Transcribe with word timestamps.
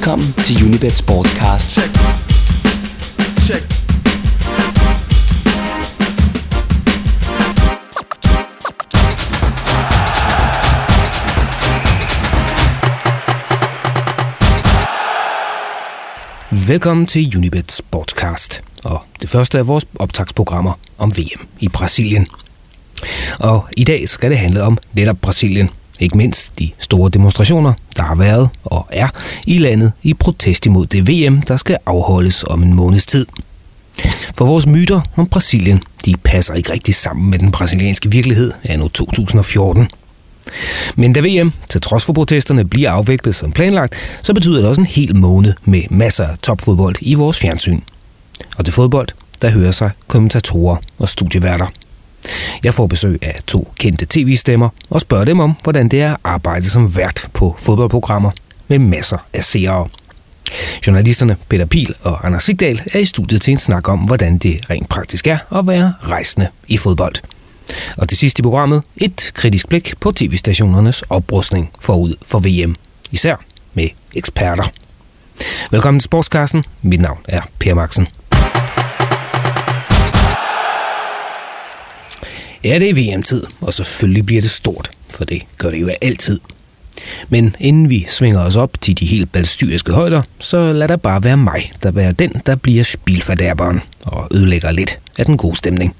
Velkommen 0.00 0.32
til 0.32 0.64
Unibet 0.64 0.92
Sportscast. 0.92 1.70
Check. 1.70 1.90
Check. 3.40 3.64
Velkommen 16.68 17.06
til 17.06 17.36
Unibet 17.36 17.72
Sportscast, 17.72 18.62
og 18.84 19.02
det 19.20 19.28
første 19.28 19.58
af 19.58 19.66
vores 19.66 19.86
optagsprogrammer 19.94 20.72
om 20.98 21.12
VM 21.16 21.46
i 21.58 21.68
Brasilien. 21.68 22.26
Og 23.38 23.68
i 23.76 23.84
dag 23.84 24.08
skal 24.08 24.30
det 24.30 24.38
handle 24.38 24.62
om 24.62 24.78
netop 24.92 25.16
Brasilien, 25.22 25.70
ikke 26.00 26.16
mindst 26.16 26.58
de 26.58 26.70
store 26.78 27.10
demonstrationer, 27.10 27.72
der 27.96 28.02
har 28.02 28.14
været 28.14 28.48
og 28.64 28.86
er 28.90 29.08
i 29.46 29.58
landet 29.58 29.92
i 30.02 30.14
protest 30.14 30.66
imod 30.66 30.86
det 30.86 31.08
VM, 31.08 31.42
der 31.42 31.56
skal 31.56 31.78
afholdes 31.86 32.44
om 32.44 32.62
en 32.62 32.74
måneds 32.74 33.06
tid. 33.06 33.26
For 34.38 34.44
vores 34.44 34.66
myter 34.66 35.00
om 35.16 35.26
Brasilien, 35.26 35.82
de 36.04 36.14
passer 36.24 36.54
ikke 36.54 36.72
rigtig 36.72 36.94
sammen 36.94 37.30
med 37.30 37.38
den 37.38 37.52
brasilianske 37.52 38.10
virkelighed 38.10 38.52
af 38.64 38.78
nu 38.78 38.88
2014. 38.88 39.88
Men 40.96 41.12
da 41.12 41.20
VM, 41.20 41.52
til 41.68 41.80
trods 41.80 42.04
for 42.04 42.12
protesterne, 42.12 42.64
bliver 42.64 42.90
afviklet 42.90 43.34
som 43.34 43.52
planlagt, 43.52 43.94
så 44.22 44.34
betyder 44.34 44.56
det 44.56 44.68
også 44.68 44.80
en 44.80 44.86
hel 44.86 45.16
måned 45.16 45.54
med 45.64 45.82
masser 45.90 46.26
af 46.26 46.38
topfodbold 46.38 46.96
i 47.00 47.14
vores 47.14 47.38
fjernsyn. 47.38 47.80
Og 48.56 48.64
til 48.64 48.74
fodbold, 48.74 49.08
der 49.42 49.50
hører 49.50 49.72
sig 49.72 49.90
kommentatorer 50.06 50.76
og 50.98 51.08
studieværter. 51.08 51.66
Jeg 52.64 52.74
får 52.74 52.86
besøg 52.86 53.18
af 53.22 53.40
to 53.46 53.72
kendte 53.78 54.06
tv-stemmer 54.10 54.68
og 54.90 55.00
spørger 55.00 55.24
dem 55.24 55.40
om, 55.40 55.56
hvordan 55.62 55.88
det 55.88 56.02
er 56.02 56.12
at 56.12 56.20
arbejde 56.24 56.70
som 56.70 56.96
vært 56.96 57.28
på 57.32 57.56
fodboldprogrammer 57.58 58.30
med 58.68 58.78
masser 58.78 59.18
af 59.32 59.44
seere. 59.44 59.88
Journalisterne 60.86 61.36
Peter 61.48 61.64
Pil 61.64 61.94
og 62.02 62.26
Anders 62.26 62.44
Sigdal 62.44 62.82
er 62.92 62.98
i 62.98 63.04
studiet 63.04 63.42
til 63.42 63.52
en 63.52 63.58
snak 63.58 63.88
om, 63.88 63.98
hvordan 63.98 64.38
det 64.38 64.70
rent 64.70 64.88
praktisk 64.88 65.26
er 65.26 65.38
at 65.58 65.66
være 65.66 65.94
rejsende 66.02 66.48
i 66.68 66.76
fodbold. 66.76 67.14
Og 67.96 68.10
det 68.10 68.18
sidste 68.18 68.40
i 68.40 68.42
programmet, 68.42 68.82
et 68.96 69.30
kritisk 69.34 69.68
blik 69.68 69.94
på 70.00 70.12
tv-stationernes 70.12 71.02
oprustning 71.02 71.70
forud 71.80 72.14
for 72.22 72.38
VM, 72.38 72.76
især 73.10 73.36
med 73.74 73.88
eksperter. 74.14 74.64
Velkommen 75.70 76.00
til 76.00 76.04
Sportskassen. 76.04 76.64
Mit 76.82 77.00
navn 77.00 77.18
er 77.28 77.40
Per 77.58 77.74
Maxen. 77.74 78.06
Ja, 82.64 82.78
det 82.78 82.90
er 82.90 82.94
VM-tid, 82.94 83.44
og 83.60 83.74
selvfølgelig 83.74 84.26
bliver 84.26 84.40
det 84.40 84.50
stort, 84.50 84.90
for 85.10 85.24
det 85.24 85.42
gør 85.58 85.70
det 85.70 85.80
jo 85.80 85.90
altid. 86.00 86.40
Men 87.28 87.56
inden 87.60 87.90
vi 87.90 88.06
svinger 88.08 88.40
os 88.40 88.56
op 88.56 88.80
til 88.80 88.98
de 89.00 89.06
helt 89.06 89.32
balstyriske 89.32 89.92
højder, 89.92 90.22
så 90.38 90.72
lad 90.72 90.88
der 90.88 90.96
bare 90.96 91.24
være 91.24 91.36
mig, 91.36 91.72
der 91.82 91.90
være 91.90 92.12
den, 92.12 92.32
der 92.46 92.54
bliver 92.54 92.84
spilfordærberen 92.84 93.80
og 94.00 94.28
ødelægger 94.30 94.70
lidt 94.70 94.98
af 95.18 95.24
den 95.24 95.36
gode 95.36 95.56
stemning. 95.56 95.94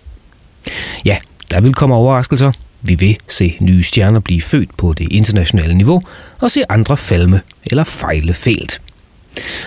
Ja, 1.05 1.17
der 1.51 1.61
vil 1.61 1.75
komme 1.75 1.95
overraskelser. 1.95 2.53
Vi 2.83 2.95
vil 2.95 3.17
se 3.29 3.57
nye 3.61 3.83
stjerner 3.83 4.21
blive 4.21 4.43
født 4.43 4.77
på 4.77 4.93
det 4.93 5.13
internationale 5.13 5.75
niveau, 5.75 6.03
og 6.41 6.51
se 6.51 6.63
andre 6.69 6.97
falme 6.97 7.41
eller 7.65 7.85
fejle 7.85 8.35
fælt. 8.35 8.81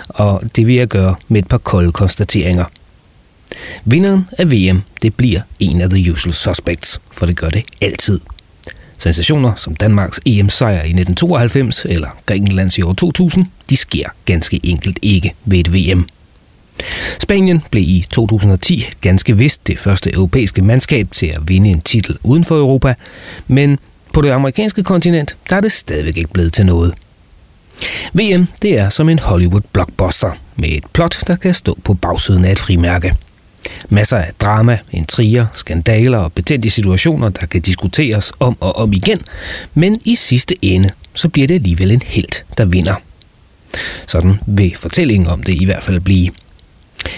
Og 0.09 0.41
det 0.55 0.67
vil 0.67 0.75
jeg 0.75 0.87
gøre 0.87 1.15
med 1.27 1.41
et 1.41 1.47
par 1.47 1.57
kolde 1.57 1.91
konstateringer– 1.91 2.65
Vinderen 3.85 4.25
af 4.37 4.51
VM, 4.51 4.81
det 5.01 5.15
bliver 5.15 5.41
en 5.59 5.81
af 5.81 5.89
the 5.89 6.11
usual 6.11 6.33
suspects, 6.33 7.01
for 7.11 7.25
det 7.25 7.37
gør 7.37 7.49
det 7.49 7.63
altid. 7.81 8.19
Sensationer 8.97 9.55
som 9.55 9.75
Danmarks 9.75 10.19
EM-sejr 10.25 10.73
i 10.73 10.93
1992 10.93 11.85
eller 11.89 12.09
Grækenlands 12.25 12.77
i 12.77 12.81
år 12.81 12.93
2000, 12.93 13.45
de 13.69 13.77
sker 13.77 14.09
ganske 14.25 14.59
enkelt 14.63 14.99
ikke 15.01 15.33
ved 15.45 15.59
et 15.59 15.73
VM. 15.73 16.07
Spanien 17.19 17.63
blev 17.71 17.83
i 17.83 18.05
2010 18.09 18.85
ganske 19.01 19.37
vist 19.37 19.67
det 19.67 19.79
første 19.79 20.13
europæiske 20.13 20.61
mandskab 20.61 21.07
til 21.11 21.25
at 21.25 21.41
vinde 21.47 21.69
en 21.69 21.81
titel 21.81 22.17
uden 22.23 22.43
for 22.43 22.57
Europa, 22.57 22.93
men 23.47 23.79
på 24.13 24.21
det 24.21 24.29
amerikanske 24.29 24.83
kontinent, 24.83 25.37
der 25.49 25.55
er 25.55 25.61
det 25.61 25.71
stadigvæk 25.71 26.17
ikke 26.17 26.33
blevet 26.33 26.53
til 26.53 26.65
noget. 26.65 26.93
VM, 28.13 28.47
det 28.61 28.79
er 28.79 28.89
som 28.89 29.09
en 29.09 29.19
Hollywood-blockbuster 29.19 30.31
med 30.55 30.69
et 30.69 30.83
plot, 30.93 31.27
der 31.27 31.35
kan 31.35 31.53
stå 31.53 31.77
på 31.83 31.93
bagsiden 31.93 32.45
af 32.45 32.51
et 32.51 32.59
frimærke. 32.59 33.15
Masser 33.89 34.17
af 34.17 34.31
drama, 34.39 34.77
intriger, 34.91 35.45
skandaler 35.53 36.17
og 36.17 36.33
betændte 36.33 36.69
situationer, 36.69 37.29
der 37.29 37.45
kan 37.45 37.61
diskuteres 37.61 38.31
om 38.39 38.57
og 38.59 38.75
om 38.75 38.93
igen, 38.93 39.21
men 39.73 39.95
i 40.05 40.15
sidste 40.15 40.55
ende, 40.61 40.89
så 41.13 41.29
bliver 41.29 41.47
det 41.47 41.55
alligevel 41.55 41.91
en 41.91 42.01
helt, 42.05 42.45
der 42.57 42.65
vinder. 42.65 42.95
Sådan 44.07 44.39
vil 44.47 44.75
fortællingen 44.75 45.27
om 45.27 45.43
det 45.43 45.61
i 45.61 45.65
hvert 45.65 45.83
fald 45.83 45.99
blive. 45.99 46.31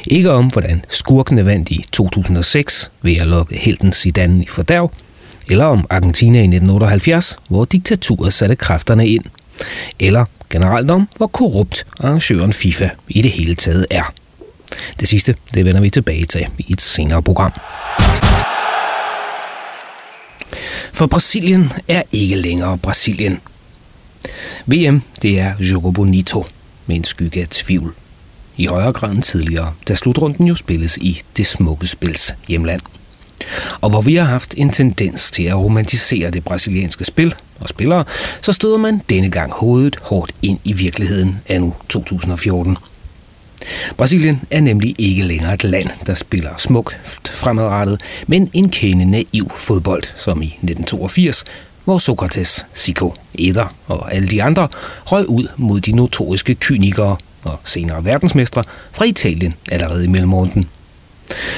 Ikke 0.08 0.32
om, 0.32 0.48
hvordan 0.48 0.86
skurkene 0.90 1.46
vandt 1.46 1.70
i 1.72 1.86
2006 1.92 2.92
ved 3.02 3.18
at 3.18 3.28
lukke 3.28 3.58
helten 3.58 3.94
Zidane 3.94 4.44
i 4.44 4.48
fordærv, 4.48 4.92
eller 5.50 5.66
om 5.66 5.88
Argentina 5.90 6.38
i 6.38 6.42
1978, 6.42 7.38
hvor 7.48 7.66
diktaturet 7.66 8.34
satte 8.34 8.56
kræfterne 8.56 9.08
ind, 9.08 9.24
eller 10.00 10.26
generelt 10.50 10.92
om, 10.92 11.08
hvor 11.18 11.28
korrupt 11.28 11.86
arrangøren 12.00 12.54
FIFA 12.54 12.90
i 13.08 13.22
det 13.22 13.32
hele 13.32 13.56
taget 13.56 13.86
er. 13.90 14.14
Det 15.00 15.08
sidste, 15.08 15.36
det 15.54 15.66
vender 15.66 15.82
vi 15.82 15.90
tilbage 15.90 16.26
til 16.26 16.48
i 16.58 16.74
et 16.74 16.82
senere 16.82 17.24
program. 17.24 17.52
For 20.94 21.06
Brasilien 21.06 21.72
er 21.88 22.04
ikke 22.12 22.36
længere 22.36 22.78
Brasilien. 22.78 23.40
VM, 24.66 25.02
det 25.22 25.40
er 25.40 25.54
Jogo 25.60 25.92
Bonito 25.92 26.46
med 26.86 26.96
en 26.96 27.04
skygge 27.04 27.42
af 27.42 27.48
tvivl. 27.48 27.94
I 28.58 28.66
højere 28.66 28.94
grad 28.94 29.12
end 29.12 29.24
tidligere, 29.24 29.74
da 29.88 29.96
slutrunden 29.96 30.48
jo 30.48 30.56
spilles 30.56 30.98
i 30.98 31.22
det 31.38 31.48
smukke 31.48 31.88
spils 31.88 32.36
hjemland. 32.48 32.82
Og 33.82 33.90
hvor 33.90 34.02
vi 34.02 34.16
har 34.16 34.24
haft 34.24 34.54
en 34.58 34.70
tendens 34.70 35.32
til 35.32 35.44
at 35.44 35.56
romantisere 35.56 36.32
det 36.32 36.44
brasilianske 36.44 37.06
spil 37.06 37.36
og 37.60 37.70
spillere, 37.70 38.04
så 38.42 38.52
støder 38.52 38.78
man 38.78 39.02
denne 39.10 39.32
gang 39.32 39.52
hovedet 39.52 39.96
hårdt 40.02 40.32
ind 40.42 40.60
i 40.64 40.74
virkeligheden 40.74 41.38
af 41.48 41.62
nu 41.62 41.76
2014. 41.90 42.78
Brasilien 43.98 44.42
er 44.52 44.62
nemlig 44.62 44.96
ikke 44.98 45.24
længere 45.24 45.54
et 45.54 45.64
land, 45.64 45.90
der 46.06 46.14
spiller 46.14 46.50
smukt 46.58 47.00
fremadrettet, 47.24 48.02
men 48.28 48.50
en 48.54 48.70
kende 48.70 49.06
naiv 49.06 49.52
fodbold, 49.56 50.04
som 50.16 50.42
i 50.42 50.46
1982, 50.46 51.44
hvor 51.86 51.98
Sokrates, 51.98 52.66
Zico, 52.76 53.14
Eder 53.34 53.76
og 53.88 54.14
alle 54.14 54.28
de 54.28 54.44
andre 54.44 54.68
røg 55.06 55.30
ud 55.30 55.48
mod 55.58 55.82
de 55.82 55.92
notoriske 55.92 56.56
kynikere 56.56 57.18
og 57.44 57.60
senere 57.66 58.06
verdensmestre 58.06 58.64
fra 58.92 59.06
Italien 59.06 59.54
allerede 59.72 60.06
i 60.06 60.08
mellemrunden. 60.08 60.70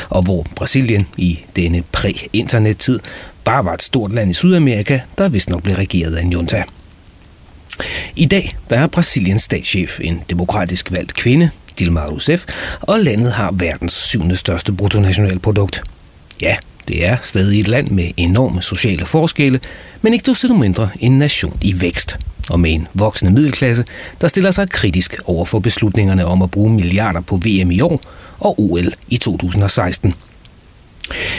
Og 0.10 0.24
hvor 0.24 0.46
Brasilien 0.56 1.08
i 1.18 1.40
denne 1.56 1.84
præ-internet-tid 1.92 3.00
bare 3.44 3.66
var 3.66 3.74
et 3.74 3.82
stort 3.82 4.12
land 4.14 4.32
i 4.32 4.34
Sydamerika, 4.34 5.00
der 5.18 5.30
vist 5.30 5.50
nok 5.50 5.64
blev 5.64 5.76
regeret 5.76 6.16
af 6.16 6.22
en 6.22 6.32
junta. 6.32 6.64
I 8.16 8.26
dag 8.26 8.56
der 8.70 8.80
er 8.80 8.88
Brasiliens 8.88 9.44
statschef 9.44 10.00
en 10.00 10.22
demokratisk 10.30 10.92
valgt 10.92 11.14
kvinde, 11.14 11.50
Dilma 11.80 12.06
Rousseff, 12.06 12.46
og 12.82 13.00
landet 13.00 13.34
har 13.34 13.52
verdens 13.52 13.94
syvende 13.94 14.36
største 14.36 14.74
bruttonationalprodukt. 14.74 15.84
Ja, 16.42 16.56
det 16.88 17.06
er 17.06 17.18
stadig 17.22 17.60
et 17.60 17.68
land 17.68 17.92
med 17.92 18.12
enorme 18.18 18.62
sociale 18.62 19.06
forskelle, 19.06 19.60
men 20.02 20.14
ikke 20.14 20.32
desto 20.32 20.54
mindre 20.54 20.90
en 21.00 21.20
nation 21.20 21.58
i 21.62 21.82
vækst. 21.82 22.18
Og 22.50 22.60
med 22.60 22.72
en 22.72 22.88
voksende 22.94 23.32
middelklasse, 23.32 23.86
der 24.22 24.28
stiller 24.28 24.52
sig 24.52 24.70
kritisk 24.70 25.16
over 25.26 25.46
for 25.46 25.60
beslutningerne 25.60 26.26
om 26.26 26.42
at 26.42 26.52
bruge 26.52 26.74
milliarder 26.74 27.22
på 27.22 27.36
VM 27.36 27.72
i 27.72 27.82
år 27.82 28.02
og 28.40 28.60
OL 28.60 28.94
i 29.10 29.18
2016. 29.18 30.14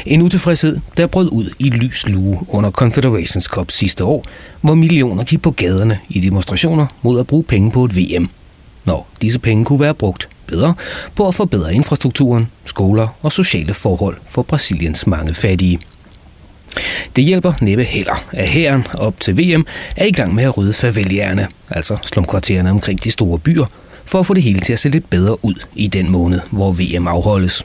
En 0.07 0.23
utilfredshed, 0.23 0.79
der 0.97 1.07
brød 1.07 1.29
ud 1.33 1.51
i 1.59 1.71
lys 1.71 2.09
lue 2.09 2.39
under 2.49 2.71
Confederations 2.71 3.45
Cup 3.45 3.71
sidste 3.71 4.05
år, 4.05 4.25
hvor 4.61 4.75
millioner 4.75 5.25
gik 5.25 5.43
på 5.43 5.51
gaderne 5.51 5.99
i 6.09 6.21
demonstrationer 6.21 6.87
mod 7.03 7.21
at 7.21 7.27
bruge 7.27 7.45
penge 7.45 7.71
på 7.71 7.85
et 7.85 7.97
VM 7.97 8.29
når 8.89 9.09
disse 9.23 9.39
penge 9.39 9.65
kunne 9.65 9.81
være 9.81 9.95
brugt 9.95 10.29
bedre 10.47 10.75
på 11.15 11.29
at 11.29 11.35
forbedre 11.35 11.75
infrastrukturen, 11.75 12.51
skoler 12.65 13.09
og 13.23 13.33
sociale 13.33 13.75
forhold 13.75 14.17
for 14.27 14.43
Brasiliens 14.43 15.07
mange 15.07 15.35
fattige. 15.35 15.79
Det 17.17 17.25
hjælper 17.25 17.53
næppe 17.61 17.85
heller, 17.85 18.25
at 18.33 18.49
hæren 18.49 18.87
op 18.95 19.21
til 19.21 19.39
VM 19.39 19.67
er 19.97 20.05
i 20.05 20.13
gang 20.13 20.35
med 20.35 20.45
at 20.45 20.57
rydde 20.57 20.73
favelierne, 20.73 21.49
altså 21.71 21.97
slumkvartererne 22.05 22.71
omkring 22.71 23.05
de 23.05 23.11
store 23.11 23.39
byer, 23.39 23.67
for 24.05 24.21
at 24.21 24.27
få 24.27 24.35
det 24.35 24.43
hele 24.43 24.61
til 24.61 24.73
at 24.73 24.79
se 24.79 24.89
lidt 24.89 25.11
bedre 25.11 25.45
ud 25.45 25.55
i 25.75 25.87
den 25.87 26.11
måned, 26.11 26.41
hvor 26.51 26.73
VM 26.73 27.09
afholdes. 27.09 27.65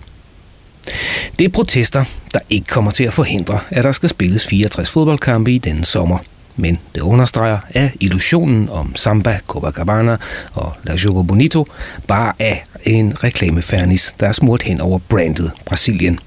Det 1.39 1.45
er 1.45 1.49
protester, 1.49 2.05
der 2.33 2.39
ikke 2.49 2.67
kommer 2.67 2.91
til 2.91 3.03
at 3.03 3.13
forhindre, 3.13 3.59
at 3.69 3.83
der 3.83 3.91
skal 3.91 4.09
spilles 4.09 4.47
64 4.47 4.89
fodboldkampe 4.89 5.51
i 5.51 5.57
denne 5.57 5.85
sommer– 5.85 6.17
men 6.55 6.79
det 6.95 7.01
understreger, 7.01 7.59
at 7.69 7.91
illusionen 7.99 8.69
om 8.69 8.95
Samba, 8.95 9.39
Copacabana 9.47 10.17
og 10.53 10.73
La 10.83 10.95
Jogo 10.95 11.23
Bonito 11.23 11.67
bare 12.07 12.33
er 12.39 12.55
en 12.83 13.23
reklamefernis, 13.23 14.15
der 14.19 14.27
er 14.27 14.31
smurt 14.31 14.63
hen 14.63 14.81
over 14.81 14.99
brandet 15.09 15.51
Brasilien. 15.65 16.19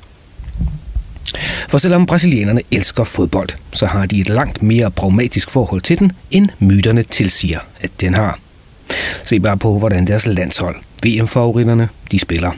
For 1.69 1.79
selvom 1.79 2.07
brasilianerne 2.07 2.61
elsker 2.71 3.05
fodbold, 3.05 3.49
så 3.73 3.87
har 3.87 4.07
de 4.07 4.21
et 4.21 4.29
langt 4.29 4.63
mere 4.63 4.91
pragmatisk 4.91 5.51
forhold 5.51 5.81
til 5.81 5.99
den, 5.99 6.13
end 6.31 6.49
myterne 6.59 7.03
tilsiger, 7.03 7.61
at 7.81 7.91
den 8.01 8.15
har. 8.15 8.39
Se 9.25 9.41
bare 9.41 9.57
på, 9.57 9.79
hvordan 9.79 10.07
deres 10.07 10.27
landshold, 10.27 10.77
VM-favoritterne, 11.05 11.89
de 12.11 12.19
spiller. 12.19 12.51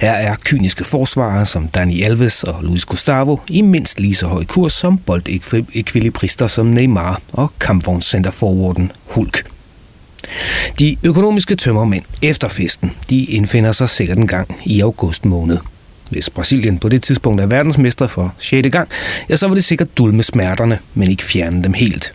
Her 0.00 0.12
er 0.12 0.36
kyniske 0.44 0.84
forsvarere 0.84 1.46
som 1.46 1.68
Dani 1.68 2.02
Alves 2.02 2.44
og 2.44 2.62
Luis 2.62 2.84
Gustavo 2.84 3.38
i 3.48 3.60
mindst 3.60 4.00
lige 4.00 4.14
så 4.14 4.26
høj 4.26 4.44
kurs 4.44 4.72
som 4.72 4.98
boldekvilibrister 4.98 6.46
som 6.46 6.66
Neymar 6.66 7.20
og 7.32 7.52
kampvognscenterforwarden 7.60 8.92
Hulk. 9.10 9.44
De 10.78 10.96
økonomiske 11.02 11.56
tømmermænd 11.56 12.04
efter 12.22 12.48
festen, 12.48 12.92
de 13.10 13.24
indfinder 13.24 13.72
sig 13.72 13.88
sikkert 13.88 14.18
en 14.18 14.26
gang 14.26 14.56
i 14.64 14.80
august 14.80 15.24
måned. 15.24 15.58
Hvis 16.10 16.30
Brasilien 16.30 16.78
på 16.78 16.88
det 16.88 17.02
tidspunkt 17.02 17.40
er 17.40 17.46
verdensmester 17.46 18.06
for 18.06 18.34
6. 18.38 18.68
gang, 18.72 18.88
ja, 19.28 19.36
så 19.36 19.48
vil 19.48 19.56
det 19.56 19.64
sikkert 19.64 19.98
dulme 19.98 20.22
smerterne, 20.22 20.78
men 20.94 21.10
ikke 21.10 21.24
fjerne 21.24 21.62
dem 21.62 21.72
helt. 21.72 22.12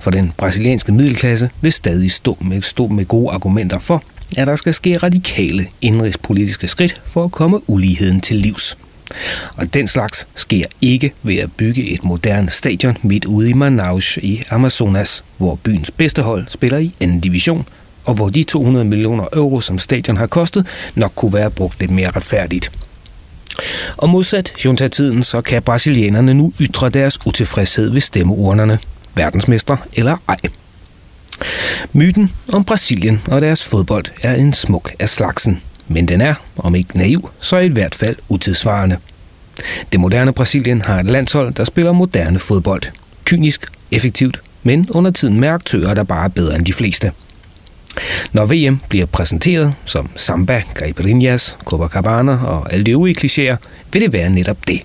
For 0.00 0.10
den 0.10 0.32
brasilianske 0.36 0.92
middelklasse 0.92 1.50
vil 1.60 1.72
stadig 1.72 2.10
stå 2.10 2.36
med, 2.40 2.62
stå 2.62 2.86
med 2.86 3.04
gode 3.04 3.32
argumenter 3.32 3.78
for, 3.78 4.02
at 4.36 4.46
der 4.46 4.56
skal 4.56 4.74
ske 4.74 4.96
radikale 4.96 5.66
indrigspolitiske 5.80 6.68
skridt 6.68 7.02
for 7.06 7.24
at 7.24 7.32
komme 7.32 7.70
uligheden 7.70 8.20
til 8.20 8.36
livs. 8.36 8.78
Og 9.56 9.74
den 9.74 9.88
slags 9.88 10.28
sker 10.34 10.64
ikke 10.80 11.12
ved 11.22 11.36
at 11.36 11.52
bygge 11.52 11.90
et 11.90 12.04
moderne 12.04 12.50
stadion 12.50 12.96
midt 13.02 13.24
ude 13.24 13.50
i 13.50 13.52
Manaus 13.52 14.16
i 14.16 14.42
Amazonas, 14.50 15.24
hvor 15.36 15.54
byens 15.54 15.90
bedste 15.90 16.22
hold 16.22 16.48
spiller 16.48 16.78
i 16.78 16.92
anden 17.00 17.20
division, 17.20 17.68
og 18.04 18.14
hvor 18.14 18.28
de 18.28 18.42
200 18.42 18.84
millioner 18.84 19.24
euro, 19.32 19.60
som 19.60 19.78
stadion 19.78 20.16
har 20.16 20.26
kostet, 20.26 20.66
nok 20.94 21.12
kunne 21.14 21.32
være 21.32 21.50
brugt 21.50 21.80
lidt 21.80 21.90
mere 21.90 22.10
retfærdigt. 22.10 22.72
Og 23.96 24.08
modsat 24.08 24.52
junta-tiden, 24.64 25.22
så 25.22 25.40
kan 25.40 25.62
brasilianerne 25.62 26.34
nu 26.34 26.52
ytre 26.60 26.88
deres 26.88 27.18
utilfredshed 27.26 27.90
ved 27.90 28.00
stemmeurnerne, 28.00 28.78
verdensmestre 29.14 29.76
eller 29.92 30.16
ej. 30.28 30.36
Myten 31.92 32.32
om 32.52 32.64
Brasilien 32.64 33.20
og 33.26 33.40
deres 33.40 33.64
fodbold 33.64 34.04
er 34.22 34.34
en 34.34 34.52
smuk 34.52 34.92
af 34.98 35.08
slagsen, 35.08 35.60
men 35.88 36.08
den 36.08 36.20
er, 36.20 36.34
om 36.56 36.74
ikke 36.74 36.96
naiv, 36.98 37.30
så 37.40 37.58
i 37.58 37.68
hvert 37.68 37.94
fald 37.94 38.16
utidsvarende. 38.28 38.96
Det 39.92 40.00
moderne 40.00 40.32
Brasilien 40.32 40.82
har 40.82 41.00
et 41.00 41.06
landshold, 41.06 41.54
der 41.54 41.64
spiller 41.64 41.92
moderne 41.92 42.38
fodbold. 42.38 42.82
Kynisk, 43.24 43.66
effektivt, 43.90 44.40
men 44.62 44.90
under 44.90 45.10
tiden 45.10 45.40
med 45.40 45.48
aktører, 45.48 45.94
der 45.94 46.02
bare 46.02 46.24
er 46.24 46.28
bedre 46.28 46.56
end 46.56 46.64
de 46.64 46.72
fleste. 46.72 47.12
Når 48.32 48.46
VM 48.46 48.80
bliver 48.88 49.06
præsenteret 49.06 49.74
som 49.84 50.10
samba, 50.16 50.62
caipirinhas, 50.74 51.56
Copacabana 51.64 52.32
og 52.32 52.72
alle 52.72 52.84
de 52.84 52.90
øvrige 52.90 53.16
klichéer, 53.18 53.56
vil 53.92 54.02
det 54.02 54.12
være 54.12 54.30
netop 54.30 54.68
det. 54.68 54.82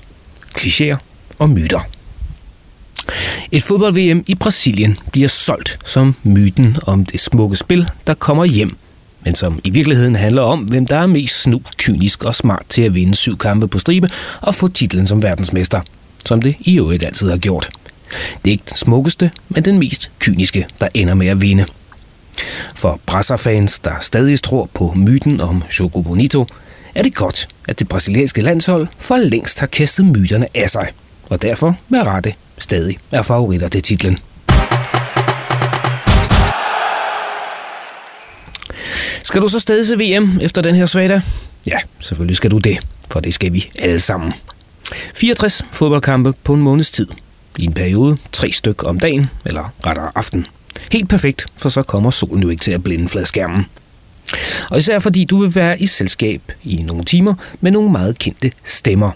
Klichéer 0.59 0.95
og 1.39 1.49
myter. 1.49 1.79
Et 3.51 3.63
fodbold-VM 3.63 4.23
i 4.27 4.35
Brasilien 4.35 4.97
bliver 5.11 5.27
solgt 5.27 5.79
som 5.85 6.15
myten 6.23 6.77
om 6.87 7.05
det 7.05 7.19
smukke 7.19 7.55
spil, 7.55 7.89
der 8.07 8.13
kommer 8.13 8.45
hjem, 8.45 8.75
men 9.25 9.35
som 9.35 9.59
i 9.63 9.69
virkeligheden 9.69 10.15
handler 10.15 10.41
om, 10.41 10.59
hvem 10.59 10.85
der 10.85 10.97
er 10.97 11.07
mest 11.07 11.41
snu, 11.41 11.61
kynisk 11.77 12.23
og 12.23 12.35
smart 12.35 12.63
til 12.69 12.81
at 12.81 12.93
vinde 12.93 13.15
syv 13.15 13.37
kampe 13.37 13.67
på 13.67 13.79
stribe 13.79 14.09
og 14.41 14.55
få 14.55 14.67
titlen 14.67 15.07
som 15.07 15.23
verdensmester, 15.23 15.81
som 16.25 16.41
det 16.41 16.55
i 16.59 16.77
øvrigt 16.77 17.03
altid 17.03 17.29
har 17.29 17.37
gjort. 17.37 17.69
Det 18.43 18.49
er 18.49 18.51
ikke 18.51 18.63
den 18.69 18.77
smukkeste, 18.77 19.31
men 19.49 19.65
den 19.65 19.79
mest 19.79 20.11
kyniske, 20.19 20.67
der 20.81 20.87
ender 20.93 21.13
med 21.13 21.27
at 21.27 21.41
vinde. 21.41 21.65
For 22.75 22.99
Brasser-fans, 23.05 23.79
der 23.79 23.93
stadig 24.01 24.41
tror 24.41 24.69
på 24.73 24.93
myten 24.95 25.41
om 25.41 25.63
Jogo 25.79 26.01
Bonito, 26.01 26.47
er 26.95 27.03
det 27.03 27.15
godt, 27.15 27.47
at 27.67 27.79
det 27.79 27.87
brasilianske 27.87 28.41
landshold 28.41 28.87
for 28.97 29.17
længst 29.17 29.59
har 29.59 29.67
kastet 29.67 30.05
myterne 30.05 30.47
af 30.53 30.69
sig, 30.69 30.87
og 31.29 31.41
derfor 31.41 31.75
med 31.89 31.99
rette 31.99 32.33
stadig 32.63 32.99
er 33.11 33.21
favoritter 33.21 33.67
til 33.67 33.81
titlen. 33.81 34.17
Skal 39.23 39.41
du 39.41 39.47
så 39.47 39.59
stadig 39.59 39.87
se 39.87 39.95
VM 39.95 40.39
efter 40.41 40.61
den 40.61 40.75
her 40.75 40.85
svagdag? 40.85 41.21
Ja, 41.67 41.77
selvfølgelig 41.99 42.35
skal 42.35 42.51
du 42.51 42.57
det, 42.57 42.79
for 43.09 43.19
det 43.19 43.33
skal 43.33 43.53
vi 43.53 43.69
alle 43.79 43.99
sammen. 43.99 44.33
64 45.15 45.65
fodboldkampe 45.71 46.33
på 46.43 46.53
en 46.53 46.61
måneds 46.61 46.91
tid. 46.91 47.07
I 47.57 47.65
en 47.65 47.73
periode 47.73 48.17
tre 48.31 48.51
styk 48.51 48.83
om 48.83 48.99
dagen, 48.99 49.29
eller 49.45 49.73
rettere 49.85 50.11
aften. 50.15 50.47
Helt 50.91 51.09
perfekt, 51.09 51.45
for 51.57 51.69
så 51.69 51.81
kommer 51.81 52.09
solen 52.09 52.43
jo 52.43 52.49
ikke 52.49 52.63
til 52.63 52.71
at 52.71 52.83
blinde 52.83 53.09
fladskærmen. 53.09 53.65
Og 54.69 54.77
især 54.77 54.99
fordi 54.99 55.25
du 55.25 55.41
vil 55.41 55.55
være 55.55 55.81
i 55.81 55.87
selskab 55.87 56.41
i 56.63 56.81
nogle 56.81 57.03
timer 57.03 57.33
med 57.61 57.71
nogle 57.71 57.91
meget 57.91 58.19
kendte 58.19 58.51
stemmer. 58.63 59.11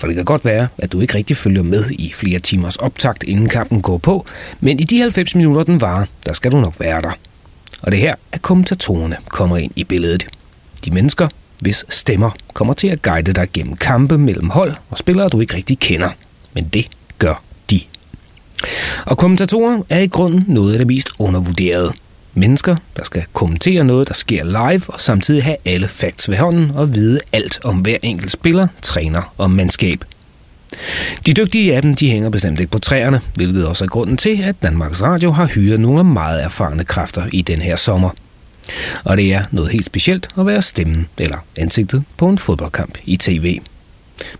For 0.00 0.06
det 0.06 0.16
kan 0.16 0.24
godt 0.24 0.44
være, 0.44 0.68
at 0.78 0.92
du 0.92 1.00
ikke 1.00 1.14
rigtig 1.14 1.36
følger 1.36 1.62
med 1.62 1.84
i 1.90 2.12
flere 2.14 2.38
timers 2.38 2.76
optakt, 2.76 3.22
inden 3.22 3.48
kampen 3.48 3.82
går 3.82 3.98
på, 3.98 4.26
men 4.60 4.80
i 4.80 4.84
de 4.84 5.00
90 5.00 5.34
minutter, 5.34 5.62
den 5.62 5.80
varer, 5.80 6.06
der 6.26 6.32
skal 6.32 6.52
du 6.52 6.60
nok 6.60 6.80
være 6.80 7.02
der. 7.02 7.12
Og 7.82 7.92
det 7.92 8.00
her, 8.00 8.14
at 8.32 8.42
kommentatorerne 8.42 9.16
kommer 9.28 9.56
ind 9.56 9.72
i 9.76 9.84
billedet. 9.84 10.26
De 10.84 10.90
mennesker, 10.90 11.28
hvis 11.58 11.84
stemmer 11.88 12.30
kommer 12.54 12.74
til 12.74 12.88
at 12.88 13.02
guide 13.02 13.32
dig 13.32 13.48
gennem 13.52 13.76
kampe 13.76 14.18
mellem 14.18 14.50
hold 14.50 14.72
og 14.90 14.98
spillere, 14.98 15.28
du 15.28 15.40
ikke 15.40 15.56
rigtig 15.56 15.78
kender. 15.78 16.10
Men 16.54 16.68
det 16.68 16.88
gør 17.18 17.42
de. 17.70 17.80
Og 19.06 19.18
kommentatorer 19.18 19.82
er 19.88 20.00
i 20.00 20.06
grunden 20.06 20.44
noget 20.48 20.72
af 20.72 20.78
det 20.78 20.86
mest 20.86 21.08
undervurderede. 21.18 21.92
Mennesker, 22.34 22.76
der 22.96 23.04
skal 23.04 23.24
kommentere 23.32 23.84
noget, 23.84 24.08
der 24.08 24.14
sker 24.14 24.44
live, 24.44 24.82
og 24.88 25.00
samtidig 25.00 25.44
have 25.44 25.56
alle 25.64 25.88
facts 25.88 26.30
ved 26.30 26.36
hånden 26.36 26.70
og 26.70 26.94
vide 26.94 27.20
alt 27.32 27.60
om 27.64 27.76
hver 27.76 27.96
enkelt 28.02 28.30
spiller, 28.30 28.68
træner 28.82 29.34
og 29.38 29.50
mandskab. 29.50 30.04
De 31.26 31.32
dygtige 31.32 31.76
af 31.76 31.82
dem 31.82 31.94
de 31.94 32.10
hænger 32.10 32.30
bestemt 32.30 32.60
ikke 32.60 32.72
på 32.72 32.78
træerne, 32.78 33.20
hvilket 33.34 33.66
også 33.66 33.84
er 33.84 33.88
grunden 33.88 34.16
til, 34.16 34.42
at 34.42 34.62
Danmarks 34.62 35.02
Radio 35.02 35.30
har 35.30 35.46
hyret 35.46 35.80
nogle 35.80 36.04
meget 36.04 36.42
erfarne 36.42 36.84
kræfter 36.84 37.26
i 37.32 37.42
den 37.42 37.62
her 37.62 37.76
sommer. 37.76 38.10
Og 39.04 39.16
det 39.16 39.32
er 39.32 39.42
noget 39.50 39.70
helt 39.70 39.84
specielt 39.84 40.28
at 40.38 40.46
være 40.46 40.62
stemmen 40.62 41.08
eller 41.18 41.38
ansigtet 41.56 42.04
på 42.16 42.28
en 42.28 42.38
fodboldkamp 42.38 42.98
i 43.04 43.16
tv. 43.16 43.60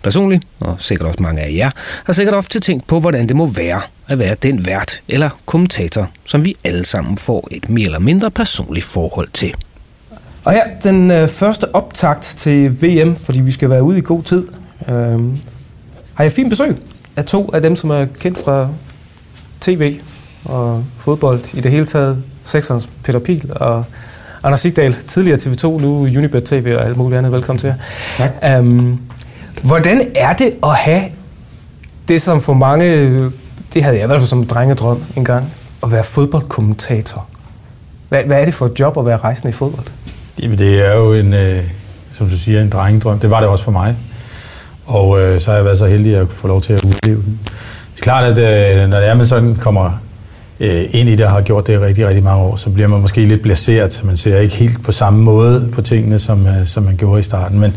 Personligt, 0.02 0.44
og 0.60 0.76
sikkert 0.78 1.08
også 1.08 1.22
mange 1.22 1.42
af 1.42 1.52
jer, 1.54 1.70
har 2.04 2.12
sikkert 2.12 2.34
ofte 2.34 2.60
tænkt 2.60 2.86
på, 2.86 3.00
hvordan 3.00 3.28
det 3.28 3.36
må 3.36 3.46
være 3.46 3.80
at 4.08 4.18
være 4.18 4.34
den 4.42 4.66
vært 4.66 5.02
eller 5.08 5.30
kommentator, 5.46 6.10
som 6.24 6.44
vi 6.44 6.56
alle 6.64 6.84
sammen 6.84 7.18
får 7.18 7.48
et 7.50 7.68
mere 7.68 7.84
eller 7.84 7.98
mindre 7.98 8.30
personligt 8.30 8.86
forhold 8.86 9.28
til. 9.32 9.54
Og 10.44 10.52
her 10.52 10.64
den 10.82 11.10
øh, 11.10 11.28
første 11.28 11.74
optakt 11.74 12.22
til 12.22 12.82
VM, 12.82 13.16
fordi 13.16 13.40
vi 13.40 13.52
skal 13.52 13.70
være 13.70 13.82
ude 13.82 13.98
i 13.98 14.00
god 14.00 14.22
tid. 14.22 14.48
Øh, 14.88 15.20
har 16.14 16.24
jeg 16.24 16.32
fint 16.32 16.50
besøg 16.50 16.76
af 17.16 17.24
to 17.24 17.50
af 17.54 17.62
dem, 17.62 17.76
som 17.76 17.90
er 17.90 18.06
kendt 18.20 18.38
fra 18.38 18.68
tv 19.60 20.00
og 20.44 20.84
fodbold 20.96 21.54
i 21.54 21.60
det 21.60 21.70
hele 21.70 21.86
taget. 21.86 22.22
Seksons 22.44 22.90
Peter 23.04 23.18
Pil 23.18 23.50
og 23.56 23.84
Anders 24.42 24.60
Sigdal, 24.60 24.96
tidligere 25.06 25.38
TV2, 25.38 25.66
nu 25.80 26.00
Unibet 26.02 26.44
TV 26.44 26.74
og 26.78 26.84
alt 26.84 26.96
muligt 26.96 27.18
andet. 27.18 27.32
Velkommen 27.32 27.58
til 27.58 27.74
Tak. 28.16 28.30
Um, 28.60 29.00
hvordan 29.62 30.06
er 30.14 30.32
det 30.32 30.54
at 30.62 30.74
have 30.74 31.02
det, 32.08 32.22
som 32.22 32.40
for 32.40 32.54
mange, 32.54 33.14
det 33.74 33.82
havde 33.82 33.96
jeg 33.96 34.04
i 34.04 34.06
hvert 34.06 34.20
fald 34.20 34.28
som 34.28 34.46
drengedrøm 34.46 35.02
engang, 35.16 35.52
at 35.82 35.92
være 35.92 36.04
fodboldkommentator? 36.04 37.26
Hvad, 38.08 38.24
hvad 38.24 38.40
er 38.40 38.44
det 38.44 38.54
for 38.54 38.66
et 38.66 38.80
job 38.80 38.98
at 38.98 39.06
være 39.06 39.16
rejsende 39.16 39.48
i 39.50 39.52
fodbold? 39.52 39.86
Jamen, 40.42 40.58
det 40.58 40.86
er 40.86 40.94
jo 40.94 41.14
en, 41.14 41.34
øh, 41.34 41.64
som 42.12 42.28
du 42.28 42.38
siger, 42.38 42.62
en 42.62 42.70
drengedrøm. 42.70 43.18
Det 43.18 43.30
var 43.30 43.40
det 43.40 43.48
også 43.48 43.64
for 43.64 43.72
mig. 43.72 43.96
Og 44.86 45.20
øh, 45.20 45.40
så 45.40 45.50
har 45.50 45.56
jeg 45.56 45.64
været 45.64 45.78
så 45.78 45.86
heldig 45.86 46.16
at 46.16 46.26
få 46.28 46.48
lov 46.48 46.60
til 46.60 46.72
at 46.72 46.84
udleve 46.84 47.22
den. 47.22 47.40
Det 47.94 47.98
er 47.98 48.02
klart, 48.02 48.38
at 48.38 48.80
øh, 48.82 48.88
når 48.88 48.98
det 48.98 49.08
er, 49.08 49.14
man 49.14 49.26
sådan 49.26 49.54
kommer 49.54 50.00
øh, 50.60 50.84
ind 50.90 51.08
i 51.08 51.16
det 51.16 51.26
og 51.26 51.32
har 51.32 51.40
gjort 51.40 51.66
det 51.66 51.72
i 51.72 51.78
rigtig, 51.78 52.06
rigtig 52.06 52.24
mange 52.24 52.42
år, 52.42 52.56
så 52.56 52.70
bliver 52.70 52.88
man 52.88 53.00
måske 53.00 53.26
lidt 53.26 53.42
blaseret. 53.42 54.00
Man 54.04 54.16
ser 54.16 54.38
ikke 54.38 54.54
helt 54.54 54.82
på 54.82 54.92
samme 54.92 55.22
måde 55.22 55.68
på 55.72 55.82
tingene, 55.82 56.18
som, 56.18 56.46
øh, 56.46 56.66
som 56.66 56.82
man 56.82 56.96
gjorde 56.96 57.20
i 57.20 57.22
starten. 57.22 57.58
Men 57.58 57.74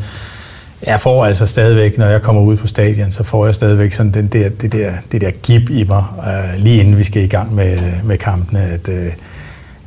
jeg 0.88 1.02
får 1.02 1.26
altså 1.26 1.48
stadigvæk, 1.48 1.98
når 1.98 2.06
jeg 2.06 2.22
kommer 2.22 2.42
ud 2.42 2.58
på 2.58 2.68
stadion, 2.68 3.12
så 3.12 3.24
får 3.24 3.46
jeg 3.46 3.56
stadigvæk 3.56 3.94
sådan 3.94 4.12
den 4.12 4.28
der, 4.28 4.50
det, 4.50 4.72
der, 4.72 4.92
det 5.12 5.22
der 5.22 5.32
gib 5.32 5.70
i 5.70 5.84
mig, 5.84 6.04
øh, 6.28 6.64
lige 6.64 6.80
inden 6.80 6.98
vi 6.98 7.04
skal 7.04 7.24
i 7.24 7.28
gang 7.28 7.56
med, 7.56 7.80
med 8.04 8.18
kampene, 8.18 8.62
at, 8.62 8.90
øh, 8.90 9.12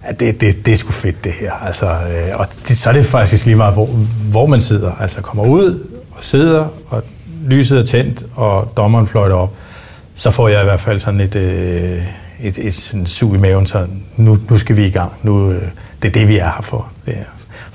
at 0.03 0.21
det, 0.21 0.41
det, 0.41 0.67
det 0.67 0.73
er 0.73 0.77
sgu 0.77 0.93
fedt 0.93 1.25
det 1.25 1.33
her. 1.33 1.53
Altså, 1.53 1.87
øh, 1.87 2.41
og 2.41 2.47
det, 2.69 2.79
så 2.79 2.89
er 2.89 2.93
det 2.93 3.07
faktisk 3.07 3.47
lige 3.47 3.57
meget, 3.57 3.75
hvor, 3.75 3.87
hvor 4.31 4.47
man 4.47 4.61
sidder. 4.61 4.93
Altså 5.01 5.21
kommer 5.21 5.45
ud 5.45 5.87
og 6.11 6.25
sidder, 6.25 6.69
og 6.89 7.03
lyset 7.47 7.79
er 7.79 7.83
tændt, 7.83 8.27
og 8.35 8.73
dommeren 8.77 9.07
fløjter 9.07 9.37
op, 9.37 9.53
så 10.15 10.31
får 10.31 10.49
jeg 10.49 10.61
i 10.61 10.65
hvert 10.65 10.81
fald 10.81 11.01
sådan 11.01 11.21
et, 11.21 11.37
øh, 11.37 12.03
et, 12.41 12.59
et 12.59 12.75
sådan 12.75 13.07
sug 13.07 13.35
i 13.35 13.39
maven, 13.39 13.67
så 13.67 13.87
nu, 14.17 14.39
nu 14.51 14.59
skal 14.59 14.77
vi 14.77 14.87
i 14.87 14.91
gang. 14.91 15.13
Nu, 15.23 15.51
øh, 15.51 15.63
det 16.03 16.09
er 16.09 16.13
det, 16.13 16.29
vi 16.29 16.39
er 16.39 16.45
her 16.45 16.63
for. 16.63 16.89
Det 17.07 17.15
her 17.15 17.25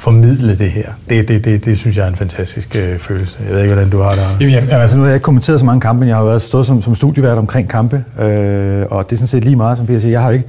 formidle 0.01 0.55
det 0.57 0.71
her. 0.71 0.91
Det, 1.09 1.27
det, 1.27 1.45
det, 1.45 1.65
det 1.65 1.77
synes 1.77 1.97
jeg 1.97 2.03
er 2.03 2.07
en 2.09 2.15
fantastisk 2.15 2.75
øh, 2.75 2.99
følelse. 2.99 3.39
Jeg 3.45 3.53
ved 3.53 3.61
ikke, 3.61 3.73
hvordan 3.73 3.89
du 3.89 4.01
har 4.01 4.11
det. 4.11 4.21
Jamen, 4.39 4.53
jamen, 4.53 4.69
altså, 4.69 4.95
nu 4.95 5.01
har 5.01 5.09
jeg 5.09 5.15
ikke 5.15 5.23
kommenteret 5.23 5.59
så 5.59 5.65
mange 5.65 5.81
kampe, 5.81 5.99
men 5.99 6.09
jeg 6.09 6.17
har 6.17 6.23
været 6.23 6.41
stået 6.41 6.65
som, 6.65 6.81
som 6.81 6.95
studievært 6.95 7.37
omkring 7.37 7.69
kampe, 7.69 8.03
øh, 8.19 8.85
og 8.89 9.09
det 9.09 9.11
er 9.11 9.17
sådan 9.17 9.27
set 9.27 9.43
lige 9.43 9.55
meget, 9.55 9.77
som 9.77 9.87
Peter 9.87 9.99
siger. 9.99 10.11
Jeg 10.11 10.21
har 10.21 10.31
ikke 10.31 10.45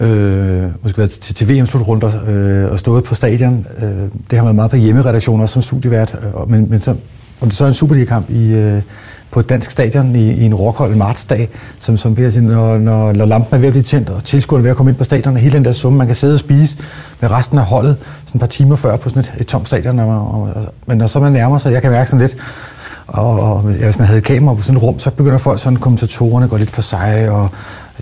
øh, 0.00 0.70
måske 0.82 0.98
været 0.98 1.10
til, 1.10 1.34
til 1.34 1.48
VM-slutrunder 1.48 2.10
øh, 2.28 2.72
og 2.72 2.78
stået 2.78 3.04
på 3.04 3.14
stadion. 3.14 3.66
Øh, 3.82 3.88
det 4.30 4.38
har 4.38 4.42
været 4.42 4.56
meget 4.56 4.70
på 4.70 4.76
hjemmeredaktioner 4.76 5.46
som 5.46 5.62
studievært, 5.62 6.16
øh, 6.22 6.50
men, 6.50 6.70
men 6.70 6.80
så, 6.80 6.90
om 7.40 7.48
det 7.48 7.56
så 7.56 7.64
er 7.64 7.68
en 7.68 7.74
Superliga-kamp 7.74 8.30
i, 8.30 8.54
øh, 8.54 8.82
på 9.36 9.40
et 9.40 9.48
dansk 9.48 9.70
stadion 9.70 10.16
i, 10.16 10.30
i 10.32 10.44
en 10.44 10.54
råkold 10.54 10.94
martsdag, 10.94 11.48
som, 11.78 11.96
som 11.96 12.14
Peter 12.14 12.30
siger, 12.30 12.42
når, 12.42 12.78
når, 12.78 13.12
når 13.12 13.24
lampen 13.24 13.54
er 13.54 13.58
ved 13.58 13.66
at 13.66 13.72
blive 13.72 13.82
tændt, 13.82 14.10
og 14.10 14.24
tilskuerne 14.24 14.60
er 14.60 14.62
ved 14.62 14.70
at 14.70 14.76
komme 14.76 14.90
ind 14.90 14.98
på 14.98 15.04
stadion, 15.04 15.34
og 15.34 15.40
hele 15.40 15.56
den 15.56 15.64
der 15.64 15.72
summe, 15.72 15.98
man 15.98 16.06
kan 16.06 16.16
sidde 16.16 16.34
og 16.34 16.38
spise 16.38 16.78
med 17.20 17.30
resten 17.30 17.58
af 17.58 17.64
holdet, 17.64 17.96
sådan 18.26 18.38
et 18.38 18.40
par 18.40 18.46
timer 18.46 18.76
før 18.76 18.96
på 18.96 19.08
sådan 19.08 19.20
et, 19.20 19.32
et 19.40 19.46
tomt 19.46 19.66
stadion, 19.66 19.98
og, 19.98 20.08
og, 20.08 20.42
og, 20.42 20.64
men 20.86 20.98
når 20.98 21.06
så 21.06 21.20
man 21.20 21.32
nærmer 21.32 21.58
sig, 21.58 21.72
jeg 21.72 21.82
kan 21.82 21.90
mærke 21.90 22.10
sådan 22.10 22.20
lidt, 22.20 22.36
og, 23.06 23.40
og 23.40 23.72
ja, 23.80 23.84
hvis 23.84 23.98
man 23.98 24.06
havde 24.06 24.18
et 24.18 24.24
kamera 24.24 24.54
på 24.54 24.62
sådan 24.62 24.76
et 24.76 24.82
rum, 24.82 24.98
så 24.98 25.10
begynder 25.10 25.38
folk 25.38 25.58
sådan, 25.58 25.76
kommentatorerne 25.76 26.48
går 26.48 26.56
lidt 26.56 26.70
for 26.70 26.82
sig, 26.82 27.30
og 27.30 27.48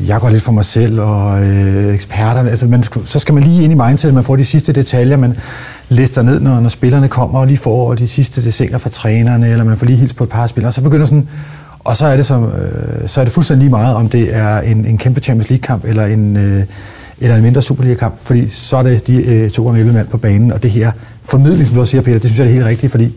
jeg 0.01 0.21
går 0.21 0.29
lidt 0.29 0.43
for 0.43 0.53
mig 0.53 0.65
selv, 0.65 1.01
og 1.01 1.45
øh, 1.45 1.95
eksperterne, 1.95 2.51
altså 2.51 2.67
man, 2.67 2.83
så 3.05 3.19
skal 3.19 3.35
man 3.35 3.43
lige 3.43 3.65
ind 3.65 3.73
i 3.73 3.77
mindset, 3.77 4.15
man 4.15 4.25
får 4.25 4.37
de 4.37 4.45
sidste 4.45 4.73
detaljer, 4.73 5.17
man 5.17 5.37
lister 5.89 6.23
ned, 6.23 6.41
når, 6.41 6.61
når 6.61 6.69
spillerne 6.69 7.09
kommer, 7.09 7.41
og 7.41 7.47
lige 7.47 7.57
får 7.57 7.95
de 7.95 8.09
sidste 8.09 8.45
detaljer 8.45 8.79
fra 8.79 8.91
trænerne, 8.91 9.49
eller 9.49 9.65
man 9.65 9.77
får 9.77 9.87
lige 9.87 9.97
hils 9.97 10.15
på 10.15 10.25
et 10.25 10.31
par 10.31 10.47
spillere, 10.47 10.73
så 10.73 10.83
begynder 10.83 11.07
sådan, 11.07 11.29
og 11.79 11.97
så 11.97 12.07
er 12.07 12.17
det, 12.17 12.27
som, 12.27 12.45
øh, 12.45 13.09
så 13.09 13.21
er 13.21 13.25
det 13.25 13.35
fuldstændig 13.35 13.61
lige 13.61 13.71
meget, 13.71 13.97
om 13.97 14.09
det 14.09 14.37
er 14.37 14.61
en, 14.61 14.85
en 14.85 14.99
kæmpe 14.99 15.21
Champions 15.21 15.51
League-kamp, 15.51 15.85
eller 15.85 16.07
en, 16.07 16.37
øh, 16.37 16.65
eller 17.21 17.37
en 17.37 17.43
mindre 17.43 17.63
Superliga-kamp, 17.63 18.19
fordi 18.19 18.49
så 18.49 18.77
er 18.77 18.83
det 18.83 19.07
de 19.07 19.25
øh, 19.25 19.51
to 19.51 19.65
gange 19.65 19.79
11 19.81 19.95
mand 19.95 20.09
på 20.09 20.19
banen, 20.19 20.53
og 20.53 20.63
det 20.63 20.71
her 20.71 20.93
formidling, 21.23 21.67
som 21.67 21.75
du 21.75 21.81
også 21.81 21.91
siger, 21.91 22.03
Peter, 22.03 22.19
det 22.19 22.31
synes 22.31 22.39
jeg 22.39 22.47
er 22.47 22.53
helt 22.53 22.67
rigtigt, 22.67 22.91
fordi 22.91 23.15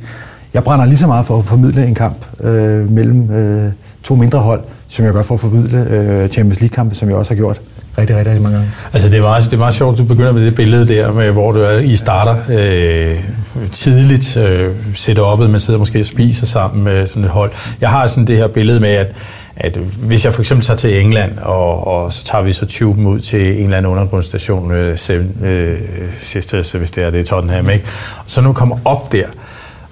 jeg 0.54 0.64
brænder 0.64 0.86
lige 0.86 0.98
så 0.98 1.08
meget 1.08 1.26
for 1.26 1.40
at 1.40 1.46
formidle 1.46 1.88
en 1.88 1.96
kamp 1.96 2.26
øh, 2.42 2.92
mellem 2.92 3.32
øh, 3.32 3.72
to 4.04 4.16
mindre 4.16 4.40
hold, 4.40 4.62
som 4.88 5.06
jeg 5.06 5.14
gør 5.14 5.24
for 5.24 5.34
at 5.34 5.42
forvidle 5.42 5.88
øh, 5.90 6.30
Champions 6.30 6.60
League-kampe, 6.60 6.96
som 6.96 7.10
jeg 7.10 7.18
også 7.18 7.32
har 7.32 7.36
gjort 7.36 7.62
rigtig, 7.98 8.16
rigtig, 8.16 8.32
rigtig 8.32 8.44
mange 8.44 8.58
gange. 8.58 8.72
Altså 8.94 9.10
det 9.10 9.18
er, 9.18 9.22
meget, 9.22 9.44
det 9.44 9.54
er 9.54 9.58
meget 9.58 9.74
sjovt, 9.74 9.94
at 9.94 10.00
du 10.00 10.04
begynder 10.04 10.32
med 10.32 10.46
det 10.46 10.56
billede 10.56 10.88
der, 10.88 11.12
med, 11.12 11.32
hvor 11.32 11.52
du 11.52 11.60
er, 11.60 11.78
I 11.78 11.96
starter 11.96 12.36
øh, 12.50 13.24
tidligt, 13.72 14.38
øh, 14.38 14.76
sætter 14.96 15.24
op, 15.24 15.40
man 15.40 15.60
sidder 15.60 15.80
måske 15.80 16.00
og 16.00 16.06
spiser 16.06 16.46
sammen 16.46 16.84
med 16.84 17.08
sådan 17.08 17.24
et 17.24 17.30
hold. 17.30 17.52
Jeg 17.82 17.90
har 17.90 18.08
sådan 18.08 18.28
det 18.28 18.38
her 18.38 18.48
billede 18.48 18.80
med, 18.80 18.90
at 18.90 19.16
at 19.60 19.78
hvis 19.78 20.26
jeg 20.26 20.34
for 20.34 20.42
eksempel 20.42 20.66
tager 20.66 20.78
til 20.78 21.02
England, 21.02 21.38
og, 21.38 21.88
og 21.88 22.14
så 22.14 22.24
tager 22.24 22.42
vi 22.42 22.54
så 22.54 22.66
tuben 22.66 23.08
ud 23.08 23.20
til 23.20 23.58
en 23.58 23.64
eller 23.64 23.78
anden 23.78 23.92
undergrundsstation, 23.92 24.72
øh, 24.72 24.98
øh, 25.42 25.78
sidste, 26.14 26.78
hvis 26.78 26.92
det 26.92 27.04
er 27.04 27.10
det, 27.10 27.26
Tottenham, 27.26 27.70
ikke? 27.70 27.86
så 28.26 28.42
nu 28.42 28.54
kommer 28.54 28.78
op 28.86 29.12
der, 29.12 29.26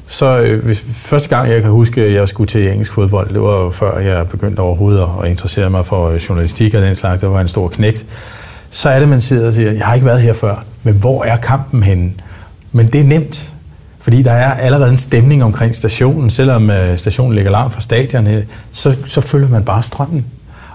så 0.08 0.40
øh, 0.40 0.66
hvis, 0.66 0.84
første 0.88 1.30
gang, 1.30 1.50
jeg 1.50 1.62
kan 1.62 1.72
huske, 1.72 2.02
at 2.02 2.14
jeg 2.14 2.28
skulle 2.28 2.48
til 2.48 2.72
engelsk 2.72 2.94
fodbold, 2.94 3.34
det 3.34 3.42
var 3.42 3.62
jo 3.64 3.70
før 3.70 4.00
jeg 4.00 4.28
begyndte 4.28 4.60
overhovedet 4.60 5.08
at 5.24 5.30
interessere 5.30 5.70
mig 5.70 5.86
for 5.86 6.10
øh, 6.10 6.16
journalistik 6.16 6.74
og 6.74 6.82
den 6.82 6.96
slags, 6.96 7.22
det 7.22 7.30
var 7.30 7.42
en 7.42 7.48
stor 7.48 7.68
knægt. 7.68 8.06
Så 8.70 8.90
er 8.90 9.00
det, 9.00 9.10
man 9.10 9.22
sidder 9.22 9.48
og 9.48 9.54
siger, 9.54 9.72
jeg 9.72 9.86
har 9.86 9.94
ikke 9.94 10.06
været 10.06 10.22
her 10.22 10.34
før, 10.34 10.64
men 10.84 10.94
hvor 10.94 11.24
er 11.24 11.38
kampen 11.38 11.84
henne? 11.84 12.12
Men 12.72 12.88
det 12.88 13.02
er 13.02 13.06
nemt, 13.06 13.56
fordi 14.00 14.22
der 14.22 14.32
er 14.32 14.54
allerede 14.54 14.90
en 14.90 14.98
stemning 14.98 15.44
omkring 15.44 15.76
stationen, 15.76 16.30
selvom 16.30 16.70
øh, 16.70 16.98
stationen 16.98 17.36
ligger 17.36 17.52
langt 17.52 17.74
fra 17.74 17.82
stadion, 17.82 18.28
så, 18.72 18.96
så 19.06 19.22
følger 19.22 19.50
man 19.50 19.64
bare 19.64 19.84
strømmen. 19.84 20.26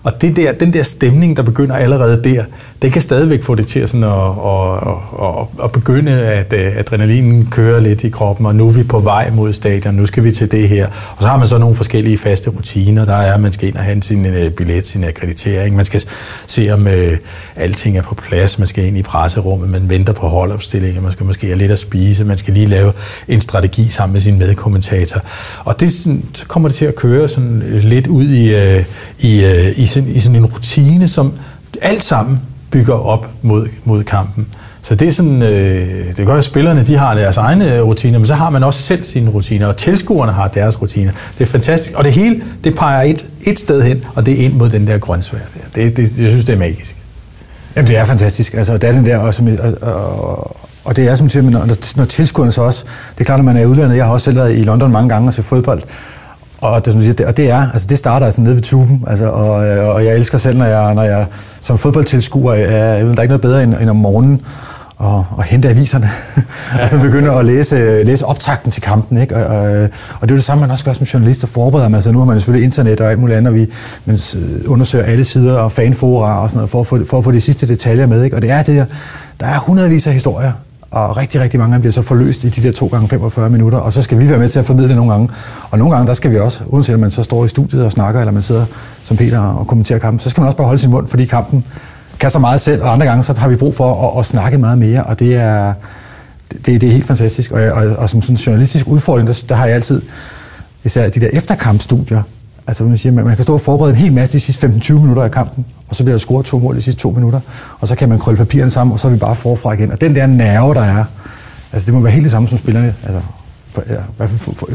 Og 0.03 0.21
det 0.21 0.37
der, 0.37 0.53
den 0.53 0.73
der 0.73 0.83
stemning, 0.83 1.37
der 1.37 1.43
begynder 1.43 1.77
allerede 1.77 2.25
der, 2.25 2.45
det 2.83 2.93
kan 2.93 3.03
stadigvæk 3.03 3.43
få 3.43 3.55
det 3.55 3.67
til 3.67 3.89
sådan 3.89 4.05
at, 4.05 4.11
at, 4.11 4.93
at, 5.23 5.65
at 5.65 5.73
begynde, 5.73 6.13
at 6.13 6.53
øh, 6.53 6.77
adrenalinen 6.77 7.49
kører 7.51 7.81
lidt 7.81 8.05
i 8.05 8.09
kroppen, 8.09 8.47
og 8.47 8.55
nu 8.55 8.69
er 8.69 8.73
vi 8.73 8.83
på 8.83 8.99
vej 8.99 9.31
mod 9.31 9.53
stadion, 9.53 9.95
nu 9.95 10.07
skal 10.07 10.25
vi 10.25 10.31
til 10.31 10.51
det 10.51 10.69
her. 10.69 10.87
Og 10.87 11.23
så 11.23 11.29
har 11.29 11.37
man 11.37 11.47
så 11.47 11.59
nogle 11.59 11.77
forskellige 11.77 12.19
faste 12.19 12.51
rutiner. 12.51 13.05
Der 13.05 13.15
er, 13.15 13.35
at 13.35 13.41
man 13.41 13.53
skal 13.53 13.69
ind 13.69 13.77
og 13.77 13.83
hente 13.83 14.07
sin 14.07 14.27
øh, 14.27 14.51
billet, 14.51 14.87
sin 14.87 15.05
akkreditering, 15.05 15.77
man 15.77 15.85
skal 15.85 16.03
se, 16.47 16.71
om 16.71 16.87
uh, 16.87 17.17
alting 17.57 17.99
er 17.99 18.03
på 18.03 18.15
plads, 18.15 18.59
man 18.59 18.69
skal 18.69 18.85
ind 18.85 18.99
i 18.99 19.03
presserummet, 19.03 19.69
man 19.69 19.89
venter 19.89 20.13
på 20.13 20.29
holdopstillingen, 20.29 21.03
man 21.03 21.13
skal 21.13 21.27
måske 21.27 21.47
have 21.47 21.59
lidt 21.59 21.73
at 21.73 21.79
spise, 21.79 22.25
man 22.25 22.39
skal 22.39 22.55
lige 22.55 22.67
lave 22.67 22.93
en 23.29 23.41
strategi 23.41 23.89
sammen 23.89 24.13
med 24.13 24.21
sin 24.21 24.39
medkommentator. 24.39 25.21
Og 25.65 25.81
det, 25.81 25.93
så 25.93 26.45
kommer 26.49 26.69
det 26.69 26.77
til 26.77 26.85
at 26.85 26.95
køre 26.95 27.29
sådan 27.29 27.63
lidt 27.83 28.07
ud 28.07 28.25
i, 28.25 28.55
uh, 28.55 28.85
i, 29.19 29.45
uh, 29.45 29.79
i 29.79 29.87
sådan, 29.91 30.09
i 30.09 30.21
sådan 30.21 30.37
en 30.37 30.47
rutine, 30.47 31.09
som 31.09 31.33
alt 31.83 32.05
sammen 32.05 32.41
bygger 32.71 32.95
op 32.95 33.31
mod, 33.43 33.69
mod 33.85 34.05
kampen. 34.05 34.47
Så 34.83 34.95
det 34.95 35.09
er 35.09 35.13
sådan, 35.13 35.43
øh, 35.43 36.07
det 36.07 36.17
kan 36.17 36.25
godt 36.25 36.39
at 36.39 36.45
spillerne 36.45 36.83
de 36.83 36.97
har 36.97 37.15
deres 37.15 37.37
egne 37.37 37.75
øh, 37.75 37.83
rutiner, 37.83 38.19
men 38.19 38.27
så 38.27 38.35
har 38.35 38.51
man 38.51 38.65
også 38.65 38.83
selv 38.83 39.05
sine 39.05 39.31
rutiner, 39.31 39.67
og 39.67 39.77
tilskuerne 39.77 40.33
har 40.33 40.49
deres 40.49 40.83
rutiner. 40.83 41.13
Det 41.39 41.45
er 41.45 41.49
fantastisk, 41.49 41.95
og 41.95 42.05
det 42.05 42.13
hele, 42.13 42.43
det 42.65 42.75
peger 42.75 43.03
et, 43.03 43.27
et 43.43 43.59
sted 43.59 43.83
hen, 43.83 44.05
og 44.15 44.27
det 44.27 44.41
er 44.41 44.45
ind 44.45 44.55
mod 44.55 44.71
den 44.71 44.87
der 44.87 44.99
grøntsvær 44.99 45.39
der. 45.39 45.83
Det, 45.83 45.97
det, 45.97 46.21
jeg 46.21 46.31
synes, 46.31 46.45
det 46.45 46.53
er 46.53 46.59
magisk. 46.59 46.97
Jamen, 47.77 47.89
det 47.89 47.97
er 47.97 48.05
fantastisk. 48.05 48.55
Altså, 48.55 48.73
det 48.73 48.85
er 48.85 48.93
den 48.93 49.07
der 49.07 49.17
også, 49.19 49.57
og, 49.83 49.95
og, 49.95 50.57
og 50.85 50.97
det 50.97 51.09
er 51.09 51.15
som 51.15 51.29
siger, 51.29 51.51
når, 51.51 51.97
når 51.97 52.05
tilskuerne 52.05 52.51
så 52.51 52.63
også, 52.63 52.85
det 53.15 53.21
er 53.21 53.25
klart, 53.25 53.39
når 53.39 53.45
man 53.45 53.57
er 53.57 53.61
i 53.61 53.67
udlandet, 53.67 53.97
jeg 53.97 54.05
har 54.05 54.13
også 54.13 54.25
selv 54.25 54.37
været 54.37 54.57
i 54.59 54.63
London 54.63 54.93
mange 54.93 55.09
gange 55.09 55.29
og 55.29 55.35
set 55.35 55.45
fodbold, 55.45 55.83
og 56.61 56.85
det, 56.85 56.93
som 56.93 57.03
siger, 57.03 57.15
det, 57.15 57.27
og 57.27 57.37
det 57.37 57.51
er, 57.51 57.71
altså 57.73 57.87
det 57.87 57.99
starter 57.99 58.27
altså 58.27 58.41
nede 58.41 58.55
ved 58.55 58.63
tuben, 58.63 59.05
altså, 59.07 59.29
og, 59.29 59.55
og 59.95 60.05
jeg 60.05 60.17
elsker 60.17 60.39
selv, 60.39 60.59
når 60.59 60.67
jeg, 60.67 60.95
når 60.95 61.03
jeg 61.03 61.27
som 61.61 61.79
fodboldtilskuer, 61.79 62.55
er, 62.55 63.05
der 63.05 63.15
er 63.17 63.23
ikke 63.23 63.27
noget 63.27 63.41
bedre 63.41 63.63
end, 63.63 63.75
end 63.75 63.91
om 63.91 63.97
morgenen, 63.97 64.41
og, 65.01 65.27
og 65.31 65.45
hente 65.45 65.69
aviserne, 65.69 66.11
og 66.83 66.89
så 66.89 66.99
begynde 66.99 67.33
at 67.33 67.45
læse, 67.45 68.03
læse 68.03 68.27
optakten 68.27 68.71
til 68.71 68.83
kampen. 68.83 69.19
Ikke? 69.19 69.37
Og, 69.37 69.57
og, 69.57 69.89
og 70.21 70.29
det 70.29 70.31
er 70.31 70.37
det 70.37 70.45
samme, 70.45 70.61
man 70.61 70.71
også 70.71 70.85
gør 70.85 70.93
som 70.93 71.05
journalist 71.05 71.45
og 71.45 71.51
forbereder 71.51 71.89
mig. 71.89 71.97
Altså, 71.97 72.13
nu 72.13 72.19
har 72.19 72.27
man 72.27 72.39
selvfølgelig 72.39 72.65
internet 72.65 73.01
og 73.01 73.11
alt 73.11 73.19
muligt 73.19 73.37
andet, 73.37 73.51
og 73.51 73.55
vi 73.55 73.67
man 74.05 74.19
undersøger 74.67 75.05
alle 75.05 75.25
sider 75.25 75.59
og 75.59 75.73
fanfora 75.73 76.43
og 76.43 76.51
sådan 76.51 76.57
noget, 76.57 76.71
for 76.71 76.81
at 76.81 76.87
få, 76.87 77.05
for 77.05 77.19
at 77.19 77.25
få 77.25 77.33
de 77.33 77.41
sidste 77.41 77.69
detaljer 77.69 78.07
med. 78.07 78.25
Ikke? 78.25 78.37
Og 78.37 78.43
det 78.43 78.51
er 78.51 78.63
det 78.63 78.77
der, 78.77 78.85
der 79.41 79.47
er 79.47 79.59
hundredvis 79.59 80.07
af 80.07 80.13
historier, 80.13 80.53
og 80.91 81.17
rigtig, 81.17 81.41
rigtig 81.41 81.61
mange 81.61 81.75
af 81.75 81.79
dem 81.79 81.83
bliver 81.83 81.93
så 81.93 82.03
forløst 82.03 82.45
i 82.45 82.49
de 82.49 82.63
der 82.63 82.73
2 82.73 82.87
gange 82.87 83.09
45 83.09 83.51
minutter, 83.51 83.79
og 83.79 83.93
så 83.93 84.03
skal 84.03 84.21
vi 84.21 84.31
være 84.31 84.39
med 84.39 84.49
til 84.49 84.59
at 84.59 84.67
formidle 84.67 84.89
det 84.89 84.97
nogle 84.97 85.13
gange. 85.13 85.31
Og 85.71 85.79
nogle 85.79 85.95
gange, 85.95 86.07
der 86.07 86.13
skal 86.13 86.31
vi 86.31 86.39
også, 86.39 86.65
uanset 86.67 86.95
om 86.95 87.01
man 87.01 87.11
så 87.11 87.23
står 87.23 87.45
i 87.45 87.49
studiet 87.49 87.85
og 87.85 87.93
snakker, 87.93 88.21
eller 88.21 88.33
man 88.33 88.43
sidder 88.43 88.65
som 89.03 89.17
Peter 89.17 89.39
og 89.39 89.67
kommenterer 89.67 89.99
kampen, 89.99 90.21
så 90.21 90.31
skal 90.31 90.41
man 90.41 90.47
også 90.47 90.57
bare 90.57 90.67
holde 90.67 90.81
sin 90.81 90.91
mund, 90.91 91.07
fordi 91.07 91.25
kampen 91.25 91.65
kan 92.21 92.31
så 92.31 92.39
meget 92.39 92.61
selv, 92.61 92.83
og 92.83 92.93
andre 92.93 93.07
gange, 93.07 93.23
så 93.23 93.33
har 93.33 93.49
vi 93.49 93.57
brug 93.57 93.75
for 93.75 94.09
at, 94.09 94.19
at 94.19 94.27
snakke 94.27 94.59
meget 94.59 94.79
mere, 94.79 95.03
og 95.03 95.19
det 95.19 95.35
er, 95.35 95.75
det, 96.51 96.81
det 96.81 96.83
er 96.83 96.93
helt 96.93 97.07
fantastisk. 97.07 97.51
Og, 97.51 97.63
og, 97.63 97.87
og 97.97 98.09
som 98.09 98.23
sådan 98.23 98.35
en 98.35 98.37
journalistisk 98.37 98.87
udfordring, 98.87 99.29
der, 99.29 99.45
der 99.49 99.55
har 99.55 99.67
jeg 99.67 99.75
altid, 99.75 100.03
især 100.85 101.09
de 101.09 101.21
der 101.21 101.29
efterkampstudier, 101.33 102.23
Altså, 102.71 102.85
man, 102.85 102.99
siger, 102.99 103.13
man 103.13 103.37
kan 103.37 103.43
stå 103.43 103.55
og 103.55 103.61
forberede 103.61 103.95
en 103.95 104.01
hel 104.01 104.13
masse 104.13 104.33
de 104.33 104.41
sidste 104.41 104.67
15-20 104.67 104.93
minutter 104.93 105.23
af 105.23 105.31
kampen, 105.31 105.65
og 105.89 105.97
så 105.97 106.05
bliver 106.05 106.15
der 106.15 106.19
scoret 106.19 106.47
to 106.47 106.59
mål 106.59 106.77
de 106.77 106.83
sidste 106.83 107.01
to 107.01 107.11
minutter, 107.11 107.41
og 107.81 107.89
så 107.89 107.97
kan 107.97 108.09
man 108.09 108.19
krølle 108.19 108.39
papirerne 108.39 108.71
sammen, 108.71 108.93
og 108.93 109.01
så 109.01 109.09
er 109.09 109.13
vi 109.13 109.19
bare 109.19 109.35
forfra 109.35 109.73
igen. 109.73 109.93
Og 109.93 110.01
den 110.01 110.15
der 110.15 110.27
nerve, 110.27 110.75
der 110.75 110.81
er, 110.81 111.05
altså 111.73 111.87
det 111.87 111.95
må 111.95 112.01
være 112.01 112.13
helt 112.13 112.23
det 112.23 112.31
samme 112.31 112.49
som 112.49 112.59
spillerne. 112.59 112.95
Altså, 113.05 113.21
ja, 113.89 114.27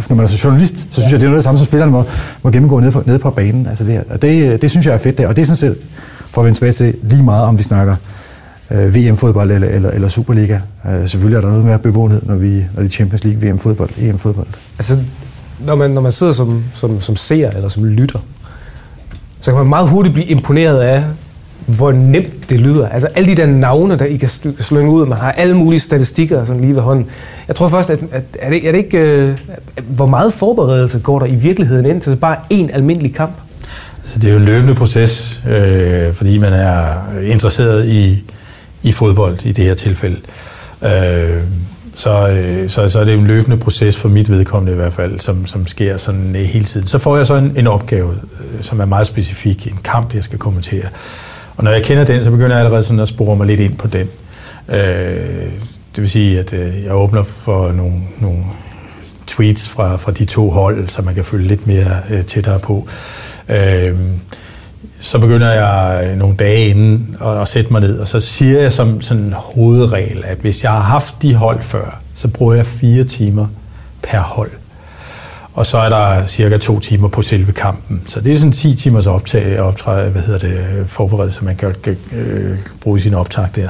når 0.10 0.16
man 0.16 0.24
er 0.24 0.28
så 0.28 0.42
journalist, 0.44 0.78
så 0.78 0.88
synes 0.92 1.12
jeg, 1.12 1.20
det 1.20 1.26
er 1.26 1.30
noget 1.30 1.36
af 1.36 1.38
det 1.38 1.44
samme, 1.44 1.58
som 1.58 1.66
spillerne 1.66 1.92
må, 1.92 2.04
må 2.44 2.52
gennemgå 2.52 2.80
nede 2.80 2.92
på, 2.92 3.04
nede 3.06 3.20
på 3.20 3.30
banen. 3.30 3.68
Altså 3.68 3.84
det, 3.84 4.04
og 4.10 4.22
det, 4.22 4.62
det 4.62 4.72
synes 4.72 4.86
jeg 4.86 4.94
er 4.94 4.98
fedt 4.98 5.18
der. 5.18 5.28
Og 5.28 5.36
det 5.36 5.42
er 5.42 5.46
sådan 5.46 5.76
set, 5.76 5.78
for 6.32 6.42
at 6.42 6.46
vende 6.46 6.58
tilbage 6.58 6.74
til 6.74 6.96
lige 7.04 7.24
meget, 7.24 7.46
om 7.46 7.58
vi 7.58 7.64
snakker 7.64 7.96
øh, 8.72 8.96
VM-fodbold 8.96 9.52
eller, 9.52 9.68
eller, 9.68 9.92
eller 9.92 10.08
Superliga. 10.08 10.60
Øh, 10.90 11.08
selvfølgelig 11.08 11.38
er 11.38 11.42
der 11.42 11.50
noget 11.50 11.66
mere 11.66 11.80
bevågenhed, 11.80 12.22
når, 12.26 12.36
vi, 12.36 12.66
når 12.74 12.82
det 12.82 12.90
er 12.90 12.94
Champions 12.94 13.24
League, 13.24 13.50
VM-fodbold, 13.50 13.90
EM-fodbold. 13.98 14.48
Altså, 14.80 14.98
når 15.60 15.76
man, 15.76 15.92
når 15.92 16.02
man 16.02 16.12
sidder 16.12 16.34
som, 16.34 16.64
som, 16.74 17.02
som 17.02 17.16
ser 17.16 17.50
eller 17.50 17.68
som 17.68 17.86
lytter, 17.86 18.20
så 19.42 19.52
kan 19.52 19.58
man 19.58 19.68
meget 19.68 19.90
hurtigt 19.90 20.14
blive 20.14 20.28
imponeret 20.28 20.80
af, 20.80 21.04
hvor 21.66 21.92
nemt 21.92 22.50
det 22.50 22.60
lyder. 22.60 22.90
Altså 22.90 23.08
alle 23.16 23.30
de 23.30 23.36
der 23.36 23.46
navne, 23.46 23.96
der 23.96 24.06
I 24.06 24.18
kan 24.18 24.30
slynge 24.60 24.92
ud, 24.92 25.06
man 25.06 25.18
har 25.18 25.32
alle 25.32 25.54
mulige 25.54 25.80
statistikker 25.80 26.46
sådan 26.46 26.62
lige 26.62 26.76
ved 26.76 26.82
hånden. 26.82 27.06
Jeg 27.48 27.56
tror 27.56 27.68
først, 27.68 27.90
at, 27.90 28.00
at 28.12 28.24
er, 28.40 28.50
det, 28.50 28.68
er 28.68 28.72
det 28.72 28.78
ikke, 28.78 28.98
øh, 28.98 29.38
hvor 29.88 30.06
meget 30.06 30.34
forberedelse 30.34 31.00
går 31.00 31.20
der 31.20 31.26
i 31.26 31.36
virkeligheden 31.36 31.86
ind 31.86 32.02
til 32.02 32.16
bare 32.16 32.38
en 32.50 32.70
almindelig 32.74 33.16
kamp? 33.16 33.34
Altså, 34.04 34.20
det 34.20 34.28
er 34.28 34.32
jo 34.32 34.38
en 34.40 34.46
løbende 34.46 34.76
proces, 34.76 35.44
øh, 35.50 36.14
fordi 36.14 36.38
man 36.38 36.54
er 36.54 36.94
interesseret 37.24 37.88
i, 37.88 38.24
i 38.84 38.92
fodbold 38.92 39.46
i 39.46 39.52
det 39.52 39.66
her 39.66 39.74
tilfælde. 39.74 40.18
Øh, 40.82 41.42
så, 41.96 42.28
øh, 42.28 42.70
så, 42.70 42.90
så 42.90 43.00
er 43.00 43.04
det 43.04 43.14
en 43.14 43.28
løbende 43.28 43.58
proces 43.58 43.98
for 43.98 44.10
mit 44.10 44.32
vedkommende 44.32 44.74
i 44.74 44.76
hvert 44.76 44.94
fald, 44.94 45.20
som, 45.20 45.46
som 45.46 45.68
sker 45.68 45.98
sådan 45.98 46.36
øh, 46.36 46.42
hele 46.42 46.66
tiden. 46.66 46.88
Så 46.88 47.00
får 47.00 47.18
jeg 47.18 47.26
så 47.26 47.36
en, 47.36 47.54
en 47.58 47.68
opgave, 47.68 48.12
øh, 48.12 48.62
som 48.62 48.80
er 48.80 48.86
meget 48.86 49.08
specifik, 49.08 49.68
en 49.68 49.80
kamp, 49.84 50.16
jeg 50.16 50.24
skal 50.24 50.40
kommentere. 50.40 50.86
Og 51.58 51.64
når 51.64 51.72
jeg 51.72 51.84
kender 51.84 52.04
den, 52.04 52.24
så 52.24 52.32
begynder 52.32 52.56
jeg 52.56 52.66
allerede 52.66 52.84
sådan 52.84 53.00
at 53.00 53.08
spore 53.08 53.36
mig 53.36 53.48
lidt 53.48 53.60
ind 53.60 53.78
på 53.78 53.88
den. 53.88 54.10
Øh, 54.70 55.52
det 55.96 56.02
vil 56.02 56.10
sige, 56.10 56.40
at 56.40 56.54
øh, 56.54 56.84
jeg 56.84 56.94
åbner 56.94 57.24
for 57.24 57.72
nogle, 57.72 58.02
nogle 58.20 58.44
tweets 59.28 59.70
fra, 59.70 59.98
fra 59.98 60.12
de 60.12 60.26
to 60.26 60.50
hold, 60.50 60.90
så 60.90 61.02
man 61.02 61.16
kan 61.16 61.26
følge 61.26 61.48
lidt 61.48 61.68
mere 61.68 61.98
øh, 62.10 62.24
tættere 62.24 62.60
på. 62.60 62.88
Øh, 63.50 63.96
så 65.00 65.20
begynder 65.20 65.52
jeg 65.52 66.08
øh, 66.08 66.18
nogle 66.18 66.36
dage 66.36 66.68
inden 66.68 67.18
at, 67.22 67.42
at 67.42 67.48
sætte 67.48 67.72
mig 67.72 67.82
ned, 67.82 68.00
og 68.00 68.08
så 68.08 68.20
siger 68.20 68.62
jeg 68.62 68.72
som 68.72 69.02
sådan 69.02 69.24
en 69.24 69.34
hovedregel, 69.34 70.24
at 70.26 70.38
hvis 70.38 70.64
jeg 70.64 70.72
har 70.72 70.80
haft 70.80 71.16
de 71.22 71.36
hold 71.36 71.62
før, 71.62 72.00
så 72.16 72.28
bruger 72.28 72.54
jeg 72.54 72.66
fire 72.66 73.04
timer 73.04 73.48
per 74.04 74.20
hold 74.20 74.52
og 75.56 75.66
så 75.66 75.78
er 75.78 75.90
der 75.90 76.28
cirka 76.28 76.58
to 76.58 76.80
timer 76.80 77.08
på 77.08 77.22
selve 77.22 77.52
kampen. 77.52 78.02
Så 78.08 78.22
det 78.22 78.34
er 78.34 78.38
sådan 78.38 78.52
10 78.52 78.76
timers 78.76 79.08
optag, 79.08 79.60
optræde, 79.60 80.10
hvad 80.10 80.22
hedder 80.22 80.40
det, 80.40 80.86
forberedelse, 80.88 81.46
man 81.46 81.56
kan 81.56 81.76
øh, 82.12 82.58
bruge 82.82 82.98
i 82.98 83.00
sin 83.00 83.14
optag 83.14 83.48
der. 83.56 83.70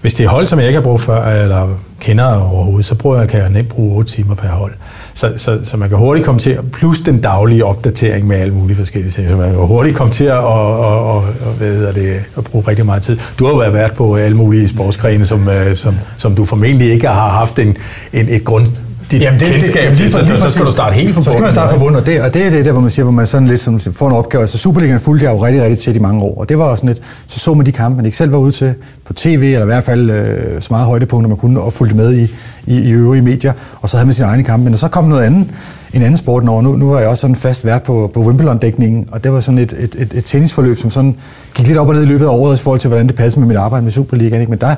Hvis 0.00 0.14
det 0.14 0.24
er 0.24 0.28
hold, 0.28 0.46
som 0.46 0.58
jeg 0.58 0.68
ikke 0.68 0.76
har 0.76 0.84
brugt 0.84 1.02
før, 1.02 1.24
eller 1.24 1.68
kender 2.00 2.34
overhovedet, 2.34 2.86
så 2.86 2.94
bruger 2.94 3.18
jeg, 3.18 3.28
kan 3.28 3.40
jeg 3.40 3.50
nemt 3.50 3.68
bruge 3.68 3.96
8 3.96 4.12
timer 4.12 4.34
per 4.34 4.48
hold. 4.48 4.72
Så, 5.14 5.32
så, 5.36 5.58
så 5.64 5.76
man 5.76 5.88
kan 5.88 5.98
hurtigt 5.98 6.26
komme 6.26 6.40
til, 6.40 6.58
plus 6.72 7.00
den 7.00 7.20
daglige 7.20 7.64
opdatering 7.64 8.26
med 8.26 8.36
alle 8.36 8.54
mulige 8.54 8.76
forskellige 8.76 9.12
ting, 9.12 9.28
så 9.28 9.36
man 9.36 9.50
kan 9.50 9.58
hurtigt 9.58 9.96
komme 9.96 10.12
til 10.12 10.24
at, 10.24 10.38
og, 10.38 10.80
og, 10.80 11.14
og, 11.14 11.22
hvad 11.58 11.68
hedder 11.68 11.92
det, 11.92 12.22
at 12.38 12.44
bruge 12.44 12.64
rigtig 12.68 12.86
meget 12.86 13.02
tid. 13.02 13.18
Du 13.38 13.46
har 13.46 13.52
jo 13.64 13.70
været 13.70 13.92
på 13.92 14.16
alle 14.16 14.36
mulige 14.36 14.68
sportsgrene, 14.68 15.24
som, 15.24 15.48
øh, 15.48 15.76
som, 15.76 15.96
som 16.16 16.34
du 16.34 16.44
formentlig 16.44 16.90
ikke 16.92 17.08
har 17.08 17.28
haft 17.30 17.58
en, 17.58 17.76
en, 18.12 18.28
et 18.28 18.44
grund 18.44 18.66
dit 19.10 19.20
Jamen, 19.22 19.40
det, 19.40 19.48
kendskab 19.48 19.88
det, 19.90 19.96
til, 19.96 20.10
så, 20.10 20.38
så 20.40 20.50
skal 20.50 20.64
du 20.64 20.70
starte 20.70 20.94
helt 20.94 21.14
fra 21.14 21.18
bunden. 21.18 21.22
Så 21.24 21.30
skal 21.30 21.42
man 21.42 21.52
starte 21.52 21.72
fra 21.72 21.78
bunden, 21.78 21.96
og 21.96 22.06
det, 22.06 22.22
og 22.22 22.34
det 22.34 22.46
er 22.46 22.50
det 22.50 22.64
der, 22.64 22.72
hvor 22.72 22.80
man 22.80 22.90
siger, 22.90 23.04
hvor 23.04 23.12
man 23.12 23.26
sådan 23.26 23.48
lidt 23.48 23.60
som, 23.60 23.80
får 23.80 24.06
en 24.06 24.12
opgave. 24.12 24.40
Altså 24.40 24.58
Superligaen 24.58 25.00
fulgte 25.00 25.24
jeg 25.24 25.32
jo 25.32 25.44
rigtig, 25.44 25.62
rigtig 25.62 25.78
tæt 25.78 25.96
i 25.96 25.98
mange 25.98 26.22
år, 26.22 26.40
og 26.40 26.48
det 26.48 26.58
var 26.58 26.64
også 26.64 26.80
sådan 26.80 26.88
lidt, 26.94 27.02
så 27.26 27.38
så 27.38 27.54
man 27.54 27.66
de 27.66 27.72
kampe, 27.72 27.96
man 27.96 28.04
ikke 28.04 28.16
selv 28.16 28.32
var 28.32 28.38
ude 28.38 28.52
til 28.52 28.74
på 29.04 29.12
tv, 29.12 29.30
eller 29.32 29.62
i 29.62 29.66
hvert 29.66 29.84
fald 29.84 30.10
øh, 30.10 30.62
så 30.62 30.68
meget 30.70 30.86
højdepunkter, 30.86 31.28
man 31.28 31.38
kunne, 31.38 31.60
og 31.60 31.72
fulgte 31.72 31.96
med 31.96 32.14
i, 32.14 32.34
i, 32.66 32.78
i 32.78 32.90
øvrige 32.90 33.22
medier, 33.22 33.52
og 33.80 33.88
så 33.88 33.96
havde 33.96 34.06
man 34.06 34.14
sine 34.14 34.28
egne 34.28 34.42
kampe. 34.42 34.64
Men 34.64 34.76
så 34.76 34.88
kom 34.88 35.04
noget 35.04 35.22
andet, 35.22 35.48
en 35.92 36.02
anden 36.02 36.16
sport 36.16 36.48
over. 36.48 36.62
Nu, 36.62 36.76
nu 36.76 36.90
var 36.90 36.98
jeg 36.98 37.08
også 37.08 37.20
sådan 37.20 37.36
fast 37.36 37.64
vært 37.64 37.82
på, 37.82 38.10
på 38.14 38.20
Wimbledon-dækningen, 38.20 39.08
og 39.12 39.24
det 39.24 39.32
var 39.32 39.40
sådan 39.40 39.58
et, 39.58 39.74
et, 39.78 39.94
et, 39.98 40.14
et 40.14 40.24
tennisforløb, 40.24 40.78
som 40.78 40.90
sådan 40.90 41.16
gik 41.54 41.66
lidt 41.66 41.78
op 41.78 41.88
og 41.88 41.94
ned 41.94 42.02
i 42.02 42.06
løbet 42.06 42.24
af 42.24 42.30
året 42.30 42.58
i 42.58 42.62
forhold 42.62 42.80
til, 42.80 42.88
hvordan 42.88 43.06
det 43.06 43.14
passede 43.14 43.40
med 43.40 43.48
mit 43.48 43.56
arbejde 43.56 43.84
med 43.84 43.92
Superligaen. 43.92 44.40
Ikke? 44.40 44.50
Men 44.50 44.60
der, 44.60 44.74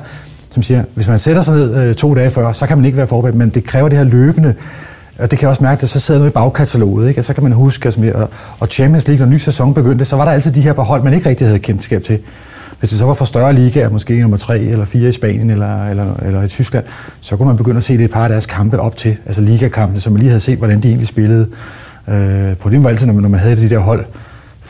som 0.49 0.63
siger, 0.63 0.83
hvis 0.95 1.07
man 1.07 1.19
sætter 1.19 1.41
sig 1.41 1.53
ned 1.53 1.75
øh, 1.75 1.95
to 1.95 2.15
dage 2.15 2.31
før, 2.31 2.51
så 2.51 2.67
kan 2.67 2.77
man 2.77 2.85
ikke 2.85 2.97
være 2.97 3.07
forberedt, 3.07 3.35
men 3.35 3.49
det 3.49 3.63
kræver 3.63 3.89
det 3.89 3.97
her 3.97 4.05
løbende 4.05 4.55
og 5.19 5.31
det 5.31 5.39
kan 5.39 5.43
jeg 5.45 5.49
også 5.49 5.63
mærke, 5.63 5.83
at 5.83 5.89
så 5.89 5.99
sidder 5.99 6.19
noget 6.19 6.31
i 6.31 6.33
bagkataloget, 6.33 7.09
ikke? 7.09 7.21
og 7.21 7.25
så 7.25 7.33
kan 7.33 7.43
man 7.43 7.51
huske, 7.51 7.85
altså, 7.85 8.11
og, 8.15 8.29
og 8.59 8.67
Champions 8.67 9.07
League, 9.07 9.25
når 9.25 9.33
ny 9.33 9.37
sæson 9.37 9.73
begyndte, 9.73 10.05
så 10.05 10.15
var 10.15 10.25
der 10.25 10.31
altid 10.31 10.51
de 10.51 10.61
her 10.61 10.73
hold, 10.73 11.03
man 11.03 11.13
ikke 11.13 11.29
rigtig 11.29 11.47
havde 11.47 11.59
kendskab 11.59 12.03
til. 12.03 12.19
Hvis 12.79 12.89
det 12.89 12.99
så 12.99 13.05
var 13.05 13.13
for 13.13 13.25
større 13.25 13.53
ligaer, 13.53 13.89
måske 13.89 14.21
nummer 14.21 14.37
3 14.37 14.59
eller 14.59 14.85
4 14.85 15.09
i 15.09 15.11
Spanien 15.11 15.49
eller, 15.49 15.89
eller, 15.89 16.15
eller 16.15 16.43
i 16.43 16.47
Tyskland, 16.47 16.85
så 17.19 17.37
kunne 17.37 17.47
man 17.47 17.57
begynde 17.57 17.77
at 17.77 17.83
se 17.83 17.97
det 17.97 18.05
et 18.05 18.11
par 18.11 18.23
af 18.23 18.29
deres 18.29 18.45
kampe 18.45 18.79
op 18.79 18.97
til, 18.97 19.17
altså 19.25 19.41
ligakampene, 19.41 20.01
så 20.01 20.09
man 20.09 20.19
lige 20.19 20.29
havde 20.29 20.41
set, 20.41 20.57
hvordan 20.57 20.83
de 20.83 20.87
egentlig 20.87 21.07
spillede. 21.07 21.47
Øh, 22.07 22.55
problemet 22.55 22.83
var 22.83 22.89
altid, 22.89 23.07
når 23.07 23.13
man, 23.13 23.21
når 23.21 23.29
man 23.29 23.39
havde 23.39 23.55
de 23.55 23.69
der 23.69 23.79
hold, 23.79 24.05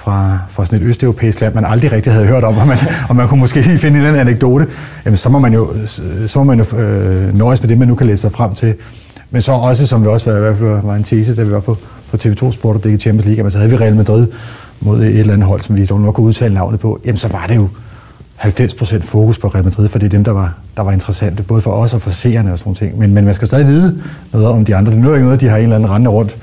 fra, 0.03 0.39
fra 0.49 0.65
sådan 0.65 0.81
et 0.81 0.85
østeuropæisk 0.85 1.41
land, 1.41 1.53
man 1.53 1.65
aldrig 1.65 1.91
rigtig 1.91 2.13
havde 2.13 2.25
hørt 2.25 2.43
om, 2.43 2.57
og 2.57 2.67
man, 2.67 2.77
og 3.09 3.15
man 3.15 3.27
kunne 3.27 3.39
måske 3.39 3.61
lige 3.61 3.77
finde 3.77 3.99
en 3.99 4.05
eller 4.05 4.19
anekdote, 4.19 4.67
jamen 5.05 5.17
så 5.17 5.29
må 5.29 5.39
man 5.39 5.53
jo, 5.53 5.69
så 6.25 6.33
må 6.35 6.43
man 6.43 6.59
jo 6.59 6.77
øh, 6.77 7.37
nøjes 7.37 7.61
med 7.61 7.69
det, 7.69 7.77
man 7.77 7.87
nu 7.87 7.95
kan 7.95 8.07
læse 8.07 8.21
sig 8.21 8.31
frem 8.31 8.53
til. 8.53 8.75
Men 9.31 9.41
så 9.41 9.51
også, 9.51 9.87
som 9.87 10.01
vi 10.01 10.07
også 10.07 10.31
var, 10.31 10.37
i 10.37 10.41
hvert 10.41 10.57
fald 10.57 10.81
var 10.83 10.95
en 10.95 11.03
tese, 11.03 11.35
da 11.35 11.43
vi 11.43 11.51
var 11.51 11.59
på, 11.59 11.77
på 12.11 12.17
TV2 12.17 12.51
Sport 12.51 12.75
og 12.75 12.83
det 12.83 13.01
Champions 13.01 13.25
League, 13.25 13.51
så 13.51 13.57
havde 13.57 13.71
vi 13.71 13.77
Real 13.77 13.95
Madrid 13.95 14.27
mod 14.79 15.01
et 15.01 15.19
eller 15.19 15.33
andet 15.33 15.47
hold, 15.47 15.61
som 15.61 15.77
vi 15.77 15.85
dog 15.85 16.01
nok 16.01 16.15
kunne 16.15 16.27
udtale 16.27 16.53
navnet 16.53 16.79
på, 16.79 16.99
jamen 17.05 17.17
så 17.17 17.27
var 17.27 17.47
det 17.47 17.55
jo 17.55 17.69
90% 18.39 19.01
fokus 19.01 19.37
på 19.37 19.47
Real 19.47 19.63
Madrid, 19.63 19.87
for 19.87 19.99
det 19.99 20.05
er 20.05 20.09
dem, 20.09 20.23
der 20.23 20.31
var, 20.31 20.53
der 20.77 20.83
var 20.83 20.91
interessante, 20.91 21.43
både 21.43 21.61
for 21.61 21.71
os 21.71 21.93
og 21.93 22.01
for 22.01 22.09
seerne 22.09 22.51
og 22.51 22.59
sådan 22.59 22.75
ting. 22.75 22.97
Men, 22.97 23.13
men 23.13 23.25
man 23.25 23.33
skal 23.33 23.47
stadig 23.47 23.67
vide 23.67 24.01
noget 24.33 24.47
om 24.47 24.65
de 24.65 24.75
andre. 24.75 24.91
Det 24.91 25.05
er 25.05 25.13
ikke 25.13 25.25
noget, 25.25 25.41
de 25.41 25.47
har 25.47 25.57
en 25.57 25.63
eller 25.63 25.75
anden 25.75 25.89
rende 25.89 26.09
rundt, 26.09 26.37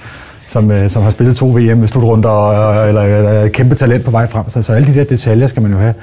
som, 0.47 0.71
øh, 0.71 0.91
som 0.91 1.03
har 1.03 1.11
spillet 1.11 1.37
to 1.37 1.49
VM 1.49 1.79
med 1.79 1.89
slutrunder, 1.89 2.29
og, 2.29 2.89
eller, 2.89 3.03
eller 3.03 3.43
et 3.43 3.53
kæmpe 3.53 3.75
talent 3.75 4.05
på 4.05 4.11
vej 4.11 4.27
frem. 4.27 4.49
Så, 4.49 4.63
så 4.63 4.73
alle 4.73 4.89
de 4.89 4.95
der 4.95 5.05
detaljer 5.05 5.47
skal 5.47 5.63
man 5.63 5.73
jo 5.73 5.79
have. 5.79 5.95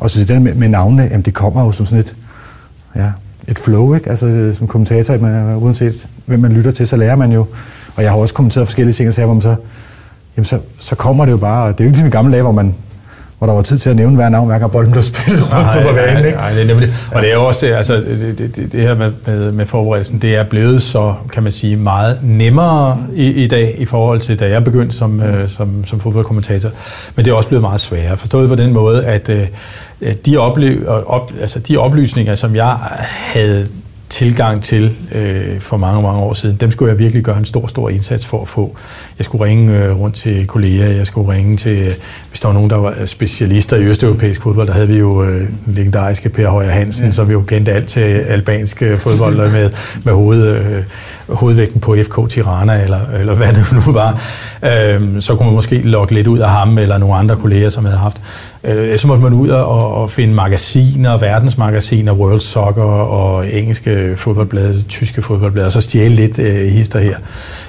Og 0.00 0.10
så 0.10 0.20
det 0.20 0.28
der 0.28 0.38
med, 0.38 0.54
med 0.54 0.68
navnene, 0.68 1.02
jamen 1.02 1.22
det 1.22 1.34
kommer 1.34 1.64
jo 1.64 1.72
som 1.72 1.86
sådan 1.86 2.00
et, 2.00 2.16
ja, 2.96 3.10
et 3.48 3.58
flow, 3.58 3.94
ikke? 3.94 4.10
Altså 4.10 4.26
øh, 4.26 4.54
som 4.54 4.66
kommentator, 4.66 5.18
man, 5.18 5.34
øh, 5.34 5.62
uanset 5.62 6.06
hvem 6.26 6.40
man 6.40 6.52
lytter 6.52 6.70
til, 6.70 6.86
så 6.86 6.96
lærer 6.96 7.16
man 7.16 7.32
jo. 7.32 7.46
Og 7.96 8.02
jeg 8.02 8.10
har 8.10 8.18
også 8.18 8.34
kommenteret 8.34 8.66
forskellige 8.66 8.94
ting, 8.94 9.08
og 9.08 9.14
så, 9.14 9.24
hvor 9.24 9.34
man 9.34 9.42
så, 9.42 9.56
jamen 10.36 10.44
så, 10.44 10.58
så 10.78 10.96
kommer 10.96 11.24
det 11.24 11.32
jo 11.32 11.36
bare. 11.36 11.72
Det 11.72 11.80
er 11.80 11.84
jo 11.84 11.88
ikke 11.88 11.92
ligesom 11.92 12.06
i 12.06 12.10
gamle 12.10 12.32
dage, 12.32 12.42
hvor 12.42 12.52
man 12.52 12.74
hvor 13.38 13.46
der 13.46 13.54
var 13.54 13.62
tid 13.62 13.78
til 13.78 13.90
at 13.90 13.96
nævne 13.96 14.16
hver 14.16 14.28
navn, 14.28 14.46
hver 14.46 14.58
gang 14.58 14.72
bolden 14.72 14.92
blev 14.92 15.02
spillet 15.02 15.42
rundt 15.52 15.86
på 15.86 15.94
banen. 15.94 16.24
Ikke? 16.24 16.38
Nej, 16.38 16.50
det 16.50 16.62
er 16.62 16.66
nemlig 16.66 16.88
Og 17.12 17.22
det 17.22 17.30
er 17.30 17.34
jo 17.34 17.44
også, 17.44 17.66
altså, 17.66 17.94
det, 17.94 18.38
det, 18.38 18.56
det, 18.56 18.72
det 18.72 18.80
her 18.80 18.94
med, 18.94 19.12
med, 19.26 19.52
med 19.52 19.66
forberedelsen, 19.66 20.18
det 20.18 20.36
er 20.36 20.42
blevet 20.42 20.82
så, 20.82 21.14
kan 21.32 21.42
man 21.42 21.52
sige, 21.52 21.76
meget 21.76 22.18
nemmere 22.22 22.98
i, 23.14 23.26
i 23.26 23.46
dag, 23.46 23.74
i 23.78 23.84
forhold 23.84 24.20
til 24.20 24.38
da 24.38 24.48
jeg 24.48 24.64
begyndte 24.64 24.96
som, 24.96 25.22
øh, 25.22 25.48
som, 25.48 25.84
som 25.86 26.00
fodboldkommentator. 26.00 26.70
Men 27.16 27.24
det 27.24 27.30
er 27.30 27.34
også 27.34 27.48
blevet 27.48 27.62
meget 27.62 27.80
sværere. 27.80 28.16
Forstået 28.16 28.48
på 28.48 28.54
den 28.54 28.72
måde, 28.72 29.04
at 29.04 29.28
øh, 29.28 29.46
de, 30.26 30.36
oplev, 30.36 30.88
op, 31.06 31.32
altså, 31.40 31.58
de 31.58 31.76
oplysninger, 31.76 32.34
som 32.34 32.56
jeg 32.56 32.76
havde 33.34 33.68
tilgang 34.08 34.62
til 34.62 34.96
øh, 35.12 35.60
for 35.60 35.76
mange, 35.76 36.02
mange 36.02 36.20
år 36.20 36.34
siden, 36.34 36.56
dem 36.56 36.70
skulle 36.70 36.90
jeg 36.90 36.98
virkelig 36.98 37.22
gøre 37.24 37.38
en 37.38 37.44
stor, 37.44 37.66
stor 37.66 37.88
indsats 37.88 38.26
for 38.26 38.42
at 38.42 38.48
få. 38.48 38.76
Jeg 39.18 39.24
skulle 39.24 39.44
ringe 39.44 39.78
øh, 39.78 40.00
rundt 40.00 40.16
til 40.16 40.46
kolleger, 40.46 40.86
jeg 40.86 41.06
skulle 41.06 41.32
ringe 41.32 41.56
til, 41.56 41.78
øh, 41.78 41.94
hvis 42.28 42.40
der 42.40 42.48
var 42.48 42.52
nogen, 42.52 42.70
der 42.70 42.76
var 42.76 43.04
specialister 43.04 43.76
i 43.76 43.84
østeuropæisk 43.84 44.42
fodbold, 44.42 44.66
der 44.66 44.72
havde 44.72 44.88
vi 44.88 44.98
jo 44.98 45.24
øh, 45.24 45.48
legendariske 45.66 46.28
Per 46.28 46.48
Højer 46.48 46.70
Hansen, 46.70 47.04
ja. 47.04 47.10
som 47.10 47.30
jo 47.30 47.40
kendte 47.40 47.72
alt 47.72 47.88
til 47.88 48.00
albansk 48.00 48.82
øh, 48.82 48.98
fodbold 48.98 49.36
med, 49.36 49.70
med 50.04 50.12
hoved, 50.12 50.42
øh, 50.42 50.82
hovedvægten 51.28 51.80
på 51.80 51.96
FK 52.02 52.30
Tirana, 52.30 52.82
eller, 52.82 53.00
eller 53.20 53.34
hvad 53.34 53.48
det 53.48 53.66
nu 53.86 53.92
var. 53.92 54.20
Øh, 54.62 55.20
så 55.20 55.34
kunne 55.34 55.46
man 55.46 55.54
måske 55.54 55.78
lokke 55.78 56.14
lidt 56.14 56.26
ud 56.26 56.38
af 56.38 56.50
ham, 56.50 56.78
eller 56.78 56.98
nogle 56.98 57.14
andre 57.14 57.36
kolleger, 57.36 57.68
som 57.68 57.84
havde 57.84 57.98
haft 57.98 58.20
Øh, 58.64 58.98
så 58.98 59.06
måtte 59.06 59.22
man 59.22 59.32
ud 59.32 59.48
og, 59.48 59.94
og 59.94 60.10
finde 60.10 60.34
magasiner, 60.34 61.18
verdensmagasiner, 61.18 62.12
World 62.12 62.40
Soccer 62.40 62.82
og 62.82 63.52
engelske 63.52 64.16
fodboldblade, 64.16 64.82
tyske 64.82 65.22
fodboldblade, 65.22 65.66
og 65.66 65.72
så 65.72 65.80
stjæle 65.80 66.14
lidt 66.14 66.38
øh, 66.38 66.66
hister 66.66 67.00
her. 67.00 67.16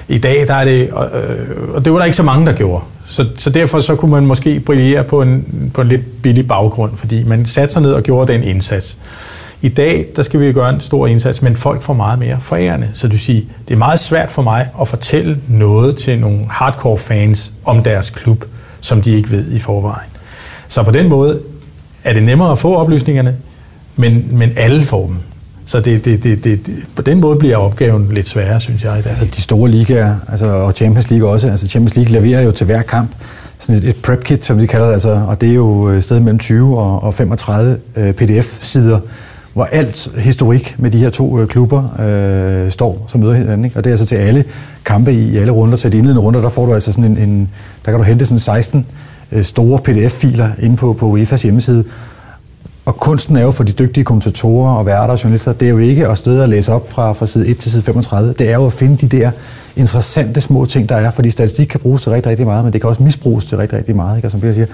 I 0.08 0.18
dag 0.18 0.48
der 0.48 0.54
er 0.54 0.64
det, 0.64 0.82
øh, 0.82 1.74
og 1.74 1.84
det 1.84 1.92
var 1.92 1.98
der 1.98 2.04
ikke 2.04 2.16
så 2.16 2.22
mange, 2.22 2.46
der 2.46 2.52
gjorde. 2.52 2.84
Så, 3.06 3.26
så 3.38 3.50
derfor 3.50 3.80
så 3.80 3.94
kunne 3.94 4.10
man 4.10 4.26
måske 4.26 4.60
brillere 4.60 5.04
på 5.04 5.22
en, 5.22 5.70
på 5.74 5.80
en 5.80 5.88
lidt 5.88 6.22
billig 6.22 6.48
baggrund, 6.48 6.96
fordi 6.96 7.24
man 7.24 7.46
satte 7.46 7.72
sig 7.72 7.82
ned 7.82 7.92
og 7.92 8.02
gjorde 8.02 8.32
den 8.32 8.42
indsats. 8.42 8.98
I 9.62 9.68
dag, 9.68 10.06
der 10.16 10.22
skal 10.22 10.40
vi 10.40 10.52
gøre 10.52 10.70
en 10.70 10.80
stor 10.80 11.06
indsats, 11.06 11.42
men 11.42 11.56
folk 11.56 11.82
får 11.82 11.94
meget 11.94 12.18
mere 12.18 12.38
forærende. 12.40 12.90
Så 12.92 13.08
du 13.08 13.18
siger, 13.18 13.42
det 13.68 13.74
er 13.74 13.78
meget 13.78 14.00
svært 14.00 14.30
for 14.30 14.42
mig 14.42 14.68
at 14.80 14.88
fortælle 14.88 15.38
noget 15.48 15.96
til 15.96 16.18
nogle 16.18 16.46
hardcore 16.50 16.98
fans 16.98 17.52
om 17.64 17.82
deres 17.82 18.10
klub, 18.10 18.44
som 18.80 19.02
de 19.02 19.16
ikke 19.16 19.30
ved 19.30 19.52
i 19.52 19.58
forvejen. 19.58 20.10
Så 20.68 20.82
på 20.82 20.90
den 20.90 21.08
måde 21.08 21.40
er 22.04 22.12
det 22.12 22.22
nemmere 22.22 22.52
at 22.52 22.58
få 22.58 22.76
oplysningerne, 22.76 23.36
men, 23.96 24.28
men 24.30 24.50
alle 24.56 24.84
får 24.84 25.06
dem. 25.06 25.16
Så 25.66 25.80
det, 25.80 26.04
det, 26.04 26.24
det, 26.24 26.44
det, 26.44 26.60
på 26.96 27.02
den 27.02 27.20
måde 27.20 27.36
bliver 27.36 27.56
opgaven 27.56 28.08
lidt 28.12 28.28
sværere, 28.28 28.60
synes 28.60 28.84
jeg. 28.84 28.98
I 28.98 29.02
dag. 29.02 29.10
Altså 29.10 29.24
de 29.24 29.42
store 29.42 29.70
ligaer, 29.70 30.16
altså, 30.28 30.46
og 30.46 30.72
Champions 30.72 31.10
League 31.10 31.30
også, 31.30 31.48
altså 31.48 31.68
Champions 31.68 31.96
League 31.96 32.12
leverer 32.12 32.42
jo 32.42 32.50
til 32.50 32.66
hver 32.66 32.82
kamp 32.82 33.10
sådan 33.58 33.82
et, 33.82 33.88
et 33.88 33.96
prep 33.96 34.24
kit, 34.24 34.44
som 34.44 34.58
de 34.58 34.66
kalder 34.66 34.86
det, 34.86 34.92
altså, 34.92 35.22
og 35.28 35.40
det 35.40 35.48
er 35.48 35.54
jo 35.54 35.90
øh, 35.90 35.98
et 35.98 36.04
sted 36.04 36.20
mellem 36.20 36.38
20 36.38 36.78
og, 36.78 37.02
og 37.02 37.14
35 37.14 37.78
øh, 37.96 38.14
pdf-sider, 38.14 39.00
hvor 39.56 39.64
alt 39.64 40.08
historik 40.18 40.76
med 40.78 40.90
de 40.90 40.98
her 40.98 41.10
to 41.10 41.40
øh, 41.40 41.48
klubber 41.48 42.00
øh, 42.00 42.70
står, 42.70 43.04
som 43.08 43.20
møder 43.20 43.34
hinanden. 43.34 43.64
Ikke? 43.64 43.76
Og 43.76 43.84
det 43.84 43.90
er 43.90 43.92
altså 43.92 44.06
til 44.06 44.16
alle 44.16 44.44
kampe 44.84 45.12
i, 45.12 45.28
i 45.30 45.36
alle 45.36 45.52
runder. 45.52 45.76
Så 45.76 45.88
i 45.88 45.90
de 45.90 45.98
indledende 45.98 46.22
runder, 46.22 46.40
der 46.40 46.48
får 46.48 46.66
du 46.66 46.74
altså 46.74 46.92
sådan 46.92 47.04
en, 47.04 47.18
en 47.18 47.50
der 47.84 47.90
kan 47.90 48.00
du 48.00 48.04
hente 48.04 48.26
sådan 48.26 48.38
16 48.38 48.86
Øh, 49.32 49.44
store 49.44 49.78
pdf-filer 49.78 50.48
inde 50.58 50.76
på, 50.76 50.92
på 50.92 51.16
UEFA's 51.16 51.42
hjemmeside. 51.42 51.84
Og 52.84 52.96
kunsten 52.96 53.36
er 53.36 53.42
jo 53.42 53.50
for 53.50 53.64
de 53.64 53.72
dygtige 53.72 54.04
kommentatorer 54.04 54.74
og 54.74 54.86
værter 54.86 55.12
og 55.12 55.24
journalister, 55.24 55.52
det 55.52 55.66
er 55.66 55.70
jo 55.70 55.78
ikke 55.78 56.08
at 56.08 56.18
støde 56.18 56.42
og 56.42 56.48
læse 56.48 56.72
op 56.72 56.90
fra, 56.90 57.12
fra 57.12 57.26
side 57.26 57.48
1 57.48 57.58
til 57.58 57.70
side 57.70 57.82
35. 57.82 58.32
Det 58.32 58.48
er 58.50 58.54
jo 58.54 58.66
at 58.66 58.72
finde 58.72 58.96
de 58.96 59.16
der 59.16 59.30
interessante 59.76 60.40
små 60.40 60.64
ting, 60.64 60.88
der 60.88 60.96
er, 60.96 61.10
fordi 61.10 61.30
statistik 61.30 61.66
kan 61.66 61.80
bruges 61.80 62.02
til 62.02 62.12
rigtig, 62.12 62.30
rigtig 62.30 62.46
meget, 62.46 62.64
men 62.64 62.72
det 62.72 62.80
kan 62.80 62.90
også 62.90 63.02
misbruges 63.02 63.44
til 63.44 63.58
rigtig, 63.58 63.78
rigtig 63.78 63.96
meget. 63.96 64.16
Ikke? 64.16 64.26
Og 64.26 64.32
som 64.32 64.40
Peter 64.40 64.54
siger, 64.54 64.66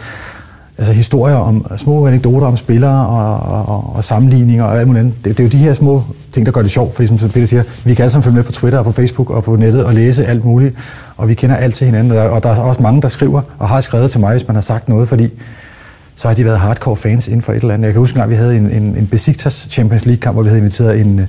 altså 0.78 0.92
historier 0.92 1.37
om 1.37 1.66
øh, 1.70 1.78
små 1.78 2.06
anekdoter 2.06 2.46
om 2.46 2.56
spillere 2.56 3.06
og, 3.06 3.66
og, 3.68 3.96
og 3.96 4.04
sammenligninger 4.04 4.64
og 4.64 4.78
alt 4.78 4.87
muligt 4.87 5.00
andet. 5.00 5.14
Det, 5.24 5.38
det, 5.38 5.40
er 5.40 5.44
jo 5.44 5.50
de 5.50 5.56
her 5.56 5.74
små 5.74 6.04
ting, 6.32 6.46
der 6.46 6.52
gør 6.52 6.62
det 6.62 6.70
sjovt, 6.70 6.94
fordi 6.94 7.18
som 7.18 7.30
Peter 7.30 7.46
siger, 7.46 7.62
vi 7.85 7.94
kan 7.94 8.02
alle 8.02 8.12
sammen 8.12 8.24
følge 8.24 8.37
med 8.37 8.44
på 8.44 8.52
Twitter 8.52 8.78
og 8.78 8.85
på 8.85 8.92
Facebook 8.92 9.30
og 9.30 9.44
på 9.44 9.56
nettet 9.56 9.85
og 9.85 9.94
læse 9.94 10.26
alt 10.26 10.44
muligt, 10.44 10.74
og 11.16 11.28
vi 11.28 11.35
kender 11.35 11.56
alt 11.56 11.74
til 11.74 11.85
hinanden, 11.85 12.12
og 12.12 12.42
der 12.42 12.50
er 12.50 12.61
også 12.61 12.82
mange, 12.82 13.02
der 13.02 13.08
skriver 13.08 13.42
og 13.58 13.68
har 13.68 13.80
skrevet 13.80 14.11
til 14.11 14.20
mig, 14.20 14.30
hvis 14.30 14.46
man 14.46 14.54
har 14.54 14.62
sagt 14.62 14.88
noget, 14.88 15.08
fordi 15.08 15.28
så 16.14 16.28
har 16.28 16.35
de 16.35 16.44
været 16.44 16.58
hardcore 16.58 16.96
fans 16.96 17.28
inden 17.28 17.42
for 17.42 17.52
et 17.52 17.56
eller 17.56 17.74
andet. 17.74 17.87
Jeg 17.87 17.92
kan 17.92 18.00
huske, 18.00 18.22
at 18.22 18.30
vi 18.30 18.35
havde 18.35 18.56
en, 18.56 18.70
en, 18.70 18.82
en 18.82 19.06
Besiktas 19.06 19.68
Champions 19.70 20.06
League-kamp, 20.06 20.35
hvor 20.35 20.42
vi 20.42 20.48
havde 20.48 20.58
inviteret 20.58 21.00
en, 21.00 21.20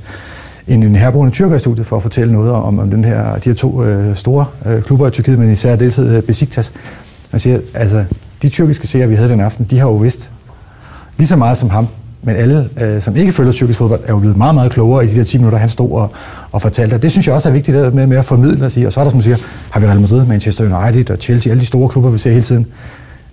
en, 0.67 0.84
en 0.84 0.95
herboende 0.95 1.34
tyrker 1.34 1.56
i 1.56 1.60
studiet 1.60 1.86
for 1.86 1.95
at 1.95 2.01
fortælle 2.01 2.34
noget 2.34 2.51
om, 2.51 2.79
om 2.79 2.89
den 2.89 3.06
her, 3.06 3.36
de 3.36 3.49
her 3.49 3.53
to 3.53 3.84
øh, 3.84 4.15
store 4.15 4.45
øh, 4.65 4.82
klubber 4.82 5.08
i 5.08 5.12
Tyrkiet, 5.12 5.39
men 5.39 5.51
især 5.51 5.75
deltid 5.75 6.15
øh, 6.15 6.23
Besiktas. 6.23 6.73
Og 7.32 7.41
siger, 7.41 7.60
altså, 7.73 8.06
de 8.43 8.49
tyrkiske 8.49 8.88
seere, 8.88 9.10
vi 9.10 9.15
havde 9.15 9.29
den 9.29 9.39
aften, 9.39 9.65
de 9.69 9.79
har 9.79 9.88
jo 9.88 9.95
vidst 9.95 10.32
lige 11.17 11.27
så 11.27 11.36
meget 11.36 11.58
som 11.58 11.69
ham, 11.69 11.88
men 12.21 12.36
alle, 12.36 12.69
øh, 12.82 13.01
som 13.01 13.15
ikke 13.15 13.32
følger 13.32 13.51
tyrkisk 13.51 13.79
fodbold, 13.79 14.01
er 14.03 14.13
jo 14.13 14.19
blevet 14.19 14.38
meget, 14.38 14.56
meget 14.56 14.71
klogere 14.71 15.06
i 15.06 15.08
de 15.08 15.15
der 15.15 15.23
10 15.23 15.38
minutter, 15.38 15.58
han 15.58 15.69
stod 15.69 15.91
og, 15.91 16.12
og 16.51 16.62
fortalte. 16.62 16.97
Det 16.97 17.12
synes 17.12 17.27
jeg 17.27 17.36
også 17.36 17.49
er 17.49 17.53
vigtigt 17.53 17.75
der 17.75 17.91
med, 17.91 18.08
med 18.08 18.17
at 18.17 18.25
formidle 18.25 18.65
og 18.65 18.71
sige. 18.71 18.88
Og 18.88 18.93
så 18.93 18.99
er 18.99 19.03
der, 19.03 19.12
som 19.12 19.21
siger, 19.21 19.38
har 19.69 19.79
vi 19.79 19.88
Real 19.88 20.01
Madrid, 20.01 20.25
Manchester 20.25 20.84
United 20.86 21.12
og 21.12 21.17
Chelsea, 21.17 21.51
alle 21.51 21.62
de 21.62 21.65
store 21.65 21.89
klubber, 21.89 22.10
vi 22.10 22.17
ser 22.17 22.32
hele 22.32 22.43
tiden. 22.43 22.67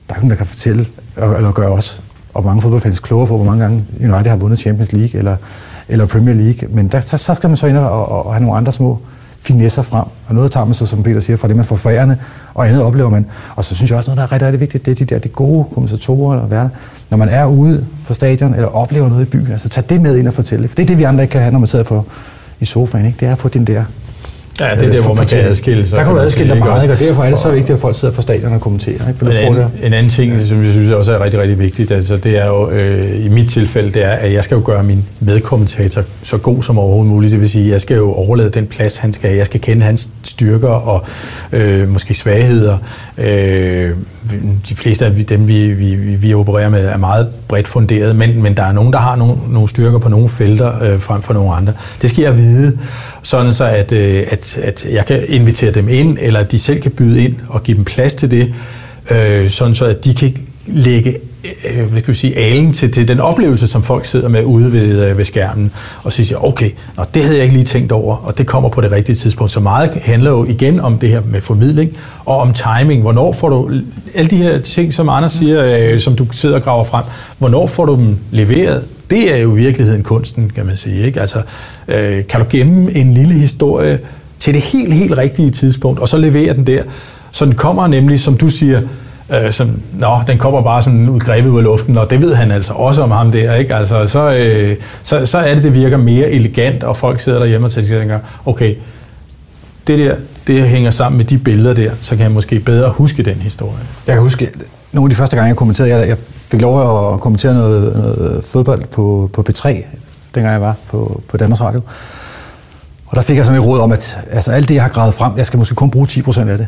Der 0.08 0.14
er 0.14 0.18
ingen, 0.18 0.30
der 0.30 0.36
kan 0.36 0.46
fortælle, 0.46 0.86
eller 1.16 1.52
gøre 1.52 1.70
os, 1.70 2.02
og 2.34 2.44
mange 2.44 2.62
fodboldfans 2.62 3.00
klogere 3.00 3.26
på, 3.26 3.36
hvor 3.36 3.46
mange 3.46 3.62
gange 3.62 3.84
United 4.00 4.30
har 4.30 4.36
vundet 4.36 4.58
Champions 4.58 4.92
League 4.92 5.18
eller, 5.18 5.36
eller 5.88 6.06
Premier 6.06 6.34
League. 6.34 6.68
Men 6.68 6.88
der, 6.88 7.00
så, 7.00 7.16
så 7.16 7.34
skal 7.34 7.50
man 7.50 7.56
så 7.56 7.66
ind 7.66 7.76
og, 7.76 8.06
og, 8.08 8.26
og 8.26 8.34
have 8.34 8.42
nogle 8.42 8.56
andre 8.56 8.72
små 8.72 8.98
finesser 9.40 9.82
frem. 9.82 10.04
Og 10.28 10.34
noget 10.34 10.50
tager 10.50 10.64
man 10.64 10.74
så, 10.74 10.86
som 10.86 11.02
Peter 11.02 11.20
siger, 11.20 11.36
fra 11.36 11.48
det, 11.48 11.56
man 11.56 11.64
får 11.64 11.76
forærende, 11.76 12.16
og 12.54 12.68
andet 12.68 12.82
oplever 12.82 13.10
man. 13.10 13.26
Og 13.56 13.64
så 13.64 13.74
synes 13.74 13.90
jeg 13.90 13.98
også, 13.98 14.10
noget, 14.10 14.16
der 14.16 14.22
er 14.22 14.32
rigtig, 14.32 14.46
rigtig 14.46 14.60
vigtigt, 14.60 14.86
det 14.86 14.90
er 14.90 15.04
de 15.04 15.14
der 15.14 15.18
de 15.18 15.28
gode 15.28 15.64
kommentatorer, 15.72 16.34
eller 16.34 16.48
værter. 16.48 16.70
Når 17.10 17.16
man 17.16 17.28
er 17.28 17.46
ude 17.46 17.86
på 18.06 18.14
stadion, 18.14 18.54
eller 18.54 18.68
oplever 18.68 19.08
noget 19.08 19.22
i 19.22 19.30
byen, 19.30 19.52
altså 19.52 19.68
tag 19.68 19.84
det 19.88 20.00
med 20.00 20.16
ind 20.16 20.28
og 20.28 20.34
fortælle. 20.34 20.68
For 20.68 20.74
det 20.74 20.82
er 20.82 20.86
det, 20.86 20.98
vi 20.98 21.02
andre 21.02 21.24
ikke 21.24 21.32
kan 21.32 21.40
have, 21.40 21.52
når 21.52 21.58
man 21.58 21.66
sidder 21.66 21.84
for, 21.84 22.06
i 22.60 22.64
sofaen. 22.64 23.06
Ikke? 23.06 23.16
Det 23.20 23.28
er 23.28 23.32
at 23.32 23.38
få 23.38 23.48
den 23.48 23.64
der 23.64 23.84
Ja, 24.60 24.74
det 24.74 24.86
er 24.86 24.90
der, 24.90 25.02
hvor 25.02 25.14
man 25.14 25.26
kan 25.26 25.38
adskille 25.38 25.86
sig. 25.86 25.98
Der 25.98 26.04
kan 26.04 26.14
du 26.14 26.20
adskille 26.20 26.52
dig 26.52 26.58
meget, 26.58 26.82
ikke? 26.82 26.94
og 26.94 27.00
derfor 27.00 27.22
er 27.22 27.28
det 27.28 27.38
så 27.38 27.50
vigtigt, 27.50 27.70
at 27.70 27.80
folk 27.80 27.96
sidder 27.96 28.14
på 28.14 28.22
stadion 28.22 28.52
og 28.52 28.60
kommenterer. 28.60 29.08
Ikke? 29.08 29.18
For 29.18 29.26
en, 29.26 29.32
får 29.32 29.54
det. 29.54 29.60
anden, 29.60 29.70
en 29.82 29.92
anden 29.92 30.10
ting, 30.10 30.40
som 30.40 30.64
jeg 30.64 30.72
synes 30.72 30.90
også 30.90 31.12
er 31.12 31.24
rigtig, 31.24 31.40
rigtig 31.40 31.58
vigtigt, 31.58 31.90
altså 31.90 32.16
det 32.16 32.38
er 32.38 32.46
jo, 32.46 32.70
øh, 32.70 33.24
i 33.24 33.28
mit 33.28 33.50
tilfælde, 33.50 33.90
det 33.90 34.04
er, 34.04 34.10
at 34.10 34.32
jeg 34.32 34.44
skal 34.44 34.54
jo 34.54 34.62
gøre 34.64 34.82
min 34.82 35.04
medkommentator 35.20 36.02
så 36.22 36.38
god 36.38 36.62
som 36.62 36.78
overhovedet 36.78 37.12
muligt. 37.12 37.32
Det 37.32 37.40
vil 37.40 37.48
sige, 37.48 37.64
at 37.64 37.70
jeg 37.70 37.80
skal 37.80 37.96
jo 37.96 38.12
overlade 38.12 38.50
den 38.50 38.66
plads, 38.66 38.96
han 38.96 39.12
skal 39.12 39.28
have. 39.28 39.38
Jeg 39.38 39.46
skal 39.46 39.60
kende 39.60 39.82
hans 39.82 40.08
styrker 40.22 40.68
og 40.68 41.06
øh, 41.52 41.88
måske 41.88 42.14
svagheder. 42.14 42.78
Øh, 43.18 43.90
de 44.68 44.76
fleste 44.76 45.06
af 45.06 45.12
dem, 45.12 45.48
vi, 45.48 45.72
vi, 45.72 45.94
vi 45.94 46.34
opererer 46.34 46.68
med, 46.68 46.86
er 46.86 46.96
meget 46.96 47.28
bredt 47.48 47.68
funderet, 47.68 48.16
men, 48.16 48.42
men 48.42 48.56
der 48.56 48.62
er 48.62 48.72
nogen, 48.72 48.92
der 48.92 48.98
har 48.98 49.16
nogle, 49.16 49.36
nogle 49.48 49.68
styrker 49.68 49.98
på 49.98 50.08
nogle 50.08 50.28
felter 50.28 50.82
øh, 50.82 51.00
frem 51.00 51.22
for 51.22 51.34
nogle 51.34 51.54
andre. 51.54 51.72
Det 52.02 52.10
skal 52.10 52.22
jeg 52.22 52.36
vide, 52.36 52.78
sådan 53.22 53.52
så 53.52 53.64
at, 53.64 53.92
øh, 53.92 54.26
at, 54.30 54.58
at 54.58 54.86
jeg 54.90 55.06
kan 55.06 55.24
invitere 55.28 55.70
dem 55.70 55.88
ind, 55.88 56.18
eller 56.20 56.40
at 56.40 56.52
de 56.52 56.58
selv 56.58 56.80
kan 56.80 56.90
byde 56.90 57.24
ind 57.24 57.34
og 57.48 57.62
give 57.62 57.76
dem 57.76 57.84
plads 57.84 58.14
til 58.14 58.30
det, 58.30 58.54
øh, 59.10 59.50
sådan 59.50 59.74
så 59.74 59.84
at 59.84 60.04
de 60.04 60.14
kan 60.14 60.36
lægge 60.66 61.16
Øh, 61.44 61.78
øh, 61.78 61.90
hvad 61.90 62.00
skal 62.00 62.14
vi 62.14 62.18
sige, 62.18 62.36
alen 62.36 62.72
til, 62.72 62.92
til 62.92 63.08
den 63.08 63.20
oplevelse, 63.20 63.66
som 63.66 63.82
folk 63.82 64.04
sidder 64.04 64.28
med 64.28 64.44
ude 64.44 64.72
ved, 64.72 65.08
øh, 65.08 65.18
ved 65.18 65.24
skærmen, 65.24 65.70
og 66.02 66.12
så 66.12 66.24
siger, 66.24 66.44
okay, 66.44 66.70
nå, 66.96 67.04
det 67.14 67.22
havde 67.22 67.36
jeg 67.36 67.44
ikke 67.44 67.54
lige 67.54 67.64
tænkt 67.64 67.92
over, 67.92 68.16
og 68.16 68.38
det 68.38 68.46
kommer 68.46 68.68
på 68.68 68.80
det 68.80 68.92
rigtige 68.92 69.16
tidspunkt. 69.16 69.52
Så 69.52 69.60
meget 69.60 69.90
handler 69.94 70.30
jo 70.30 70.44
igen 70.44 70.80
om 70.80 70.98
det 70.98 71.08
her 71.08 71.20
med 71.24 71.40
formidling, 71.40 71.96
og 72.24 72.36
om 72.36 72.52
timing. 72.52 73.02
Hvornår 73.02 73.32
får 73.32 73.48
du 73.48 73.70
alle 74.14 74.30
de 74.30 74.36
her 74.36 74.58
ting, 74.58 74.94
som 74.94 75.08
Anders 75.08 75.32
siger, 75.32 75.64
øh, 75.64 76.00
som 76.00 76.16
du 76.16 76.26
sidder 76.32 76.54
og 76.54 76.62
graver 76.62 76.84
frem, 76.84 77.04
hvornår 77.38 77.66
får 77.66 77.84
du 77.84 77.94
dem 77.96 78.16
leveret? 78.30 78.84
Det 79.10 79.34
er 79.34 79.36
jo 79.36 79.56
i 79.56 79.56
virkeligheden 79.56 80.02
kunsten, 80.02 80.50
kan 80.54 80.66
man 80.66 80.76
sige. 80.76 81.06
Ikke? 81.06 81.20
Altså, 81.20 81.42
øh, 81.88 82.26
kan 82.26 82.40
du 82.40 82.46
gemme 82.50 82.96
en 82.96 83.14
lille 83.14 83.34
historie 83.34 83.98
til 84.38 84.54
det 84.54 84.62
helt, 84.62 84.94
helt 84.94 85.18
rigtige 85.18 85.50
tidspunkt, 85.50 86.00
og 86.00 86.08
så 86.08 86.16
levere 86.18 86.54
den 86.54 86.66
der, 86.66 86.82
så 87.32 87.44
den 87.44 87.54
kommer 87.54 87.86
nemlig, 87.86 88.20
som 88.20 88.36
du 88.36 88.50
siger, 88.50 88.80
øh, 89.32 89.52
som, 89.52 89.82
nå, 89.92 90.18
den 90.26 90.38
kommer 90.38 90.62
bare 90.62 90.82
sådan 90.82 91.08
ud, 91.08 91.20
grebet 91.20 91.50
ud 91.50 91.58
af 91.58 91.64
luften, 91.64 91.98
og 91.98 92.10
det 92.10 92.22
ved 92.22 92.34
han 92.34 92.50
altså 92.50 92.72
også 92.72 93.02
om 93.02 93.10
ham 93.10 93.32
der, 93.32 93.54
ikke? 93.54 93.74
Altså, 93.74 94.06
så, 94.06 94.30
øh, 94.30 94.76
så, 95.02 95.26
så 95.26 95.38
er 95.38 95.54
det, 95.54 95.62
det 95.62 95.74
virker 95.74 95.96
mere 95.96 96.30
elegant, 96.30 96.84
og 96.84 96.96
folk 96.96 97.20
sidder 97.20 97.38
derhjemme 97.38 97.66
og 97.66 97.70
tænker, 97.70 98.18
okay, 98.46 98.74
det 99.86 99.98
der, 99.98 100.14
det 100.46 100.68
hænger 100.68 100.90
sammen 100.90 101.16
med 101.16 101.24
de 101.24 101.38
billeder 101.38 101.74
der, 101.74 101.90
så 102.00 102.16
kan 102.16 102.22
jeg 102.22 102.30
måske 102.30 102.60
bedre 102.60 102.90
huske 102.90 103.22
den 103.22 103.34
historie. 103.34 103.80
Jeg 104.06 104.14
kan 104.14 104.22
huske, 104.22 104.48
nogle 104.92 105.06
af 105.06 105.10
de 105.10 105.16
første 105.16 105.36
gange, 105.36 105.48
jeg 105.48 105.56
kommenterede, 105.56 105.96
jeg, 105.96 106.08
jeg 106.08 106.16
fik 106.40 106.60
lov 106.60 107.12
at 107.14 107.20
kommentere 107.20 107.54
noget, 107.54 107.96
noget 107.96 108.44
fodbold 108.44 108.84
på, 108.86 109.30
på 109.32 109.44
P3, 109.48 109.68
dengang 110.34 110.52
jeg 110.52 110.60
var 110.60 110.74
på, 110.90 111.22
på 111.28 111.36
Danmarks 111.36 111.60
Radio. 111.60 111.80
Og 113.06 113.16
der 113.16 113.22
fik 113.22 113.36
jeg 113.36 113.44
sådan 113.44 113.60
et 113.60 113.66
råd 113.66 113.80
om, 113.80 113.92
at 113.92 114.18
altså, 114.30 114.50
alt 114.50 114.68
det, 114.68 114.74
jeg 114.74 114.82
har 114.82 114.90
gravet 114.90 115.14
frem, 115.14 115.32
jeg 115.36 115.46
skal 115.46 115.58
måske 115.58 115.74
kun 115.74 115.90
bruge 115.90 116.06
10% 116.10 116.40
af 116.40 116.58
det. 116.58 116.66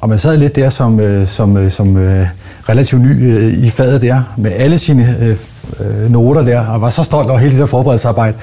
Og 0.00 0.08
man 0.08 0.18
sad 0.18 0.36
lidt 0.36 0.56
der 0.56 0.70
som, 0.70 1.00
øh, 1.00 1.26
som, 1.26 1.56
øh, 1.56 1.70
som 1.70 1.96
øh, 1.96 2.26
relativt 2.68 3.02
ny 3.02 3.36
øh, 3.36 3.52
i 3.52 3.70
fadet 3.70 4.02
der, 4.02 4.22
med 4.36 4.52
alle 4.52 4.78
sine 4.78 5.16
øh, 5.20 5.36
øh, 5.80 6.10
noter 6.10 6.42
der, 6.42 6.66
og 6.66 6.80
var 6.80 6.90
så 6.90 7.02
stolt 7.02 7.30
over 7.30 7.38
hele 7.38 7.52
det 7.52 7.60
der 7.60 7.66
forberedelsesarbejde. 7.66 8.36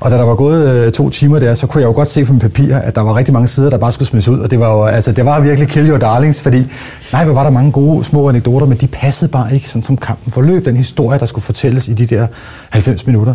Og 0.00 0.10
da 0.10 0.16
der 0.16 0.24
var 0.24 0.34
gået 0.34 0.68
øh, 0.68 0.92
to 0.92 1.10
timer 1.10 1.38
der, 1.38 1.54
så 1.54 1.66
kunne 1.66 1.80
jeg 1.80 1.88
jo 1.88 1.92
godt 1.92 2.08
se 2.08 2.24
på 2.24 2.32
min 2.32 2.40
papir, 2.40 2.76
at 2.76 2.94
der 2.94 3.00
var 3.00 3.16
rigtig 3.16 3.32
mange 3.32 3.46
sider, 3.46 3.70
der 3.70 3.78
bare 3.78 3.92
skulle 3.92 4.08
smides 4.08 4.28
ud. 4.28 4.40
Og 4.40 4.50
det 4.50 4.60
var 4.60 4.72
jo, 4.72 4.84
altså, 4.84 5.12
det 5.12 5.24
var 5.24 5.40
virkelig 5.40 5.68
kill 5.68 5.90
your 5.90 5.98
darlings, 5.98 6.40
fordi 6.40 6.66
nej, 7.12 7.24
hvor 7.24 7.34
var 7.34 7.42
der 7.42 7.50
mange 7.50 7.72
gode 7.72 8.04
små 8.04 8.28
anekdoter, 8.28 8.66
men 8.66 8.76
de 8.76 8.86
passede 8.86 9.30
bare 9.30 9.54
ikke 9.54 9.68
sådan 9.68 9.82
som 9.82 9.96
kampen 9.96 10.32
forløb, 10.32 10.64
den 10.64 10.76
historie, 10.76 11.18
der 11.18 11.26
skulle 11.26 11.44
fortælles 11.44 11.88
i 11.88 11.92
de 11.92 12.06
der 12.06 12.26
90 12.70 13.06
minutter. 13.06 13.34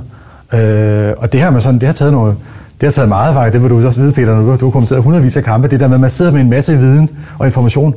Øh, 0.53 1.13
og 1.17 1.33
det 1.33 1.39
her 1.39 1.51
med 1.51 1.61
sådan, 1.61 1.79
det 1.79 1.87
har 1.87 1.93
taget 1.93 2.13
noget, 2.13 2.35
det 2.83 2.87
har 2.87 2.91
taget 2.91 3.09
meget 3.09 3.33
faktisk, 3.33 3.53
det 3.53 3.61
vil 3.61 3.69
du 3.69 3.87
også 3.87 4.01
vide, 4.01 4.13
Peter, 4.13 4.35
når 4.35 4.55
du, 4.57 4.65
har 4.65 4.71
kommenteret 4.71 5.03
hundredvis 5.03 5.37
af 5.37 5.43
kampe, 5.43 5.67
det 5.67 5.79
der 5.79 5.87
med, 5.87 5.95
at 5.95 6.01
man 6.01 6.09
sidder 6.09 6.31
med 6.31 6.41
en 6.41 6.49
masse 6.49 6.77
viden 6.77 7.09
og 7.39 7.45
information, 7.45 7.95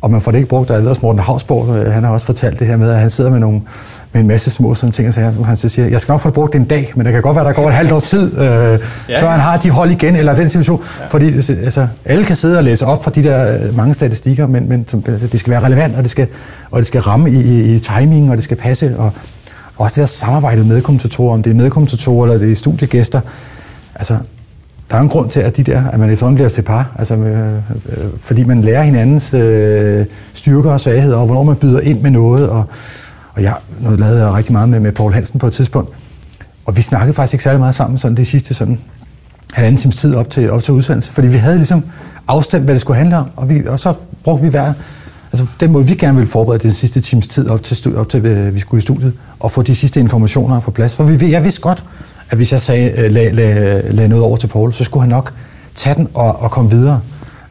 og 0.00 0.10
man 0.10 0.20
får 0.20 0.30
det 0.30 0.38
ikke 0.38 0.48
brugt, 0.48 0.70
og 0.70 0.78
ellers 0.78 1.02
Morten 1.02 1.20
Havsborg, 1.20 1.76
øh, 1.76 1.92
han 1.92 2.04
har 2.04 2.10
også 2.10 2.26
fortalt 2.26 2.58
det 2.58 2.66
her 2.66 2.76
med, 2.76 2.90
at 2.90 2.98
han 2.98 3.10
sidder 3.10 3.30
med, 3.30 3.38
nogle, 3.38 3.60
med 4.12 4.20
en 4.20 4.26
masse 4.26 4.50
små 4.50 4.74
sådan 4.74 4.92
ting, 4.92 5.08
og 5.08 5.14
så 5.14 5.20
han 5.44 5.56
så 5.56 5.68
siger, 5.68 5.88
jeg 5.88 6.00
skal 6.00 6.12
nok 6.12 6.20
få 6.20 6.28
det 6.28 6.34
brugt 6.34 6.54
en 6.54 6.64
dag, 6.64 6.92
men 6.96 7.06
det 7.06 7.12
kan 7.12 7.22
godt 7.22 7.36
være, 7.36 7.44
der 7.44 7.52
går 7.52 7.68
et 7.68 7.74
halvt 7.74 7.92
års 7.92 8.04
tid, 8.04 8.38
øh, 8.38 8.78
ja, 9.08 9.22
før 9.22 9.30
han 9.30 9.40
har 9.40 9.56
de 9.56 9.70
hold 9.70 9.90
igen, 9.90 10.16
eller 10.16 10.34
den 10.34 10.48
situation, 10.48 10.82
ja. 11.00 11.06
fordi 11.06 11.26
altså, 11.64 11.86
alle 12.04 12.24
kan 12.24 12.36
sidde 12.36 12.58
og 12.58 12.64
læse 12.64 12.86
op 12.86 13.04
fra 13.04 13.10
de 13.10 13.22
der 13.22 13.52
øh, 13.52 13.76
mange 13.76 13.94
statistikker, 13.94 14.46
men, 14.46 14.68
men 14.68 14.84
som, 14.88 15.04
altså, 15.06 15.26
det 15.26 15.40
skal 15.40 15.50
være 15.50 15.64
relevant, 15.64 15.96
og 15.96 16.02
det 16.02 16.10
skal, 16.10 16.26
og 16.70 16.78
det 16.78 16.86
skal 16.86 17.00
ramme 17.00 17.30
i, 17.30 17.40
i, 17.40 17.74
i 17.74 17.78
timing, 17.78 18.30
og 18.30 18.36
det 18.36 18.44
skal 18.44 18.56
passe, 18.56 18.94
og, 18.98 19.04
og 19.04 19.12
også 19.76 19.94
det 19.94 20.00
der 20.00 20.06
samarbejde 20.06 20.64
med 20.64 20.82
kommentatorer, 20.82 21.34
om 21.34 21.42
det 21.42 21.50
er 21.50 21.54
medkommentatorer, 21.54 22.26
eller 22.26 22.38
det 22.38 22.52
er 22.52 22.56
studiegæster, 22.56 23.20
altså, 23.98 24.18
der 24.90 24.96
er 24.96 25.00
en 25.00 25.08
grund 25.08 25.30
til, 25.30 25.40
at 25.40 25.56
de 25.56 25.62
der, 25.62 25.84
at 25.84 26.00
man 26.00 26.10
efterhånden 26.10 26.34
bliver 26.34 26.48
til 26.48 26.62
par, 26.62 26.90
altså, 26.98 27.16
øh, 27.16 27.54
øh, 27.54 28.04
fordi 28.20 28.44
man 28.44 28.62
lærer 28.62 28.82
hinandens 28.82 29.34
øh, 29.34 30.06
styrker 30.32 30.70
og 30.70 30.80
svagheder, 30.80 31.16
og 31.16 31.26
hvornår 31.26 31.42
man 31.42 31.56
byder 31.56 31.80
ind 31.80 32.00
med 32.00 32.10
noget, 32.10 32.48
og, 32.48 32.64
og 33.34 33.42
jeg 33.42 33.54
noget 33.80 34.00
lavede 34.00 34.24
jeg 34.24 34.34
rigtig 34.34 34.52
meget 34.52 34.68
med, 34.68 34.80
med 34.80 34.92
Paul 34.92 35.12
Hansen 35.12 35.38
på 35.38 35.46
et 35.46 35.52
tidspunkt, 35.52 35.90
og 36.66 36.76
vi 36.76 36.82
snakkede 36.82 37.14
faktisk 37.14 37.34
ikke 37.34 37.42
særlig 37.42 37.60
meget 37.60 37.74
sammen 37.74 37.98
sådan 37.98 38.16
det 38.16 38.26
sidste 38.26 38.54
sådan 38.54 38.78
halvanden 39.52 39.80
times 39.80 39.96
tid 39.96 40.14
op 40.14 40.30
til, 40.30 40.50
op 40.50 40.62
til 40.62 40.74
udsendelse, 40.74 41.12
fordi 41.12 41.28
vi 41.28 41.36
havde 41.36 41.56
ligesom 41.56 41.84
afstemt, 42.28 42.64
hvad 42.64 42.74
det 42.74 42.80
skulle 42.80 42.96
handle 42.96 43.16
om, 43.16 43.26
og, 43.36 43.50
vi, 43.50 43.66
og 43.66 43.78
så 43.78 43.94
brugte 44.24 44.44
vi 44.44 44.50
hver, 44.50 44.72
altså 45.32 45.46
den 45.60 45.72
måde, 45.72 45.86
vi 45.86 45.94
gerne 45.94 46.16
ville 46.16 46.30
forberede 46.30 46.62
den 46.62 46.72
sidste 46.72 47.00
times 47.00 47.26
tid 47.26 47.48
op 47.48 47.62
til, 47.62 47.96
op 47.96 48.08
til 48.08 48.26
øh, 48.26 48.54
vi 48.54 48.60
skulle 48.60 48.78
i 48.78 48.82
studiet, 48.82 49.12
og 49.40 49.52
få 49.52 49.62
de 49.62 49.74
sidste 49.74 50.00
informationer 50.00 50.60
på 50.60 50.70
plads, 50.70 50.94
for 50.94 51.04
vi, 51.04 51.30
jeg 51.30 51.44
vidste 51.44 51.60
godt, 51.60 51.84
at 52.30 52.36
hvis 52.36 52.52
jeg 52.52 52.60
sagde, 52.60 53.08
lag, 53.08 53.34
lagde, 53.34 53.54
lag, 53.54 53.94
lag 53.94 54.08
noget 54.08 54.24
over 54.24 54.36
til 54.36 54.46
Paul, 54.46 54.72
så 54.72 54.84
skulle 54.84 55.02
han 55.02 55.10
nok 55.10 55.32
tage 55.74 55.94
den 55.94 56.08
og, 56.14 56.40
og 56.42 56.50
komme 56.50 56.70
videre. 56.70 57.00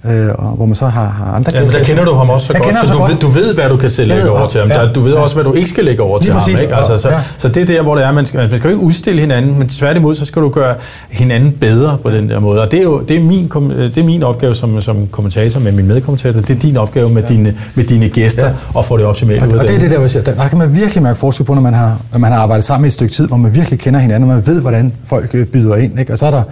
Øh, 0.05 0.29
og 0.38 0.51
hvor 0.55 0.65
man 0.65 0.75
så 0.75 0.86
har, 0.88 1.05
har 1.07 1.33
andre 1.36 1.51
ja, 1.55 1.65
der 1.65 1.83
kender 1.83 2.05
du 2.05 2.13
ham 2.13 2.29
også 2.29 2.47
så 2.47 2.53
jeg 2.53 2.62
godt, 2.62 2.75
så, 2.81 2.88
så 2.88 2.93
du, 2.93 2.99
godt. 2.99 3.12
Ved, 3.12 3.17
du 3.19 3.27
ved, 3.27 3.53
hvad 3.53 3.69
du 3.69 3.77
kan 3.77 3.89
selv 3.89 4.07
lægge 4.07 4.29
over 4.29 4.47
til 4.47 4.62
ham. 4.62 4.69
Ja, 4.69 4.75
der, 4.75 4.93
du 4.93 4.99
ved 5.01 5.13
ja. 5.13 5.19
også, 5.19 5.36
hvad 5.36 5.43
du 5.43 5.53
ikke 5.53 5.69
skal 5.69 5.86
lægge 5.86 6.03
over 6.03 6.19
til 6.19 6.25
Lige 6.25 6.31
ham. 6.33 6.39
præcis, 6.41 6.62
Ikke? 6.62 6.75
Altså, 6.75 6.97
så, 6.97 7.10
ja. 7.10 7.19
så 7.38 7.47
det 7.47 7.62
er 7.62 7.65
der, 7.65 7.81
hvor 7.81 7.95
det 7.95 8.03
er, 8.03 8.12
man 8.12 8.25
skal, 8.25 8.38
man 8.38 8.49
skal 8.49 8.62
jo 8.63 8.69
ikke 8.69 8.81
udstille 8.86 9.21
hinanden, 9.21 9.60
men 9.60 9.69
tværtimod, 9.69 10.15
så 10.15 10.25
skal 10.25 10.41
du 10.41 10.49
gøre 10.49 10.75
hinanden 11.10 11.51
bedre 11.51 11.97
på 12.03 12.10
den 12.12 12.29
der 12.29 12.39
måde. 12.39 12.62
Og 12.62 12.71
det 12.71 12.79
er 12.79 12.83
jo 12.83 12.99
det 12.99 13.17
er 13.17 13.21
min, 13.21 13.51
det 13.69 13.97
er 13.97 14.03
min 14.03 14.23
opgave 14.23 14.55
som, 14.55 14.81
som 14.81 15.07
kommentator 15.12 15.60
med 15.60 15.71
min 15.71 15.88
medkommentator. 15.88 16.41
Det 16.41 16.55
er 16.55 16.60
din 16.60 16.77
opgave 16.77 17.10
med, 17.10 17.21
ja. 17.23 17.27
dine, 17.27 17.53
med 17.75 17.83
dine 17.83 18.10
gæster 18.10 18.45
Ja. 18.45 18.79
at 18.79 18.86
få 18.86 18.97
det 18.97 19.05
optimale 19.05 19.41
Og, 19.41 19.47
ud 19.47 19.53
af 19.53 19.60
og 19.60 19.67
det 19.67 19.75
er 19.75 19.79
det 19.79 19.91
der, 19.91 19.99
jeg 19.99 20.10
siger, 20.10 20.23
der, 20.23 20.36
der 20.36 20.47
kan 20.47 20.57
man 20.57 20.75
virkelig 20.75 21.03
mærke 21.03 21.19
forskel 21.19 21.45
på, 21.45 21.53
når 21.53 21.62
man 21.62 21.73
har, 21.73 21.97
når 22.12 22.19
man 22.19 22.31
har 22.31 22.39
arbejdet 22.39 22.63
sammen 22.63 22.86
i 22.86 22.88
et 22.88 22.93
stykke 22.93 23.13
tid, 23.13 23.27
hvor 23.27 23.38
man 23.38 23.55
virkelig 23.55 23.79
kender 23.79 23.99
hinanden, 23.99 24.29
og 24.29 24.36
man 24.36 24.47
ved, 24.47 24.62
hvordan 24.62 24.93
folk 25.05 25.29
øh, 25.33 25.45
byder 25.45 25.75
ind. 25.75 25.99
Ikke? 25.99 26.12
Og, 26.13 26.17
så 26.17 26.25
er 26.25 26.31
der, 26.31 26.43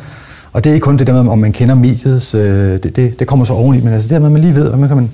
og 0.55 0.63
det 0.63 0.69
er 0.69 0.73
ikke 0.73 0.83
kun 0.83 0.97
det 0.97 1.07
der 1.07 1.23
med, 1.23 1.31
om 1.31 1.39
man 1.39 1.51
kender 1.51 1.75
mediets, 1.75 2.35
øh, 2.35 2.73
det, 2.83 2.95
det, 2.95 3.19
det 3.19 3.27
kommer 3.27 3.45
så 3.45 3.53
oveni, 3.53 3.81
men 3.81 3.93
altså 3.93 4.07
det 4.07 4.13
der 4.13 4.19
med, 4.19 4.25
at 4.25 4.31
man 4.31 4.41
lige 4.41 4.55
ved, 4.55 4.71
at 4.71 4.79
man 4.79 4.87
kan 4.87 4.97
man, 4.97 5.09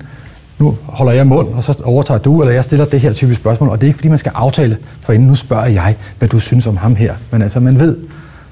nu 0.59 0.77
holder 0.83 1.13
jeg 1.13 1.27
mund, 1.27 1.47
og 1.53 1.63
så 1.63 1.81
overtager 1.83 2.17
du, 2.17 2.41
eller 2.41 2.53
jeg 2.53 2.63
stiller 2.63 2.85
det 2.85 2.99
her 2.99 3.13
type 3.13 3.35
spørgsmål, 3.35 3.69
og 3.69 3.79
det 3.79 3.83
er 3.83 3.87
ikke 3.87 3.97
fordi, 3.97 4.09
man 4.09 4.17
skal 4.17 4.31
aftale, 4.35 4.77
for 5.01 5.13
inden 5.13 5.27
nu 5.27 5.35
spørger 5.35 5.65
jeg, 5.65 5.95
hvad 6.19 6.29
du 6.29 6.39
synes 6.39 6.67
om 6.67 6.77
ham 6.77 6.95
her. 6.95 7.13
Men 7.31 7.41
altså, 7.41 7.59
man 7.59 7.79
ved, 7.79 7.97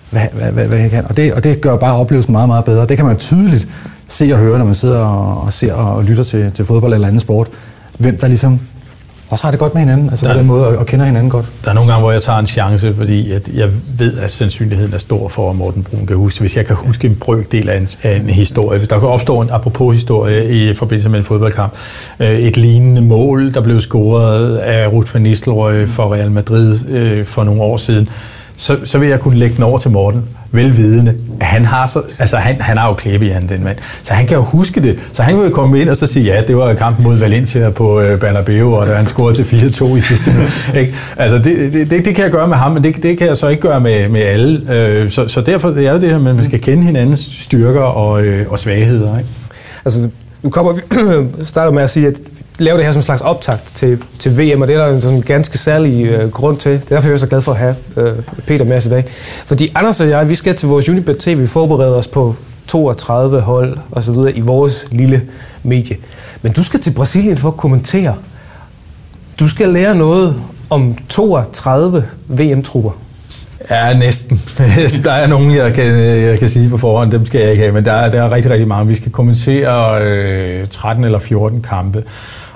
hvad, 0.10 0.22
hvad, 0.34 0.52
hvad, 0.52 0.68
hvad 0.68 0.80
jeg 0.80 0.90
kan. 0.90 1.06
Og 1.06 1.18
det, 1.18 1.34
og 1.34 1.44
det 1.44 1.62
gør 1.62 1.78
bare 1.78 1.96
oplevelsen 1.96 2.32
meget, 2.32 2.50
meget 2.50 2.66
bedre. 2.66 2.86
Det 2.86 2.98
kan 2.98 3.06
man 3.06 3.18
tydeligt 3.18 3.68
se 4.08 4.30
og 4.34 4.40
høre, 4.40 4.58
når 4.58 4.66
man 4.66 4.76
sidder 4.76 5.00
og, 5.00 5.42
og 5.42 5.54
ser 5.54 5.74
og 5.74 6.04
lytter 6.04 6.24
til, 6.24 6.52
til 6.52 6.66
fodbold 6.66 6.94
eller 6.94 7.08
anden 7.08 7.20
sport. 7.20 7.48
Hvem 7.98 8.18
der 8.18 8.28
ligesom 8.28 8.60
også 9.30 9.44
har 9.46 9.52
det 9.52 9.60
godt 9.60 9.74
med 9.74 9.82
hinanden, 9.82 10.10
altså 10.10 10.26
Der- 10.26 10.34
på 10.34 10.38
den 10.40 10.48
måde, 10.48 10.68
og, 10.68 10.78
og 10.78 10.86
kender 10.86 11.06
hinanden 11.06 11.30
godt. 11.30 11.46
Der 11.64 11.70
er 11.70 11.74
nogle 11.74 11.92
gange, 11.92 12.02
hvor 12.04 12.12
jeg 12.12 12.22
tager 12.22 12.40
en 12.40 12.48
chance, 12.48 12.94
fordi 12.98 13.32
at 13.32 13.42
jeg 13.54 13.70
ved, 13.98 14.18
at 14.18 14.32
sandsynligheden 14.32 14.94
er 14.94 14.98
stor 14.98 15.28
for, 15.30 15.50
at 15.50 15.56
Morten 15.56 15.84
Brun 15.84 16.06
kan 16.06 16.16
huske. 16.18 16.40
Hvis 16.40 16.58
jeg 16.58 16.66
kan 16.66 16.76
huske 16.76 17.08
en 17.08 17.16
brøkdel 17.16 17.70
af 17.70 17.78
en, 17.78 17.88
af 18.04 18.16
en 18.16 18.30
historie. 18.30 18.78
Hvis 18.78 18.88
der 18.88 19.00
kan 19.00 19.08
opstå 19.08 19.42
en 19.42 19.50
apropos 19.50 19.96
historie 19.96 20.50
i 20.72 20.74
forbindelse 20.74 21.10
med 21.10 21.20
en 21.20 21.26
fodboldkamp. 21.26 21.74
Øh, 22.20 22.40
Et 22.40 22.58
lignende 22.58 23.02
mål, 23.02 23.54
der 23.54 23.62
blev 23.62 23.82
scoret 23.82 24.58
af 24.58 24.88
Ruth 24.88 25.14
van 25.14 25.22
Nistelrooy 25.22 25.88
for 25.88 26.14
Real 26.14 26.32
Madrid 26.32 26.80
øh, 26.88 27.26
for 27.26 27.44
nogle 27.44 27.62
år 27.62 27.78
siden. 27.78 28.10
Så, 28.56 28.78
så 28.84 28.98
vil 28.98 29.10
jeg 29.10 29.20
kunne 29.20 29.38
lægge 29.38 29.56
den 29.56 29.64
over 29.64 29.78
til 29.78 29.92
Morten, 29.92 30.24
velvidende, 30.52 31.16
at 31.40 31.46
han 31.46 31.66
har, 31.66 31.88
så, 31.88 32.02
altså 32.20 32.38
han, 32.38 32.62
han 32.62 32.78
har 32.78 32.88
jo 32.88 32.94
klæbe 32.94 33.26
i 33.26 33.30
han, 33.30 33.50
den 33.50 33.64
mand. 33.64 33.78
Så 34.04 34.14
han 34.14 34.28
kan 34.28 34.38
jo 34.38 34.44
huske 34.44 34.82
det. 34.82 35.00
Så 35.14 35.24
han 35.24 35.38
vil 35.38 35.44
jo 35.44 35.50
komme 35.50 35.82
ind 35.82 35.90
og 35.90 35.98
så 35.98 36.08
sige, 36.08 36.26
ja, 36.26 36.42
det 36.48 36.58
var 36.58 36.74
kampen 36.74 37.04
mod 37.04 37.18
Valencia 37.18 37.70
på 37.70 38.02
øh, 38.02 38.20
Bernabeu, 38.20 38.76
og 38.76 38.88
der 38.88 38.96
han 38.96 39.08
scorede 39.08 39.44
til 39.44 39.44
4-2 39.44 39.96
i 39.96 40.02
sidste. 40.02 40.32
Ikke? 40.80 40.96
Altså, 41.18 41.38
det, 41.38 41.74
det, 41.74 41.92
det, 41.92 42.06
det, 42.06 42.16
kan 42.16 42.24
jeg 42.24 42.32
gøre 42.32 42.48
med 42.48 42.58
ham, 42.58 42.72
men 42.72 42.84
det, 42.84 43.04
det 43.04 43.18
kan 43.18 43.28
jeg 43.28 43.38
så 43.38 43.48
ikke 43.48 43.62
gøre 43.62 43.80
med, 43.80 44.10
med 44.10 44.22
alle. 44.22 44.74
Øh, 44.74 45.10
så, 45.10 45.28
så 45.28 45.42
derfor 45.42 45.70
det 45.70 45.88
er 45.88 45.94
det 45.94 46.02
det 46.02 46.10
her, 46.10 46.16
at 46.16 46.36
man 46.36 46.44
skal 46.44 46.62
kende 46.62 46.84
hinandens 46.84 47.20
styrker 47.20 47.82
og, 47.82 48.24
øh, 48.24 48.52
og 48.52 48.60
svagheder. 48.60 49.18
Ikke? 49.18 49.30
Altså, 49.86 50.10
nu 50.44 50.50
kommer 50.50 50.72
vi 50.72 50.82
starter 51.46 51.72
med 51.72 51.84
at 51.84 51.90
sige, 51.90 52.08
at 52.08 52.14
lave 52.60 52.78
det 52.78 52.86
her 52.86 52.92
som 52.92 53.00
en 53.00 53.04
slags 53.04 53.22
optakt 53.22 53.76
til, 53.76 54.04
til 54.20 54.38
VM, 54.38 54.62
og 54.62 54.68
det 54.68 54.76
er 54.76 54.86
der 54.86 54.94
en 54.94 55.02
sådan 55.02 55.22
ganske 55.22 55.58
særlig 55.58 56.06
øh, 56.06 56.32
grund 56.32 56.58
til. 56.58 56.72
Det 56.72 56.84
er 56.84 56.96
derfor, 56.96 57.08
jeg 57.08 57.14
er 57.14 57.18
så 57.18 57.28
glad 57.28 57.42
for 57.42 57.52
at 57.52 57.58
have 57.58 57.76
øh, 57.98 58.14
Peter 58.48 58.66
med 58.66 58.78
os 58.78 58.86
i 58.86 58.90
dag. 58.90 59.06
Fordi 59.46 59.72
Anders 59.76 60.02
og 60.02 60.10
jeg, 60.10 60.30
vi 60.30 60.36
skal 60.36 60.56
til 60.56 60.68
vores 60.68 60.90
Unibet 60.90 61.18
TV 61.18 61.48
forberede 61.48 61.96
os 61.96 62.08
på 62.08 62.36
32 62.68 63.42
hold 63.42 63.78
og 63.92 64.04
så 64.04 64.12
videre 64.12 64.32
i 64.32 64.40
vores 64.40 64.88
lille 64.92 65.22
medie. 65.64 65.98
Men 66.42 66.52
du 66.52 66.64
skal 66.64 66.80
til 66.80 66.92
Brasilien 66.92 67.38
for 67.38 67.48
at 67.48 67.58
kommentere. 67.58 68.16
Du 69.40 69.48
skal 69.48 69.70
lære 69.70 69.96
noget 69.96 70.36
om 70.70 70.98
32 71.10 72.06
VM-trupper. 72.28 72.92
Ja, 73.70 73.94
næsten. 73.94 74.42
der 75.04 75.12
er 75.12 75.28
nogen, 75.28 75.56
jeg 75.56 75.74
kan, 75.74 75.86
jeg 76.00 76.40
kan 76.40 76.50
sige 76.50 76.70
på 76.70 76.78
forhånd, 76.78 77.12
dem 77.12 77.26
skal 77.26 77.42
jeg 77.42 77.52
ikke 77.52 77.64
have, 77.64 77.74
men 77.74 77.86
der 77.86 77.92
er, 77.92 78.12
der 78.12 78.24
er 78.24 78.32
rigtig, 78.32 78.52
rigtig 78.52 78.68
mange. 78.68 78.88
Vi 78.88 78.96
skal 78.96 79.12
kommentere 79.12 80.02
øh, 80.02 80.68
13 80.68 81.04
eller 81.04 81.20
14 81.20 81.62
kampe, 81.62 82.04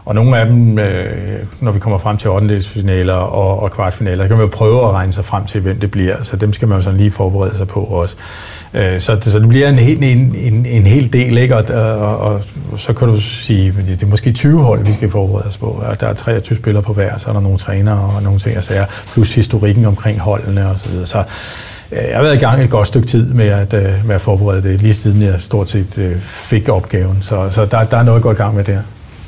og 0.06 0.16
nogle 0.16 0.38
af 0.38 0.46
dem, 0.46 0.80
øh, 0.80 1.40
når 1.60 1.72
vi 1.72 1.80
kommer 1.80 1.98
frem 1.98 2.18
til 2.18 2.30
8. 2.30 3.14
og, 3.14 3.64
og 3.64 3.72
kvartfinaler, 3.72 4.24
så 4.24 4.28
kan 4.28 4.38
man 4.38 4.46
jo 4.46 4.52
prøve 4.52 4.86
at 4.86 4.92
regne 4.92 5.14
sig 5.14 5.26
frem 5.26 5.46
til, 5.46 5.62
hvem 5.62 5.80
det 5.80 5.92
bliver, 5.92 6.24
så 6.24 6.36
dem 6.36 6.54
skal 6.54 6.68
man 6.68 6.78
jo 6.78 6.82
sådan 6.82 6.98
lige 6.98 7.12
forberede 7.12 7.58
sig 7.58 7.68
på 7.68 7.80
også. 7.80 8.16
Øh, 8.74 9.00
så, 9.00 9.16
det, 9.16 9.24
så 9.24 9.40
det 9.40 9.50
bliver 9.50 9.70
en, 9.70 9.80
en, 9.80 10.36
en, 10.36 10.66
en 10.66 10.86
hel 10.86 11.14
del, 11.14 11.38
ikke? 11.38 11.58
Og, 11.58 11.66
og, 12.00 12.18
og, 12.18 12.42
så 12.78 12.94
kan 12.94 13.08
du 13.08 13.22
sige, 13.22 13.74
at 13.80 13.86
det 13.86 14.04
er 14.04 14.08
måske 14.08 14.32
20 14.32 14.62
hold, 14.62 14.86
vi 14.86 14.94
skal 14.94 15.12
forberede 15.12 15.48
os 15.48 15.58
på. 15.58 15.84
Der 16.00 16.08
er 16.08 16.14
23 16.14 16.58
spillere 16.58 16.84
på 16.84 16.94
hver, 16.94 17.18
så 17.18 17.30
er 17.30 17.34
der 17.34 17.42
nogle 17.42 17.58
trænere 17.58 18.12
og 18.16 18.24
nogle 18.24 18.40
ting, 18.40 18.56
jeg 18.56 18.64
siger, 18.64 18.86
plus 19.14 19.36
historikken 19.36 19.86
omkring 19.86 20.20
holdene 20.20 20.70
og 20.70 20.80
så 20.80 20.90
videre. 20.90 21.06
Så 21.06 21.24
øh, 21.92 22.04
jeg 22.10 22.16
har 22.16 22.24
været 22.24 22.36
i 22.36 22.40
gang 22.40 22.64
et 22.64 22.70
godt 22.70 22.88
stykke 22.88 23.08
tid 23.08 23.34
med 23.34 23.48
at, 23.48 23.74
øh, 23.74 24.08
med 24.08 24.16
at 24.16 24.22
forberede 24.22 24.64
det, 24.64 24.82
lige 24.82 24.94
siden 24.94 25.22
jeg 25.22 25.42
stort 25.42 25.70
set 25.70 25.98
øh, 25.98 26.20
fik 26.20 26.70
opgaven. 26.70 27.18
Så, 27.22 27.50
så 27.50 27.66
der, 27.66 27.84
der 27.84 27.98
er 27.98 28.04
noget 28.04 28.18
at 28.18 28.24
gå 28.24 28.32
i 28.32 28.36
gang 28.36 28.56
med 28.56 28.64
der. 28.64 28.80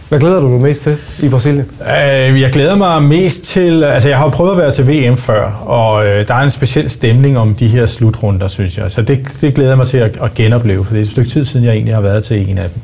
Hvad 0.10 0.20
glæder 0.20 0.41
du 0.41 0.52
dig 0.54 0.62
mest 0.62 0.84
til 0.84 0.98
i 1.24 1.30
Brasilien? 1.30 1.65
Øh, 1.82 2.41
jeg 2.41 2.52
glæder 2.52 2.76
mig 2.76 3.04
mest 3.04 3.44
til... 3.44 3.84
Altså, 3.84 4.10
jeg 4.10 4.18
har 4.18 4.26
jo 4.26 4.30
prøvet 4.30 4.52
at 4.52 4.58
være 4.58 4.72
til 4.72 4.88
VM 4.88 5.18
før, 5.18 5.52
og 5.65 6.08
øh, 6.08 6.28
der 6.28 6.34
er 6.34 6.39
en 6.39 6.52
speciel 6.52 6.89
stemning 6.89 7.38
om 7.38 7.56
de 7.56 7.68
her 7.68 7.86
slutrunder, 7.86 8.48
synes 8.48 8.78
jeg. 8.78 8.91
Så 8.91 9.02
det, 9.02 9.38
det 9.41 9.54
glæder 9.54 9.70
jeg 9.70 9.78
mig 9.78 9.88
til 9.88 9.98
at, 9.98 10.18
at 10.24 10.34
genopleve, 10.34 10.86
for 10.86 10.94
det 10.94 11.00
er 11.00 11.04
et 11.04 11.12
stykke 11.12 11.30
tid 11.30 11.46
siden, 11.46 11.65
jeg 11.65 11.74
egentlig 11.74 11.96
har 11.96 12.02
været 12.02 12.24
til 12.24 12.50
en 12.50 12.58
af 12.58 12.70
dem. 12.70 12.82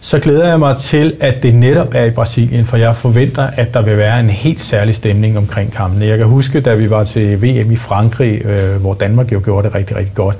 Så 0.00 0.18
glæder 0.18 0.48
jeg 0.48 0.58
mig 0.58 0.76
til, 0.76 1.16
at 1.20 1.42
det 1.42 1.54
netop 1.54 1.94
er 1.94 2.04
i 2.04 2.10
Brasilien, 2.10 2.64
for 2.66 2.76
jeg 2.76 2.96
forventer, 2.96 3.42
at 3.42 3.74
der 3.74 3.82
vil 3.82 3.96
være 3.96 4.20
en 4.20 4.30
helt 4.30 4.60
særlig 4.60 4.94
stemning 4.94 5.38
omkring 5.38 5.72
kampene. 5.72 6.06
Jeg 6.06 6.18
kan 6.18 6.26
huske, 6.26 6.60
da 6.60 6.74
vi 6.74 6.90
var 6.90 7.04
til 7.04 7.42
VM 7.42 7.72
i 7.72 7.76
Frankrig, 7.76 8.44
øh, 8.44 8.80
hvor 8.80 8.94
Danmark 8.94 9.32
jo 9.32 9.40
gjorde 9.44 9.66
det 9.66 9.74
rigtig, 9.74 9.96
rigtig 9.96 10.14
godt, 10.14 10.36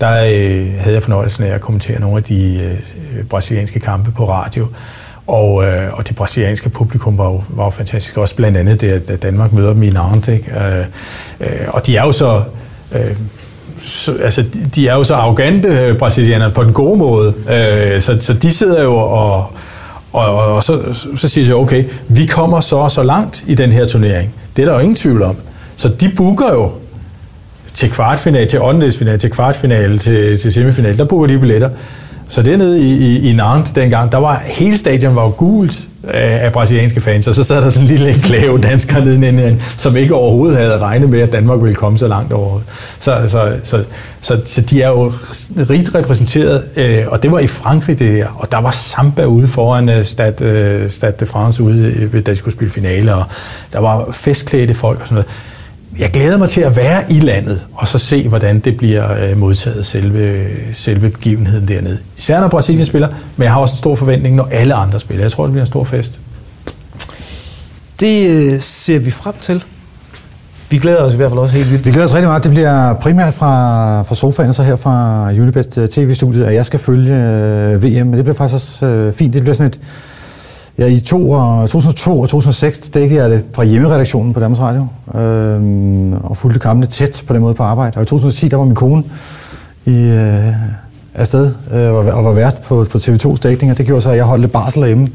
der 0.00 0.24
øh, 0.24 0.66
havde 0.78 0.94
jeg 0.94 1.02
fornøjelsen 1.02 1.44
af 1.44 1.54
at 1.54 1.60
kommentere 1.60 2.00
nogle 2.00 2.16
af 2.16 2.22
de 2.22 2.60
øh, 3.18 3.24
brasilianske 3.24 3.80
kampe 3.80 4.10
på 4.10 4.28
radio. 4.28 4.66
Og, 5.28 5.64
øh, 5.64 5.92
og 5.92 6.08
det 6.08 6.16
brasilianske 6.16 6.68
publikum 6.68 7.18
var 7.18 7.24
jo, 7.24 7.42
var 7.48 7.64
jo 7.64 7.70
fantastisk. 7.70 8.16
Også 8.16 8.34
blandt 8.34 8.56
andet 8.56 8.80
det, 8.80 9.10
at 9.10 9.22
Danmark 9.22 9.52
møder 9.52 9.72
dem 9.72 9.82
i 9.82 9.90
Nantes. 9.90 10.28
Ikke? 10.28 10.52
Øh, 10.60 10.84
øh, 11.40 11.68
og 11.68 11.86
de 11.86 11.96
er 11.96 12.02
jo 12.02 12.12
så... 12.12 12.42
Øh, 12.92 13.16
så, 13.82 14.16
altså, 14.22 14.44
de 14.74 14.88
er 14.88 14.94
jo 14.94 15.04
så 15.04 15.14
arrogante 15.14 15.68
brasilianerne, 15.68 15.98
brasilianere 15.98 16.50
på 16.50 16.64
den 16.64 16.72
gode 16.72 16.98
måde. 16.98 17.34
Øh, 17.50 18.02
så, 18.02 18.16
så 18.20 18.32
de 18.32 18.52
sidder 18.52 18.82
jo 18.82 18.96
og, 18.96 19.52
og, 20.12 20.36
og, 20.36 20.54
og 20.54 20.62
så, 20.62 20.80
så 21.16 21.28
siger 21.28 21.46
de, 21.46 21.54
okay, 21.54 21.84
vi 22.08 22.26
kommer 22.26 22.60
så 22.60 22.88
så 22.88 23.02
langt 23.02 23.44
i 23.46 23.54
den 23.54 23.72
her 23.72 23.84
turnering. 23.84 24.34
Det 24.56 24.62
er 24.62 24.66
der 24.66 24.74
jo 24.74 24.80
ingen 24.80 24.96
tvivl 24.96 25.22
om. 25.22 25.36
Så 25.76 25.88
de 25.88 26.12
booker 26.16 26.52
jo 26.52 26.72
til 27.74 27.90
kvartfinale, 27.90 28.46
til 28.46 28.60
åndedelsfinale, 28.60 29.18
til 29.18 29.30
kvartfinale, 29.30 29.98
til, 29.98 30.38
til 30.38 30.52
semifinale, 30.52 30.98
der 30.98 31.04
booker 31.04 31.26
de 31.26 31.38
billetter. 31.38 31.70
Så 32.28 32.42
dernede 32.42 32.80
i, 32.80 32.92
i, 32.92 33.30
i 33.30 33.32
Nantes 33.32 33.72
dengang, 33.72 34.12
der 34.12 34.18
var 34.18 34.42
hele 34.44 34.78
stadion 34.78 35.16
var 35.16 35.22
jo 35.22 35.32
gult 35.36 35.88
af, 36.04 36.44
af 36.44 36.52
brasilianske 36.52 37.00
fans, 37.00 37.26
og 37.26 37.34
så 37.34 37.44
sad 37.44 37.56
der 37.62 37.70
sådan 37.70 37.82
en 37.82 37.88
lille 37.88 38.10
enklave 38.10 38.60
danskere 38.60 39.04
nede 39.04 39.60
som 39.76 39.96
ikke 39.96 40.14
overhovedet 40.14 40.56
havde 40.56 40.78
regnet 40.78 41.10
med, 41.10 41.20
at 41.20 41.32
Danmark 41.32 41.62
ville 41.62 41.74
komme 41.74 41.98
så 41.98 42.08
langt 42.08 42.32
over. 42.32 42.60
Så, 42.98 43.22
så, 43.26 43.52
så, 43.64 43.84
så, 44.20 44.40
så 44.44 44.60
de 44.60 44.82
er 44.82 44.88
jo 44.88 45.12
rigt 45.70 45.94
repræsenteret, 45.94 46.64
øh, 46.76 47.04
og 47.08 47.22
det 47.22 47.32
var 47.32 47.38
i 47.38 47.46
Frankrig 47.46 47.98
det 47.98 48.12
her, 48.12 48.28
og 48.36 48.52
der 48.52 48.58
var 48.58 48.70
samba 48.70 49.24
ude 49.24 49.48
foran 49.48 49.88
øh, 49.88 50.04
Stade, 50.04 50.44
øh, 50.44 50.90
Stade 50.90 51.14
de 51.20 51.26
France 51.26 51.62
ude, 51.62 51.86
øh, 51.86 52.26
da 52.26 52.30
de 52.30 52.36
skulle 52.36 52.54
spille 52.54 52.72
finale, 52.72 53.14
og 53.14 53.24
der 53.72 53.78
var 53.78 54.08
festklædte 54.12 54.74
folk 54.74 55.00
og 55.00 55.08
sådan 55.08 55.14
noget 55.14 55.28
jeg 55.98 56.10
glæder 56.10 56.36
mig 56.38 56.48
til 56.48 56.60
at 56.60 56.76
være 56.76 57.12
i 57.12 57.20
landet, 57.20 57.66
og 57.74 57.88
så 57.88 57.98
se, 57.98 58.28
hvordan 58.28 58.58
det 58.60 58.76
bliver 58.76 59.30
øh, 59.30 59.38
modtaget, 59.38 59.86
selve, 59.86 60.46
selve 60.72 61.10
begivenheden 61.10 61.68
dernede. 61.68 61.98
Især 62.16 62.40
når 62.40 62.48
Brasilien 62.48 62.86
spiller, 62.86 63.08
men 63.36 63.44
jeg 63.44 63.52
har 63.52 63.60
også 63.60 63.72
en 63.72 63.78
stor 63.78 63.94
forventning, 63.94 64.36
når 64.36 64.48
alle 64.52 64.74
andre 64.74 65.00
spiller. 65.00 65.24
Jeg 65.24 65.32
tror, 65.32 65.44
det 65.44 65.52
bliver 65.52 65.62
en 65.62 65.66
stor 65.66 65.84
fest. 65.84 66.20
Det 68.00 68.30
øh, 68.30 68.60
ser 68.60 68.98
vi 68.98 69.10
frem 69.10 69.34
til. 69.40 69.64
Vi 70.70 70.78
glæder 70.78 71.02
os 71.02 71.14
i 71.14 71.16
hvert 71.16 71.30
fald 71.30 71.40
også 71.40 71.56
helt 71.56 71.70
vildt. 71.70 71.86
Vi 71.86 71.90
glæder 71.90 72.06
os 72.06 72.14
rigtig 72.14 72.28
meget. 72.28 72.44
Det 72.44 72.50
bliver 72.50 72.94
primært 72.94 73.34
fra, 73.34 74.02
fra 74.02 74.14
sofaen, 74.14 74.52
så 74.52 74.62
her 74.62 74.76
fra 74.76 75.26
Unibet 75.30 75.78
øh, 75.78 75.88
TV-studiet, 75.88 76.44
at 76.44 76.54
jeg 76.54 76.66
skal 76.66 76.78
følge 76.78 77.14
øh, 77.14 77.82
VM. 77.82 78.06
Men 78.06 78.12
det 78.12 78.24
bliver 78.24 78.34
faktisk 78.34 78.54
også 78.54 78.86
øh, 78.86 79.12
fint. 79.12 79.34
Det 79.34 79.42
bliver 79.42 79.54
sådan 79.54 79.68
et, 79.70 79.80
Ja, 80.78 80.86
i 80.86 81.00
to, 81.00 81.18
2002 81.66 82.20
og 82.20 82.28
2006 82.28 82.78
dækkede 82.78 83.22
jeg 83.22 83.30
det 83.30 83.44
fra 83.54 83.64
hjemmeredaktionen 83.64 84.34
på 84.34 84.40
Danmarks 84.40 84.60
Radio, 84.60 84.86
øh, 85.20 86.12
og 86.22 86.36
fulgte 86.36 86.60
kampene 86.60 86.86
tæt 86.86 87.24
på 87.26 87.34
den 87.34 87.42
måde 87.42 87.54
på 87.54 87.62
arbejde. 87.62 87.96
Og 87.96 88.02
i 88.02 88.06
2010, 88.06 88.48
der 88.48 88.56
var 88.56 88.64
min 88.64 88.74
kone 88.74 89.04
i, 89.84 90.02
øh, 90.02 90.52
afsted 91.14 91.54
øh, 91.74 91.94
og 91.94 92.24
var 92.24 92.32
vært 92.32 92.60
på, 92.68 92.86
på 92.90 92.98
TV2's 92.98 93.36
dækning, 93.42 93.72
og 93.72 93.78
det 93.78 93.86
gjorde 93.86 94.00
så, 94.00 94.10
at 94.10 94.16
jeg 94.16 94.24
holdt 94.24 94.40
lidt 94.40 94.52
barsel 94.52 94.80
derhjemme. 94.80 95.08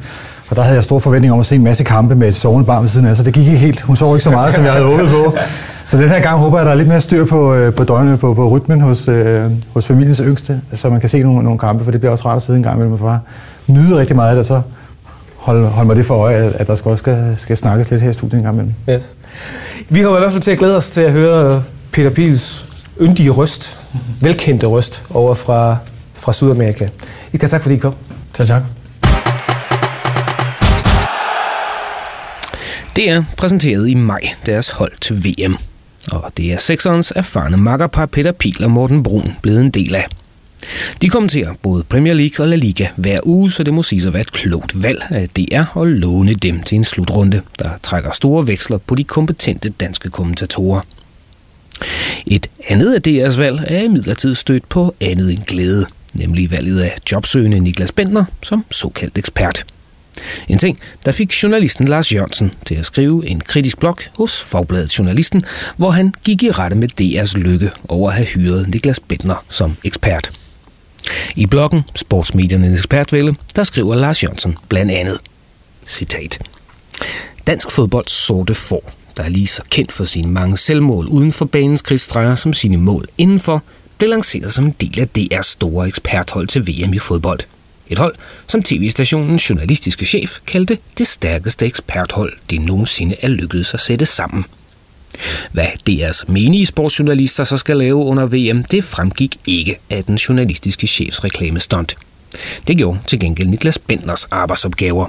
Og 0.49 0.55
der 0.55 0.61
havde 0.61 0.75
jeg 0.75 0.83
stor 0.83 0.99
forventning 0.99 1.33
om 1.33 1.39
at 1.39 1.45
se 1.45 1.55
en 1.55 1.63
masse 1.63 1.83
kampe 1.83 2.15
med 2.15 2.27
et 2.27 2.35
sovende 2.35 2.65
barn 2.65 2.81
ved 2.81 2.89
siden 2.89 3.07
af, 3.07 3.15
så 3.15 3.23
det 3.23 3.33
gik 3.33 3.47
ikke 3.47 3.59
helt. 3.59 3.81
Hun 3.81 3.95
sov 3.95 4.15
ikke 4.15 4.23
så 4.23 4.31
meget, 4.31 4.53
som 4.53 4.65
jeg 4.65 4.73
havde 4.73 4.85
håbet 4.85 5.09
på. 5.09 5.33
Så 5.87 5.97
den 5.97 6.09
her 6.09 6.21
gang 6.21 6.39
håber 6.39 6.57
jeg, 6.57 6.61
at 6.61 6.65
der 6.65 6.71
er 6.71 6.75
lidt 6.75 6.87
mere 6.87 7.01
styr 7.01 7.25
på, 7.25 7.53
øh, 7.53 7.73
på 7.73 7.83
døgnet, 7.83 8.19
på, 8.19 8.33
på 8.33 8.49
rytmen 8.49 8.81
hos, 8.81 9.07
øh, 9.07 9.51
hos 9.73 9.85
familiens 9.85 10.21
yngste, 10.25 10.61
så 10.73 10.89
man 10.89 10.99
kan 10.99 11.09
se 11.09 11.23
nogle, 11.23 11.43
nogle 11.43 11.59
kampe, 11.59 11.83
for 11.83 11.91
det 11.91 11.99
bliver 11.99 12.11
også 12.11 12.27
rart 12.27 12.35
at 12.35 12.41
sidde 12.41 12.57
en 12.57 12.63
gang 12.63 12.75
imellem 12.75 12.93
og 12.93 12.99
bare 12.99 13.19
nyde 13.67 13.97
rigtig 13.97 14.15
meget 14.15 14.29
af 14.29 14.35
det, 14.35 14.45
så 14.45 14.61
holde, 15.43 15.67
holde 15.67 15.87
mig 15.87 15.95
det 15.95 16.05
for 16.05 16.15
øje, 16.15 16.53
at 16.55 16.67
der 16.67 16.75
skal 16.75 16.91
også 16.91 17.01
skal, 17.01 17.33
skal 17.37 17.57
snakkes 17.57 17.91
lidt 17.91 18.01
her 18.01 18.09
i 18.09 18.13
studiet 18.13 18.37
en 18.39 18.43
gang 18.43 18.55
imellem. 18.55 18.73
Yes. 18.89 19.15
Vi 19.89 20.01
kommer 20.01 20.17
i 20.17 20.21
hvert 20.21 20.31
fald 20.31 20.43
til 20.43 20.51
at 20.51 20.57
glæde 20.59 20.77
os 20.77 20.89
til 20.89 21.01
at 21.01 21.11
høre 21.11 21.63
Peter 21.91 22.09
Pils 22.09 22.65
yndige 23.01 23.29
røst, 23.29 23.79
velkendte 24.21 24.67
røst 24.67 25.03
over 25.09 25.35
fra, 25.35 25.77
fra 26.13 26.33
Sydamerika. 26.33 26.87
I 27.33 27.37
kan 27.37 27.49
tak, 27.49 27.61
fordi 27.61 27.75
I 27.75 27.77
kom. 27.77 27.95
Tak, 28.33 28.47
tak. 28.47 28.61
Det 32.95 33.09
er 33.09 33.23
præsenteret 33.37 33.89
i 33.89 33.93
maj 33.93 34.21
deres 34.45 34.69
hold 34.69 34.91
til 35.01 35.15
VM. 35.25 35.55
Og 36.11 36.31
det 36.37 36.53
er 36.53 36.57
sekserens 36.57 37.13
erfarne 37.15 37.57
makkerpar 37.57 38.05
Peter 38.05 38.31
Pil 38.31 38.63
og 38.63 38.71
Morten 38.71 39.03
Brun 39.03 39.35
blevet 39.41 39.61
en 39.61 39.69
del 39.69 39.95
af. 39.95 40.07
De 41.01 41.09
kommenterer 41.09 41.53
både 41.61 41.83
Premier 41.83 42.13
League 42.13 42.45
og 42.45 42.49
La 42.49 42.55
Liga 42.55 42.87
hver 42.95 43.19
uge, 43.23 43.51
så 43.51 43.63
det 43.63 43.73
må 43.73 43.83
siges 43.83 44.05
at 44.05 44.13
være 44.13 44.21
et 44.21 44.31
klogt 44.31 44.83
valg 44.83 45.03
af 45.09 45.29
DR 45.29 45.77
at 45.81 45.87
låne 45.87 46.33
dem 46.33 46.63
til 46.63 46.75
en 46.75 46.83
slutrunde, 46.83 47.41
der 47.59 47.69
trækker 47.83 48.11
store 48.11 48.47
veksler 48.47 48.77
på 48.77 48.95
de 48.95 49.03
kompetente 49.03 49.69
danske 49.69 50.09
kommentatorer. 50.09 50.81
Et 52.25 52.47
andet 52.67 52.93
af 52.93 52.99
DR's 53.07 53.37
valg 53.37 53.63
er 53.67 53.83
imidlertid 53.83 54.35
stødt 54.35 54.69
på 54.69 54.95
andet 55.01 55.31
end 55.31 55.43
glæde, 55.43 55.85
nemlig 56.13 56.51
valget 56.51 56.79
af 56.79 56.95
jobsøgende 57.11 57.59
Niklas 57.59 57.91
Bentner 57.91 58.25
som 58.43 58.65
såkaldt 58.71 59.17
ekspert. 59.17 59.65
En 60.47 60.57
ting, 60.57 60.79
der 61.05 61.11
fik 61.11 61.43
journalisten 61.43 61.87
Lars 61.87 62.13
Jørgensen 62.13 62.51
til 62.65 62.75
at 62.75 62.85
skrive 62.85 63.27
en 63.27 63.41
kritisk 63.41 63.79
blog 63.79 63.97
hos 64.17 64.41
Fagbladet 64.41 64.99
Journalisten, 64.99 65.45
hvor 65.77 65.91
han 65.91 66.13
gik 66.23 66.43
i 66.43 66.51
rette 66.51 66.75
med 66.75 66.89
DR's 67.01 67.37
lykke 67.37 67.71
over 67.87 68.09
at 68.09 68.15
have 68.15 68.27
hyret 68.27 68.67
Niklas 68.67 68.99
Bentner 68.99 69.45
som 69.49 69.77
ekspert. 69.83 70.31
I 71.35 71.45
bloggen 71.45 71.81
Sportsmediernes 71.95 72.79
ekspertvælde, 72.79 73.35
der 73.55 73.63
skriver 73.63 73.95
Lars 73.95 74.23
Jørgensen 74.23 74.57
blandt 74.69 74.91
andet, 74.91 75.19
citat, 75.87 76.39
Dansk 77.47 77.71
fodbolds 77.71 78.11
sorte 78.11 78.55
får, 78.55 78.91
der 79.17 79.23
er 79.23 79.29
lige 79.29 79.47
så 79.47 79.61
kendt 79.69 79.91
for 79.91 80.03
sine 80.03 80.31
mange 80.31 80.57
selvmål 80.57 81.07
uden 81.07 81.31
for 81.31 81.45
banens 81.45 81.81
krigsstreger 81.81 82.35
som 82.35 82.53
sine 82.53 82.77
mål 82.77 83.07
indenfor, 83.17 83.63
blev 83.97 84.09
lanceret 84.09 84.53
som 84.53 84.65
en 84.65 84.75
del 84.81 84.99
af 84.99 85.07
DR's 85.17 85.41
store 85.41 85.87
eksperthold 85.87 86.47
til 86.47 86.67
VM 86.67 86.93
i 86.93 86.99
fodbold. 86.99 87.39
Et 87.87 87.97
hold, 87.97 88.15
som 88.47 88.63
tv-stationens 88.63 89.49
journalistiske 89.49 90.05
chef 90.05 90.37
kaldte 90.47 90.77
det 90.97 91.07
stærkeste 91.07 91.65
eksperthold, 91.65 92.33
det 92.49 92.61
nogensinde 92.61 93.15
er 93.21 93.27
lykkedes 93.27 93.73
at 93.73 93.79
sætte 93.79 94.05
sammen– 94.05 94.45
hvad 95.51 95.67
DR's 95.89 96.31
menige 96.31 96.65
sportsjournalister 96.65 97.43
så 97.43 97.57
skal 97.57 97.77
lave 97.77 97.95
under 97.95 98.25
VM, 98.25 98.63
det 98.63 98.83
fremgik 98.83 99.37
ikke 99.47 99.77
af 99.89 100.03
den 100.03 100.15
journalistiske 100.15 100.87
chefs 100.87 101.23
reklamestunt. 101.23 101.95
Det 102.67 102.77
gjorde 102.77 102.99
til 103.07 103.19
gengæld 103.19 103.47
Niklas 103.47 103.77
Bendlers 103.77 104.25
arbejdsopgaver. 104.31 105.07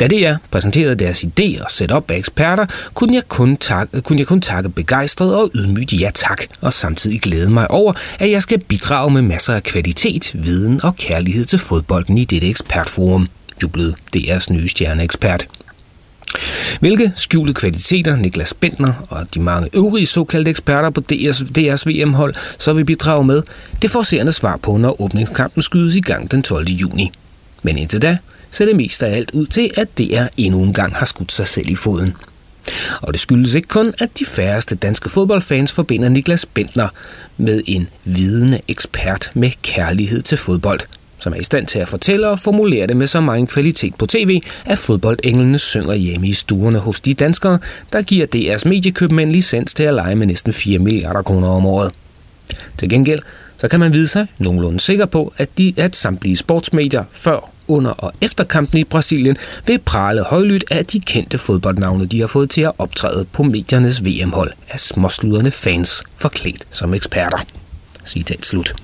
Da 0.00 0.06
DR 0.06 0.34
præsenterede 0.50 0.94
deres 0.94 1.24
idé 1.24 1.62
og 1.64 1.70
setup 1.70 2.10
af 2.10 2.16
eksperter, 2.16 2.66
kunne 2.94 3.14
jeg, 3.14 3.28
kun 3.28 3.56
takke, 3.56 4.00
kunne 4.00 4.18
jeg 4.18 4.26
kun 4.26 4.40
takke 4.40 4.68
begejstret 4.68 5.36
og 5.36 5.50
ydmygt 5.54 6.00
ja 6.00 6.10
tak, 6.14 6.42
og 6.60 6.72
samtidig 6.72 7.20
glæde 7.20 7.50
mig 7.50 7.70
over, 7.70 7.92
at 8.18 8.30
jeg 8.30 8.42
skal 8.42 8.58
bidrage 8.58 9.10
med 9.10 9.22
masser 9.22 9.54
af 9.54 9.62
kvalitet, 9.62 10.30
viden 10.34 10.84
og 10.84 10.96
kærlighed 10.96 11.44
til 11.44 11.58
fodbolden 11.58 12.18
i 12.18 12.24
dette 12.24 12.48
ekspertforum, 12.48 13.28
jublede 13.62 13.94
DR's 14.16 14.52
nye 14.52 14.68
stjerneekspert. 14.68 15.48
Hvilke 16.80 17.12
skjulte 17.16 17.54
kvaliteter 17.54 18.16
Niklas 18.16 18.54
Bentner 18.54 19.06
og 19.10 19.34
de 19.34 19.40
mange 19.40 19.68
øvrige 19.72 20.06
såkaldte 20.06 20.50
eksperter 20.50 20.90
på 20.90 21.00
DS, 21.00 21.40
DR's 21.58 21.90
VM-hold 21.90 22.34
så 22.58 22.72
vil 22.72 22.84
bidrage 22.84 23.24
med, 23.24 23.42
det 23.82 23.90
får 23.90 24.02
seerne 24.02 24.32
svar 24.32 24.56
på, 24.56 24.76
når 24.76 25.00
åbningskampen 25.00 25.62
skydes 25.62 25.96
i 25.96 26.00
gang 26.00 26.30
den 26.30 26.42
12. 26.42 26.66
juni. 26.66 27.12
Men 27.62 27.78
indtil 27.78 28.02
da 28.02 28.18
ser 28.50 28.64
det 28.64 28.76
mest 28.76 29.02
af 29.02 29.16
alt 29.16 29.30
ud 29.30 29.46
til, 29.46 29.70
at 29.76 29.98
DR 29.98 30.26
endnu 30.36 30.62
en 30.62 30.72
gang 30.72 30.94
har 30.94 31.06
skudt 31.06 31.32
sig 31.32 31.46
selv 31.46 31.70
i 31.70 31.74
foden. 31.74 32.14
Og 33.02 33.12
det 33.12 33.20
skyldes 33.20 33.54
ikke 33.54 33.68
kun, 33.68 33.94
at 33.98 34.18
de 34.18 34.24
færreste 34.24 34.74
danske 34.74 35.08
fodboldfans 35.08 35.72
forbinder 35.72 36.08
Niklas 36.08 36.46
Bentner 36.46 36.88
med 37.36 37.62
en 37.66 37.88
vidende 38.04 38.60
ekspert 38.68 39.30
med 39.34 39.50
kærlighed 39.62 40.22
til 40.22 40.38
fodbold, 40.38 40.80
som 41.24 41.32
er 41.32 41.36
i 41.36 41.44
stand 41.44 41.66
til 41.66 41.78
at 41.78 41.88
fortælle 41.88 42.28
og 42.28 42.40
formulere 42.40 42.86
det 42.86 42.96
med 42.96 43.06
så 43.06 43.20
meget 43.20 43.48
kvalitet 43.48 43.94
på 43.94 44.06
tv, 44.06 44.40
at 44.64 44.78
fodboldenglene 44.78 45.58
synger 45.58 45.94
hjemme 45.94 46.28
i 46.28 46.32
stuerne 46.32 46.78
hos 46.78 47.00
de 47.00 47.14
danskere, 47.14 47.58
der 47.92 48.02
giver 48.02 48.26
DR's 48.34 48.68
mediekøbmænd 48.68 49.32
licens 49.32 49.74
til 49.74 49.84
at 49.84 49.94
lege 49.94 50.16
med 50.16 50.26
næsten 50.26 50.52
4 50.52 50.78
milliarder 50.78 51.22
kroner 51.22 51.48
om 51.48 51.66
året. 51.66 51.92
Til 52.78 52.88
gengæld 52.88 53.20
så 53.56 53.68
kan 53.68 53.80
man 53.80 53.92
vide 53.92 54.08
sig 54.08 54.26
nogenlunde 54.38 54.80
sikker 54.80 55.06
på, 55.06 55.32
at 55.38 55.58
de 55.58 55.74
at 55.76 55.96
samtlige 55.96 56.36
sportsmedier 56.36 57.04
før, 57.12 57.50
under 57.68 57.90
og 57.90 58.12
efter 58.20 58.44
kampen 58.44 58.78
i 58.78 58.84
Brasilien 58.84 59.36
vil 59.66 59.78
prale 59.78 60.22
højlydt 60.22 60.64
af 60.70 60.86
de 60.86 61.00
kendte 61.00 61.38
fodboldnavne, 61.38 62.06
de 62.06 62.20
har 62.20 62.26
fået 62.26 62.50
til 62.50 62.60
at 62.60 62.72
optræde 62.78 63.24
på 63.32 63.42
mediernes 63.42 64.04
VM-hold 64.04 64.52
af 64.70 64.80
småsluderne 64.80 65.50
fans 65.50 66.02
forklædt 66.16 66.66
som 66.70 66.94
eksperter. 66.94 67.38
Citat 68.06 68.44
slut. 68.44 68.83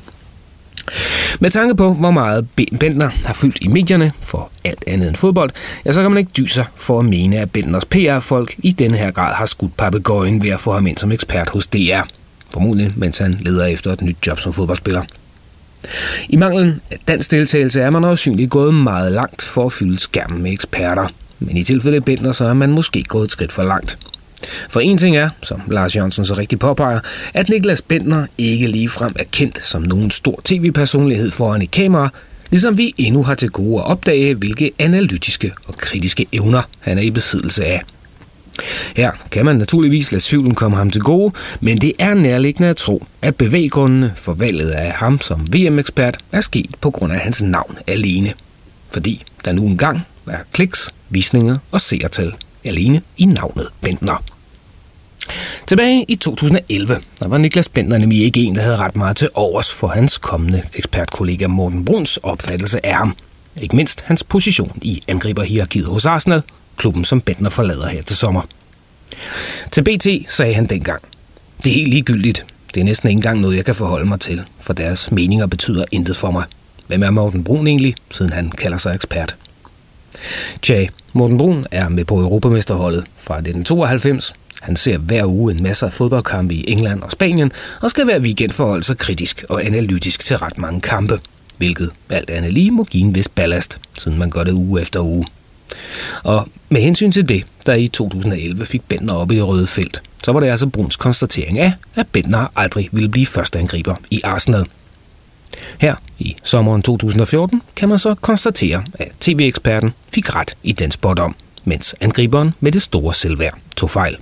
Med 1.41 1.51
tanke 1.51 1.75
på, 1.75 1.93
hvor 1.93 2.11
meget 2.11 2.49
Bentner 2.81 3.11
har 3.25 3.35
fyldt 3.35 3.59
i 3.61 3.69
medierne 3.69 4.13
for 4.21 4.51
alt 4.65 4.85
andet 4.87 5.09
end 5.09 5.17
fodbold, 5.17 5.51
ja, 5.85 5.93
så 5.93 6.03
kan 6.03 6.11
man 6.11 6.19
ikke 6.19 6.33
dyse 6.37 6.67
for 6.77 6.99
at 6.99 7.05
mene, 7.05 7.39
at 7.39 7.51
Bentners 7.51 7.85
PR-folk 7.85 8.55
i 8.59 8.73
denne 8.73 8.97
her 8.97 9.11
grad 9.11 9.35
har 9.35 9.47
skudt 9.47 9.77
papegøjen 9.77 10.43
ved 10.43 10.51
at 10.51 10.61
få 10.61 10.73
ham 10.73 10.87
ind 10.87 10.99
som 10.99 11.13
ekspert 11.13 11.49
hos 11.49 11.67
DR. 11.67 12.03
Formodentlig, 12.53 12.93
mens 12.97 13.19
han 13.19 13.39
leder 13.41 13.67
efter 13.67 13.93
et 13.93 14.03
nyt 14.03 14.27
job 14.27 14.41
som 14.41 14.53
fodboldspiller. 14.53 15.03
I 16.29 16.37
manglen 16.37 16.81
af 16.91 16.99
dansk 17.09 17.31
deltagelse 17.31 17.81
er 17.81 17.91
man 17.91 18.05
også 18.05 18.47
gået 18.51 18.75
meget 18.75 19.13
langt 19.13 19.43
for 19.43 19.67
at 19.67 19.73
fylde 19.73 19.99
skærmen 19.99 20.43
med 20.43 20.53
eksperter. 20.53 21.07
Men 21.39 21.57
i 21.57 21.63
tilfælde 21.63 22.01
Bentner, 22.01 22.33
så 22.33 22.45
er 22.45 22.55
man 22.55 22.71
måske 22.71 23.03
gået 23.03 23.25
et 23.25 23.31
skridt 23.31 23.53
for 23.53 23.63
langt. 23.63 23.99
For 24.69 24.81
en 24.81 24.99
ting 24.99 25.17
er, 25.17 25.29
som 25.43 25.63
Lars 25.71 25.97
Jørgensen 25.97 26.25
så 26.25 26.35
rigtig 26.35 26.59
påpeger, 26.59 27.01
at 27.35 27.49
Niklas 27.49 27.83
Bentner 27.83 28.27
ikke 28.39 28.67
ligefrem 28.67 29.15
er 29.19 29.25
kendt 29.33 29.67
som 29.67 29.83
nogen 29.83 30.11
stor 30.11 30.41
tv-personlighed 30.45 31.31
foran 31.31 31.63
et 31.63 31.71
kamera, 31.71 32.09
ligesom 32.51 32.79
vi 32.79 32.95
endnu 32.99 33.23
har 33.23 33.35
til 33.35 33.51
gode 33.51 33.81
at 33.81 33.87
opdage, 33.87 34.35
hvilke 34.35 34.73
analytiske 34.79 35.53
og 35.67 35.75
kritiske 35.75 36.27
evner 36.33 36.63
han 36.81 36.99
er 36.99 37.03
i 37.03 37.11
besiddelse 37.11 37.65
af. 37.65 37.83
Her 38.97 39.11
kan 39.31 39.45
man 39.45 39.57
naturligvis 39.57 40.13
lade 40.13 40.25
tvivlen 40.25 40.55
komme 40.55 40.77
ham 40.77 40.91
til 40.91 41.03
gode, 41.03 41.35
men 41.61 41.79
det 41.79 41.93
er 41.99 42.15
nærliggende 42.15 42.69
at 42.69 42.77
tro, 42.77 43.07
at 43.23 43.37
bevæggrundene 43.37 44.13
for 44.17 44.33
valget 44.33 44.71
af 44.71 44.93
ham 44.93 45.21
som 45.21 45.47
VM-ekspert 45.53 46.19
er 46.33 46.41
sket 46.41 46.71
på 46.81 46.91
grund 46.91 47.13
af 47.13 47.19
hans 47.19 47.43
navn 47.43 47.79
alene. 47.87 48.33
Fordi 48.91 49.23
der 49.45 49.53
nu 49.53 49.67
engang 49.67 50.01
er 50.27 50.39
kliks, 50.53 50.95
visninger 51.11 51.59
og 51.71 51.81
seertal 51.81 52.35
alene 52.65 53.03
i 53.17 53.25
navnet 53.25 53.69
Bentner. 53.81 54.23
Tilbage 55.67 56.05
i 56.09 56.15
2011, 56.15 56.97
der 57.21 57.29
var 57.29 57.39
Niklas 57.39 57.69
Bentner 57.69 57.99
nemlig 57.99 58.25
ikke 58.25 58.41
en, 58.41 58.55
der 58.55 58.63
havde 58.63 58.77
ret 58.77 58.97
meget 58.97 59.17
til 59.17 59.29
overs 59.35 59.73
for 59.73 59.87
hans 59.87 60.19
kommende 60.19 60.63
ekspertkollega 60.75 61.47
Morten 61.47 61.85
Bruns 61.85 62.17
opfattelse 62.17 62.87
af 62.87 62.95
ham. 62.95 63.17
Ikke 63.63 63.77
mindst 63.77 64.01
hans 64.01 64.23
position 64.23 64.79
i 64.83 65.03
angriberhierarkiet 65.09 65.87
hos 65.87 66.07
Arsenal, 66.07 66.43
klubben 66.77 67.05
som 67.05 67.21
Bentner 67.21 67.51
forlader 67.51 67.89
her 67.89 68.03
til 68.03 68.17
sommer. 68.17 68.43
Til 69.73 69.85
BT 69.85 70.07
sagde 70.31 70.55
han 70.55 70.67
dengang, 70.67 71.03
det 71.65 71.71
er 71.71 71.75
helt 71.75 71.91
ligegyldigt. 71.91 72.47
Det 72.75 72.81
er 72.81 72.85
næsten 72.85 73.09
ikke 73.09 73.19
engang 73.19 73.41
noget, 73.41 73.57
jeg 73.57 73.65
kan 73.65 73.75
forholde 73.75 74.09
mig 74.09 74.21
til, 74.21 74.43
for 74.61 74.73
deres 74.73 75.13
meninger 75.13 75.47
betyder 75.47 75.85
intet 75.93 76.17
for 76.17 76.31
mig. 76.31 76.45
Hvem 76.87 77.03
er 77.03 77.11
Morten 77.11 77.45
Brun 77.45 77.67
egentlig, 77.67 77.95
siden 78.11 78.33
han 78.33 78.51
kalder 78.51 78.79
sig 78.79 78.95
ekspert? 78.95 79.37
Tja, 80.63 80.87
Morten 81.13 81.39
Brun 81.39 81.67
er 81.71 81.89
med 81.89 82.05
på 82.05 82.21
Europamesterholdet 82.21 83.05
fra 83.17 83.35
1992. 83.35 84.35
Han 84.61 84.77
ser 84.77 84.99
hver 84.99 85.25
uge 85.27 85.53
en 85.53 85.63
masse 85.63 85.87
af 85.87 85.93
fodboldkampe 85.93 86.55
i 86.55 86.65
England 86.69 87.03
og 87.03 87.11
Spanien, 87.11 87.53
og 87.81 87.91
skal 87.91 88.05
hver 88.05 88.19
weekend 88.21 88.53
forholde 88.53 88.83
sig 88.83 88.99
kritisk 88.99 89.45
og 89.49 89.65
analytisk 89.65 90.25
til 90.25 90.39
ret 90.39 90.59
mange 90.59 90.81
kampe, 90.81 91.21
hvilket 91.57 91.91
alt 92.11 92.31
andet 92.31 92.53
lige 92.53 92.71
må 92.71 92.85
give 92.85 93.03
en 93.03 93.15
vis 93.15 93.29
ballast, 93.29 93.81
siden 93.99 94.19
man 94.19 94.31
gør 94.31 94.45
det 94.45 94.53
uge 94.53 94.81
efter 94.81 95.01
uge. 95.01 95.27
Og 96.23 96.49
med 96.69 96.81
hensyn 96.81 97.13
til 97.13 97.29
det, 97.29 97.45
der 97.67 97.75
i 97.75 97.89
2011 97.89 98.67
fik 98.67 98.83
Bender 98.89 99.15
op 99.15 99.33
i 99.33 99.35
det 99.35 99.47
røde 99.47 99.67
felt, 99.67 100.03
så 100.25 100.33
var 100.33 100.41
det 100.41 100.47
altså 100.47 100.67
Bruns 100.67 100.97
konstatering 100.97 101.59
af, 101.59 101.73
at 101.95 102.07
Bender 102.07 102.47
aldrig 102.57 102.89
ville 102.93 103.09
blive 103.09 103.27
førsteangriber 103.27 103.95
i 104.11 104.21
Arsenal. 104.25 104.67
Her 105.79 105.95
i 106.19 106.37
sommeren 106.45 106.83
2014 106.83 107.63
kan 107.77 107.89
man 107.89 107.99
så 107.99 108.15
konstatere, 108.15 108.85
at 108.95 109.13
tv-eksperten 109.21 109.93
fik 110.15 110.35
ret 110.35 110.57
i 110.63 110.73
den 110.73 110.91
spot 110.91 111.19
om, 111.19 111.35
mens 111.65 111.95
angriberen 112.01 112.55
med 112.61 112.73
det 112.73 112.83
store 112.83 113.15
selvværd 113.15 113.59
tog 113.77 113.91
fejl. 113.91 114.17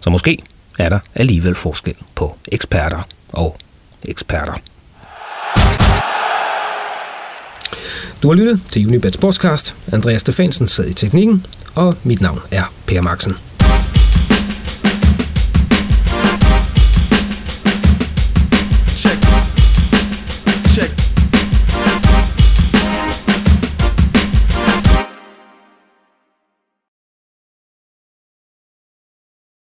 Så 0.00 0.10
måske 0.10 0.38
er 0.78 0.88
der 0.88 0.98
alligevel 1.14 1.54
forskel 1.54 1.94
på 2.14 2.36
eksperter 2.48 3.02
og 3.32 3.56
eksperter. 4.02 4.54
Du 8.22 8.28
har 8.28 8.34
lyttet 8.34 8.60
til 8.68 8.86
Unibet 8.86 9.14
Sportscast. 9.14 9.74
Andreas 9.92 10.20
Stefansen 10.20 10.68
sad 10.68 10.88
i 10.88 10.92
teknikken, 10.92 11.46
og 11.74 11.96
mit 12.02 12.20
navn 12.20 12.40
er 12.50 12.72
Per 12.86 13.00
Maxen. 13.00 13.34